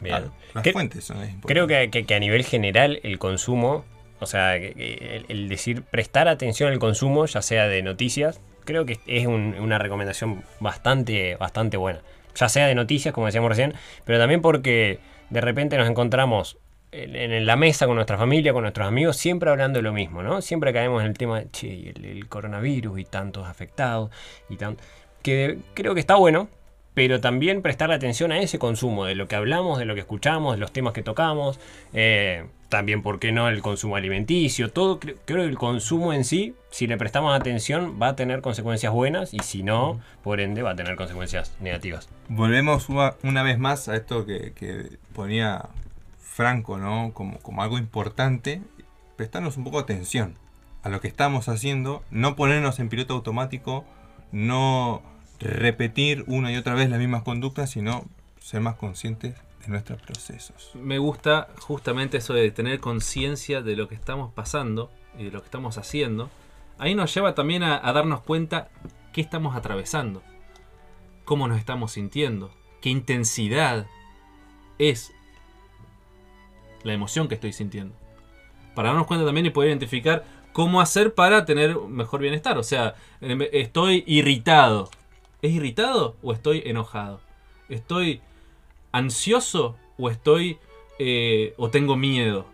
Bien. 0.00 0.16
Claro, 0.16 0.32
las 0.54 0.64
¿Qué- 0.64 0.72
fuentes 0.72 1.04
son 1.04 1.18
importantes. 1.18 1.46
Creo 1.46 1.66
que, 1.66 1.90
que- 1.90 2.06
que 2.06 2.14
a 2.14 2.18
nivel 2.18 2.44
general 2.44 3.00
el 3.02 3.18
consumo, 3.18 3.84
o 4.20 4.26
sea, 4.26 4.58
que- 4.58 4.72
que 4.74 5.16
el, 5.16 5.26
el 5.28 5.48
decir 5.48 5.82
prestar 5.82 6.26
atención 6.28 6.72
al 6.72 6.78
consumo, 6.78 7.26
ya 7.26 7.42
sea 7.42 7.66
de 7.68 7.82
noticias, 7.82 8.40
creo 8.64 8.86
que 8.86 8.98
es 9.06 9.26
un- 9.26 9.56
una 9.58 9.78
recomendación 9.78 10.42
bastante, 10.60 11.36
bastante 11.36 11.76
buena. 11.76 12.00
Ya 12.34 12.48
sea 12.48 12.66
de 12.66 12.74
noticias, 12.74 13.12
como 13.12 13.26
decíamos 13.26 13.48
recién, 13.50 13.74
pero 14.04 14.18
también 14.18 14.40
porque 14.40 15.00
de 15.30 15.40
repente 15.40 15.76
nos 15.76 15.88
encontramos 15.88 16.58
en, 16.92 17.46
la 17.46 17.56
mesa 17.56 17.86
con 17.86 17.94
nuestra 17.96 18.18
familia, 18.18 18.52
con 18.52 18.62
nuestros 18.62 18.86
amigos, 18.86 19.16
siempre 19.16 19.50
hablando 19.50 19.78
de 19.78 19.82
lo 19.82 19.92
mismo, 19.92 20.22
¿no? 20.22 20.42
Siempre 20.42 20.72
caemos 20.72 21.02
en 21.02 21.08
el 21.08 21.18
tema 21.18 21.40
de, 21.40 21.50
che, 21.50 21.90
el, 21.90 22.04
el 22.04 22.28
coronavirus 22.28 22.98
y 22.98 23.04
tantos 23.04 23.46
afectados 23.46 24.10
y 24.48 24.56
tan... 24.56 24.76
Que 25.22 25.58
creo 25.74 25.94
que 25.94 26.00
está 26.00 26.14
bueno, 26.14 26.48
pero 26.94 27.20
también 27.20 27.62
prestarle 27.62 27.94
atención 27.94 28.32
a 28.32 28.40
ese 28.40 28.58
consumo, 28.58 29.04
de 29.04 29.14
lo 29.14 29.28
que 29.28 29.36
hablamos, 29.36 29.78
de 29.78 29.84
lo 29.84 29.94
que 29.94 30.00
escuchamos, 30.00 30.54
de 30.54 30.60
los 30.60 30.72
temas 30.72 30.92
que 30.92 31.02
tocamos, 31.02 31.60
eh, 31.92 32.46
también, 32.68 33.02
¿por 33.02 33.18
qué 33.18 33.32
no?, 33.32 33.48
el 33.48 33.62
consumo 33.62 33.96
alimenticio, 33.96 34.70
todo, 34.70 35.00
cre- 35.00 35.16
creo 35.24 35.42
que 35.42 35.48
el 35.48 35.58
consumo 35.58 36.12
en 36.12 36.24
sí, 36.24 36.54
si 36.70 36.86
le 36.86 36.96
prestamos 36.96 37.34
atención, 37.34 37.98
va 38.00 38.08
a 38.08 38.16
tener 38.16 38.42
consecuencias 38.42 38.92
buenas 38.92 39.34
y 39.34 39.40
si 39.40 39.62
no, 39.62 40.00
por 40.22 40.40
ende, 40.40 40.62
va 40.62 40.70
a 40.70 40.76
tener 40.76 40.94
consecuencias 40.96 41.52
negativas. 41.60 42.08
Volvemos 42.28 42.88
una, 42.88 43.14
una 43.24 43.42
vez 43.42 43.58
más 43.58 43.88
a 43.88 43.96
esto 43.96 44.24
que, 44.24 44.52
que 44.52 44.98
ponía 45.14 45.68
Franco, 46.20 46.78
¿no? 46.78 47.12
Como, 47.12 47.38
como 47.38 47.62
algo 47.62 47.76
importante, 47.76 48.62
prestarnos 49.16 49.56
un 49.56 49.64
poco 49.64 49.80
atención 49.80 50.36
a 50.84 50.88
lo 50.88 51.00
que 51.00 51.08
estamos 51.08 51.48
haciendo, 51.48 52.04
no 52.10 52.36
ponernos 52.36 52.78
en 52.78 52.88
piloto 52.88 53.14
automático, 53.14 53.84
no 54.30 55.02
repetir 55.40 56.24
una 56.26 56.52
y 56.52 56.56
otra 56.56 56.74
vez 56.74 56.90
las 56.90 56.98
mismas 56.98 57.22
conductas, 57.22 57.70
sino 57.70 58.04
ser 58.40 58.60
más 58.60 58.76
conscientes 58.76 59.34
de 59.62 59.68
nuestros 59.68 60.00
procesos. 60.00 60.70
Me 60.74 60.98
gusta 60.98 61.48
justamente 61.60 62.18
eso 62.18 62.34
de 62.34 62.50
tener 62.50 62.80
conciencia 62.80 63.62
de 63.62 63.76
lo 63.76 63.88
que 63.88 63.94
estamos 63.94 64.32
pasando 64.32 64.90
y 65.18 65.24
de 65.24 65.30
lo 65.30 65.40
que 65.40 65.46
estamos 65.46 65.78
haciendo. 65.78 66.30
Ahí 66.78 66.94
nos 66.94 67.14
lleva 67.14 67.34
también 67.34 67.62
a, 67.62 67.80
darnos 67.92 68.22
cuenta 68.22 68.68
qué 69.12 69.20
estamos 69.20 69.56
atravesando, 69.56 70.22
cómo 71.24 71.46
nos 71.48 71.58
estamos 71.58 71.92
sintiendo, 71.92 72.50
qué 72.80 72.90
intensidad 72.90 73.86
es 74.78 75.12
la 76.82 76.94
emoción 76.94 77.28
que 77.28 77.34
estoy 77.34 77.52
sintiendo. 77.52 77.94
Para 78.74 78.88
darnos 78.88 79.06
cuenta 79.06 79.26
también 79.26 79.46
y 79.46 79.50
poder 79.50 79.70
identificar 79.70 80.24
cómo 80.52 80.80
hacer 80.80 81.14
para 81.14 81.44
tener 81.44 81.76
mejor 81.76 82.20
bienestar. 82.20 82.56
O 82.56 82.62
sea, 82.62 82.94
em- 83.20 83.48
estoy 83.52 84.04
irritado. 84.06 84.90
¿Es 85.42 85.50
irritado 85.52 86.16
o 86.22 86.32
estoy 86.32 86.62
enojado? 86.66 87.20
¿Estoy 87.68 88.20
ansioso 88.92 89.76
o 89.98 90.10
estoy 90.10 90.58
eh, 90.98 91.54
o 91.56 91.70
tengo 91.70 91.96
miedo? 91.96 92.46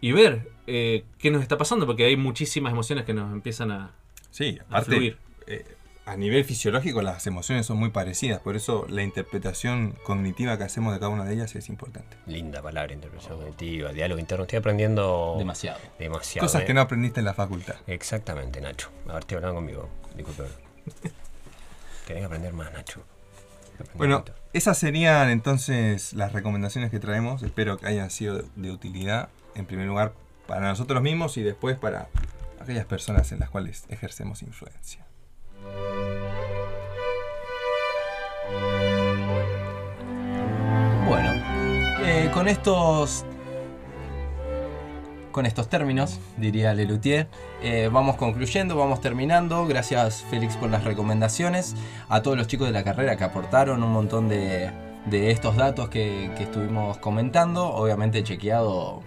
Y 0.00 0.12
ver 0.12 0.50
eh, 0.66 1.04
qué 1.18 1.30
nos 1.30 1.42
está 1.42 1.56
pasando, 1.58 1.86
porque 1.86 2.04
hay 2.04 2.16
muchísimas 2.16 2.72
emociones 2.72 3.04
que 3.04 3.14
nos 3.14 3.32
empiezan 3.32 3.70
a... 3.70 3.92
Sí, 4.30 4.58
A 4.62 4.64
aparte, 4.64 4.96
fluir. 4.96 5.16
eh, 5.46 5.64
a 6.04 6.16
nivel 6.16 6.44
fisiológico 6.44 7.00
las 7.02 7.24
emociones 7.28 7.64
son 7.66 7.76
muy 7.78 7.90
parecidas, 7.90 8.40
por 8.40 8.56
eso 8.56 8.86
la 8.88 9.04
interpretación 9.04 9.94
cognitiva 10.02 10.58
que 10.58 10.64
hacemos 10.64 10.92
de 10.92 10.98
cada 10.98 11.10
una 11.10 11.24
de 11.24 11.34
ellas 11.34 11.54
es 11.54 11.68
importante. 11.68 12.16
Linda 12.26 12.60
palabra, 12.60 12.92
interpretación 12.92 13.38
cognitiva, 13.38 13.92
diálogo 13.92 14.18
interno. 14.18 14.42
Estoy 14.44 14.58
aprendiendo 14.58 15.36
Demasiado. 15.38 15.78
demasiado. 16.00 16.44
Cosas 16.46 16.62
¿eh? 16.62 16.64
que 16.64 16.74
no 16.74 16.80
aprendiste 16.80 17.20
en 17.20 17.26
la 17.26 17.34
facultad. 17.34 17.76
Exactamente, 17.86 18.60
Nacho. 18.60 18.90
A 19.08 19.12
ver, 19.12 19.20
estoy 19.20 19.36
hablando 19.36 19.54
conmigo. 19.56 19.88
Disculpe. 20.16 20.42
Tenés 22.06 22.22
que 22.22 22.26
aprender 22.26 22.52
más, 22.52 22.72
Nacho. 22.72 23.02
Aprender 23.74 23.96
Bueno, 23.96 24.24
esas 24.52 24.78
serían 24.78 25.30
entonces 25.30 26.12
las 26.12 26.32
recomendaciones 26.32 26.90
que 26.90 26.98
traemos. 26.98 27.42
Espero 27.42 27.78
que 27.78 27.86
hayan 27.86 28.10
sido 28.10 28.42
de 28.56 28.70
utilidad, 28.70 29.28
en 29.54 29.66
primer 29.66 29.86
lugar, 29.86 30.12
para 30.46 30.68
nosotros 30.68 31.02
mismos 31.02 31.36
y 31.36 31.42
después 31.42 31.78
para 31.78 32.08
aquellas 32.60 32.86
personas 32.86 33.32
en 33.32 33.40
las 33.40 33.50
cuales 33.50 33.84
ejercemos 33.88 34.42
influencia. 34.42 35.06
Bueno, 41.06 41.32
eh, 42.02 42.30
con 42.32 42.48
estos. 42.48 43.24
Con 45.32 45.46
estos 45.46 45.68
términos, 45.68 46.20
diría 46.36 46.74
Lelutier, 46.74 47.26
eh, 47.62 47.88
vamos 47.90 48.16
concluyendo, 48.16 48.76
vamos 48.76 49.00
terminando. 49.00 49.66
Gracias, 49.66 50.24
Félix, 50.30 50.56
por 50.56 50.68
las 50.70 50.84
recomendaciones. 50.84 51.74
A 52.10 52.20
todos 52.22 52.36
los 52.36 52.46
chicos 52.46 52.66
de 52.66 52.72
la 52.74 52.84
carrera 52.84 53.16
que 53.16 53.24
aportaron 53.24 53.82
un 53.82 53.90
montón 53.92 54.28
de, 54.28 54.70
de 55.06 55.30
estos 55.30 55.56
datos 55.56 55.88
que, 55.88 56.30
que 56.36 56.42
estuvimos 56.42 56.98
comentando. 56.98 57.66
Obviamente, 57.66 58.22
chequeado 58.22 59.02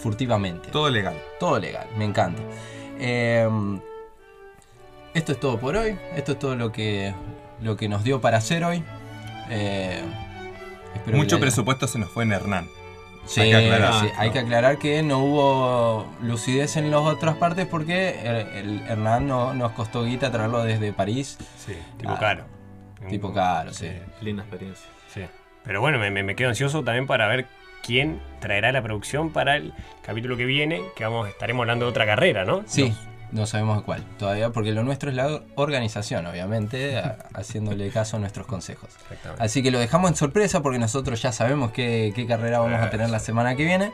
furtivamente. 0.00 0.68
Todo 0.70 0.88
legal. 0.90 1.14
Todo 1.40 1.58
legal, 1.58 1.86
me 1.98 2.04
encanta. 2.04 2.40
Eh, 3.00 3.48
esto 5.14 5.32
es 5.32 5.40
todo 5.40 5.58
por 5.58 5.76
hoy. 5.76 5.98
Esto 6.14 6.32
es 6.32 6.38
todo 6.38 6.54
lo 6.54 6.70
que 6.70 7.12
lo 7.62 7.76
que 7.76 7.88
nos 7.88 8.04
dio 8.04 8.20
para 8.20 8.38
hacer 8.38 8.62
hoy. 8.64 8.82
Eh, 9.50 10.02
Mucho 11.12 11.36
haya- 11.36 11.40
presupuesto 11.42 11.86
se 11.88 11.98
nos 11.98 12.08
fue 12.10 12.22
en 12.22 12.32
Hernán. 12.32 12.68
Sí, 13.30 13.40
hay 13.42 13.50
que 13.50 13.56
aclarar. 13.56 14.00
sí, 14.00 14.12
hay 14.16 14.30
que 14.30 14.38
aclarar 14.40 14.78
que 14.78 15.02
no 15.02 15.18
hubo 15.20 16.06
lucidez 16.20 16.76
en 16.76 16.90
las 16.90 17.00
otras 17.00 17.36
partes 17.36 17.66
porque 17.66 18.20
el, 18.24 18.36
el 18.70 18.80
Hernán 18.88 19.26
no, 19.28 19.54
nos 19.54 19.72
costó 19.72 20.04
guita 20.04 20.30
traerlo 20.32 20.62
desde 20.64 20.92
París. 20.92 21.38
Sí, 21.64 21.74
tipo 21.98 22.12
Ah, 22.12 22.18
caro. 22.18 22.44
Tipo 23.08 23.32
caro, 23.32 23.72
sí. 23.72 23.88
Linda 24.20 24.42
experiencia. 24.42 24.86
Sí. 25.14 25.22
Pero 25.64 25.80
bueno, 25.80 25.98
me, 25.98 26.10
me- 26.10 26.22
me 26.22 26.34
quedo 26.34 26.48
ansioso 26.48 26.82
también 26.82 27.06
para 27.06 27.28
ver 27.28 27.46
quién 27.82 28.20
traerá 28.40 28.72
la 28.72 28.82
producción 28.82 29.30
para 29.30 29.56
el 29.56 29.72
capítulo 30.02 30.36
que 30.36 30.44
viene, 30.44 30.82
que 30.96 31.04
vamos 31.04 31.28
estaremos 31.28 31.62
hablando 31.62 31.86
de 31.86 31.90
otra 31.90 32.04
carrera, 32.06 32.44
¿no? 32.44 32.62
Sí, 32.66 32.92
no 33.32 33.46
sabemos 33.46 33.82
cuál 33.82 34.02
todavía, 34.18 34.50
porque 34.50 34.72
lo 34.72 34.82
nuestro 34.82 35.10
es 35.10 35.16
la 35.16 35.40
organización, 35.54 36.26
obviamente, 36.26 36.98
a- 36.98 37.18
haciéndole 37.34 37.90
caso 37.90 38.16
a 38.16 38.20
nuestros 38.20 38.46
consejos. 38.46 38.90
Así 39.38 39.62
que 39.62 39.70
lo 39.70 39.78
dejamos 39.78 40.10
en 40.10 40.16
sorpresa 40.16 40.62
porque 40.62 40.78
nosotros 40.78 41.20
ya 41.22 41.32
sabemos 41.32 41.70
qué, 41.72 42.12
qué 42.14 42.26
carrera 42.26 42.58
vamos 42.58 42.80
a 42.80 42.90
tener 42.90 43.10
la 43.10 43.18
semana 43.20 43.54
que 43.56 43.64
viene. 43.64 43.92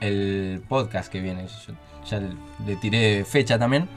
El 0.00 0.62
podcast 0.68 1.10
que 1.10 1.20
viene, 1.20 1.46
yo 1.66 1.74
ya 2.08 2.20
le 2.66 2.76
tiré 2.76 3.24
fecha 3.24 3.58
también. 3.58 3.88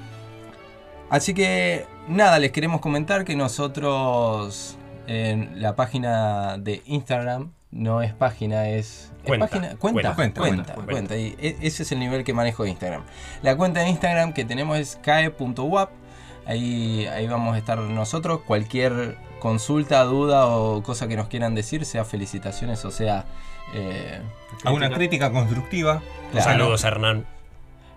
Así 1.10 1.34
que 1.34 1.86
nada, 2.08 2.40
les 2.40 2.52
queremos 2.52 2.82
comentar 2.82 3.26
que 3.26 3.36
nosotros 3.36 4.78
en 5.08 5.62
la 5.62 5.76
página 5.76 6.58
de 6.58 6.82
Instagram 6.86 7.52
no 7.78 8.02
es 8.02 8.14
página, 8.14 8.68
es, 8.70 9.12
¿es 9.20 9.24
Cuenta. 9.24 9.48
página? 9.48 9.68
Cuenta, 9.78 10.16
Cuenta, 10.16 10.16
cuenta, 10.16 10.42
cuenta, 10.42 10.74
cuenta, 10.74 10.92
cuenta. 10.92 11.18
Y 11.18 11.36
e- 11.40 11.58
ese 11.62 11.84
es 11.84 11.92
el 11.92 12.00
nivel 12.00 12.24
que 12.24 12.34
manejo 12.34 12.64
de 12.64 12.72
Instagram. 12.72 13.04
La 13.44 13.56
cuenta 13.56 13.82
de 13.82 13.90
Instagram 13.90 14.34
que 14.34 14.44
tenemos 14.46 14.78
es 14.78 15.00
cae.wap. 15.02 15.90
Ahí, 16.46 17.06
ahí 17.08 17.28
vamos 17.28 17.56
a 17.56 17.58
estar 17.58 17.78
nosotros. 17.78 18.42
Cualquier 18.48 19.18
consulta, 19.40 20.04
duda 20.04 20.48
o 20.48 20.82
cosa 20.82 21.08
que 21.08 21.16
nos 21.16 21.28
quieran 21.28 21.54
decir, 21.56 21.86
sea 21.86 22.04
felicitaciones 22.06 22.84
o 22.86 22.92
sea... 22.92 23.26
eh, 23.76 24.20
Alguna 24.64 24.90
crítica 24.90 25.32
constructiva. 25.32 26.02
claro. 26.32 26.50
Saludos, 26.52 26.84
Hernán. 26.84 27.26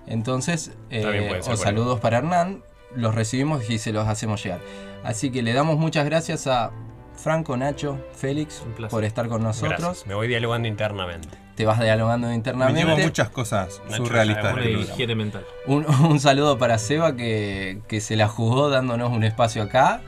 Entonces, 0.07 0.73
eh, 0.91 1.39
o 1.41 1.45
por 1.47 1.57
saludos 1.57 2.01
para 2.01 2.19
Hernán, 2.19 2.63
los 2.95 3.15
recibimos 3.15 3.69
y 3.71 3.79
se 3.79 3.93
los 3.93 4.09
hacemos 4.09 4.43
llegar. 4.43 4.61
Así 5.05 5.31
que 5.31 5.43
le 5.43 5.53
damos 5.53 5.79
muchas 5.79 6.05
gracias 6.05 6.47
a 6.47 6.73
Franco, 7.23 7.57
Nacho, 7.57 7.99
Félix 8.15 8.63
por 8.91 9.05
estar 9.05 9.29
con 9.29 9.43
nosotros. 9.43 9.79
Gracias. 9.81 10.07
Me 10.07 10.15
voy 10.15 10.29
dialogando 10.29 10.67
internamente. 10.69 11.29
Te 11.55 11.67
vas 11.67 11.79
dialogando 11.81 12.29
Me 12.29 12.35
internamente. 12.35 12.83
llevo 12.85 12.97
muchas 12.97 13.29
cosas 13.29 13.83
Nacho 13.91 13.97
surrealistas. 14.07 14.55
mental. 15.17 15.45
Un, 15.67 15.85
un 15.87 16.19
saludo 16.21 16.59
para 16.59 16.79
Seba 16.79 17.17
que, 17.17 17.81
que 17.89 18.01
se 18.01 18.17
la 18.17 18.29
jugó 18.29 18.71
dándonos 18.71 19.11
un 19.11 19.25
espacio 19.25 19.63
acá. 19.63 20.01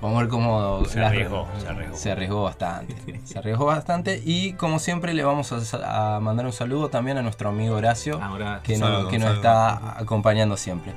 Vamos 0.00 0.18
a 0.18 0.20
ver 0.20 0.28
cómo 0.28 0.84
Se 0.84 1.00
las- 1.00 1.10
arriesgó, 1.10 1.48
se 1.60 1.66
arriesgó. 1.68 1.96
se 1.96 2.10
arriesgó 2.12 2.42
bastante. 2.44 3.20
Se 3.24 3.38
arriesgó 3.38 3.64
bastante. 3.64 4.22
Y 4.24 4.52
como 4.52 4.78
siempre 4.78 5.12
le 5.14 5.24
vamos 5.24 5.50
a, 5.74 6.16
a 6.16 6.20
mandar 6.20 6.46
un 6.46 6.52
saludo 6.52 6.88
también 6.88 7.16
a 7.18 7.22
nuestro 7.22 7.48
amigo 7.48 7.74
Horacio. 7.74 8.22
Ahora, 8.22 8.60
que, 8.62 8.76
saludo, 8.76 9.08
que 9.08 9.18
nos 9.18 9.28
saludo. 9.28 9.36
está 9.42 9.98
acompañando 9.98 10.56
siempre. 10.56 10.92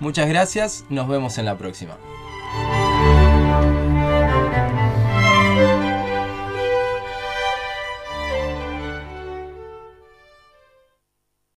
Muchas 0.00 0.28
gracias, 0.28 0.84
nos 0.88 1.08
vemos 1.08 1.36
en 1.38 1.44
la 1.44 1.58
próxima. 1.58 1.94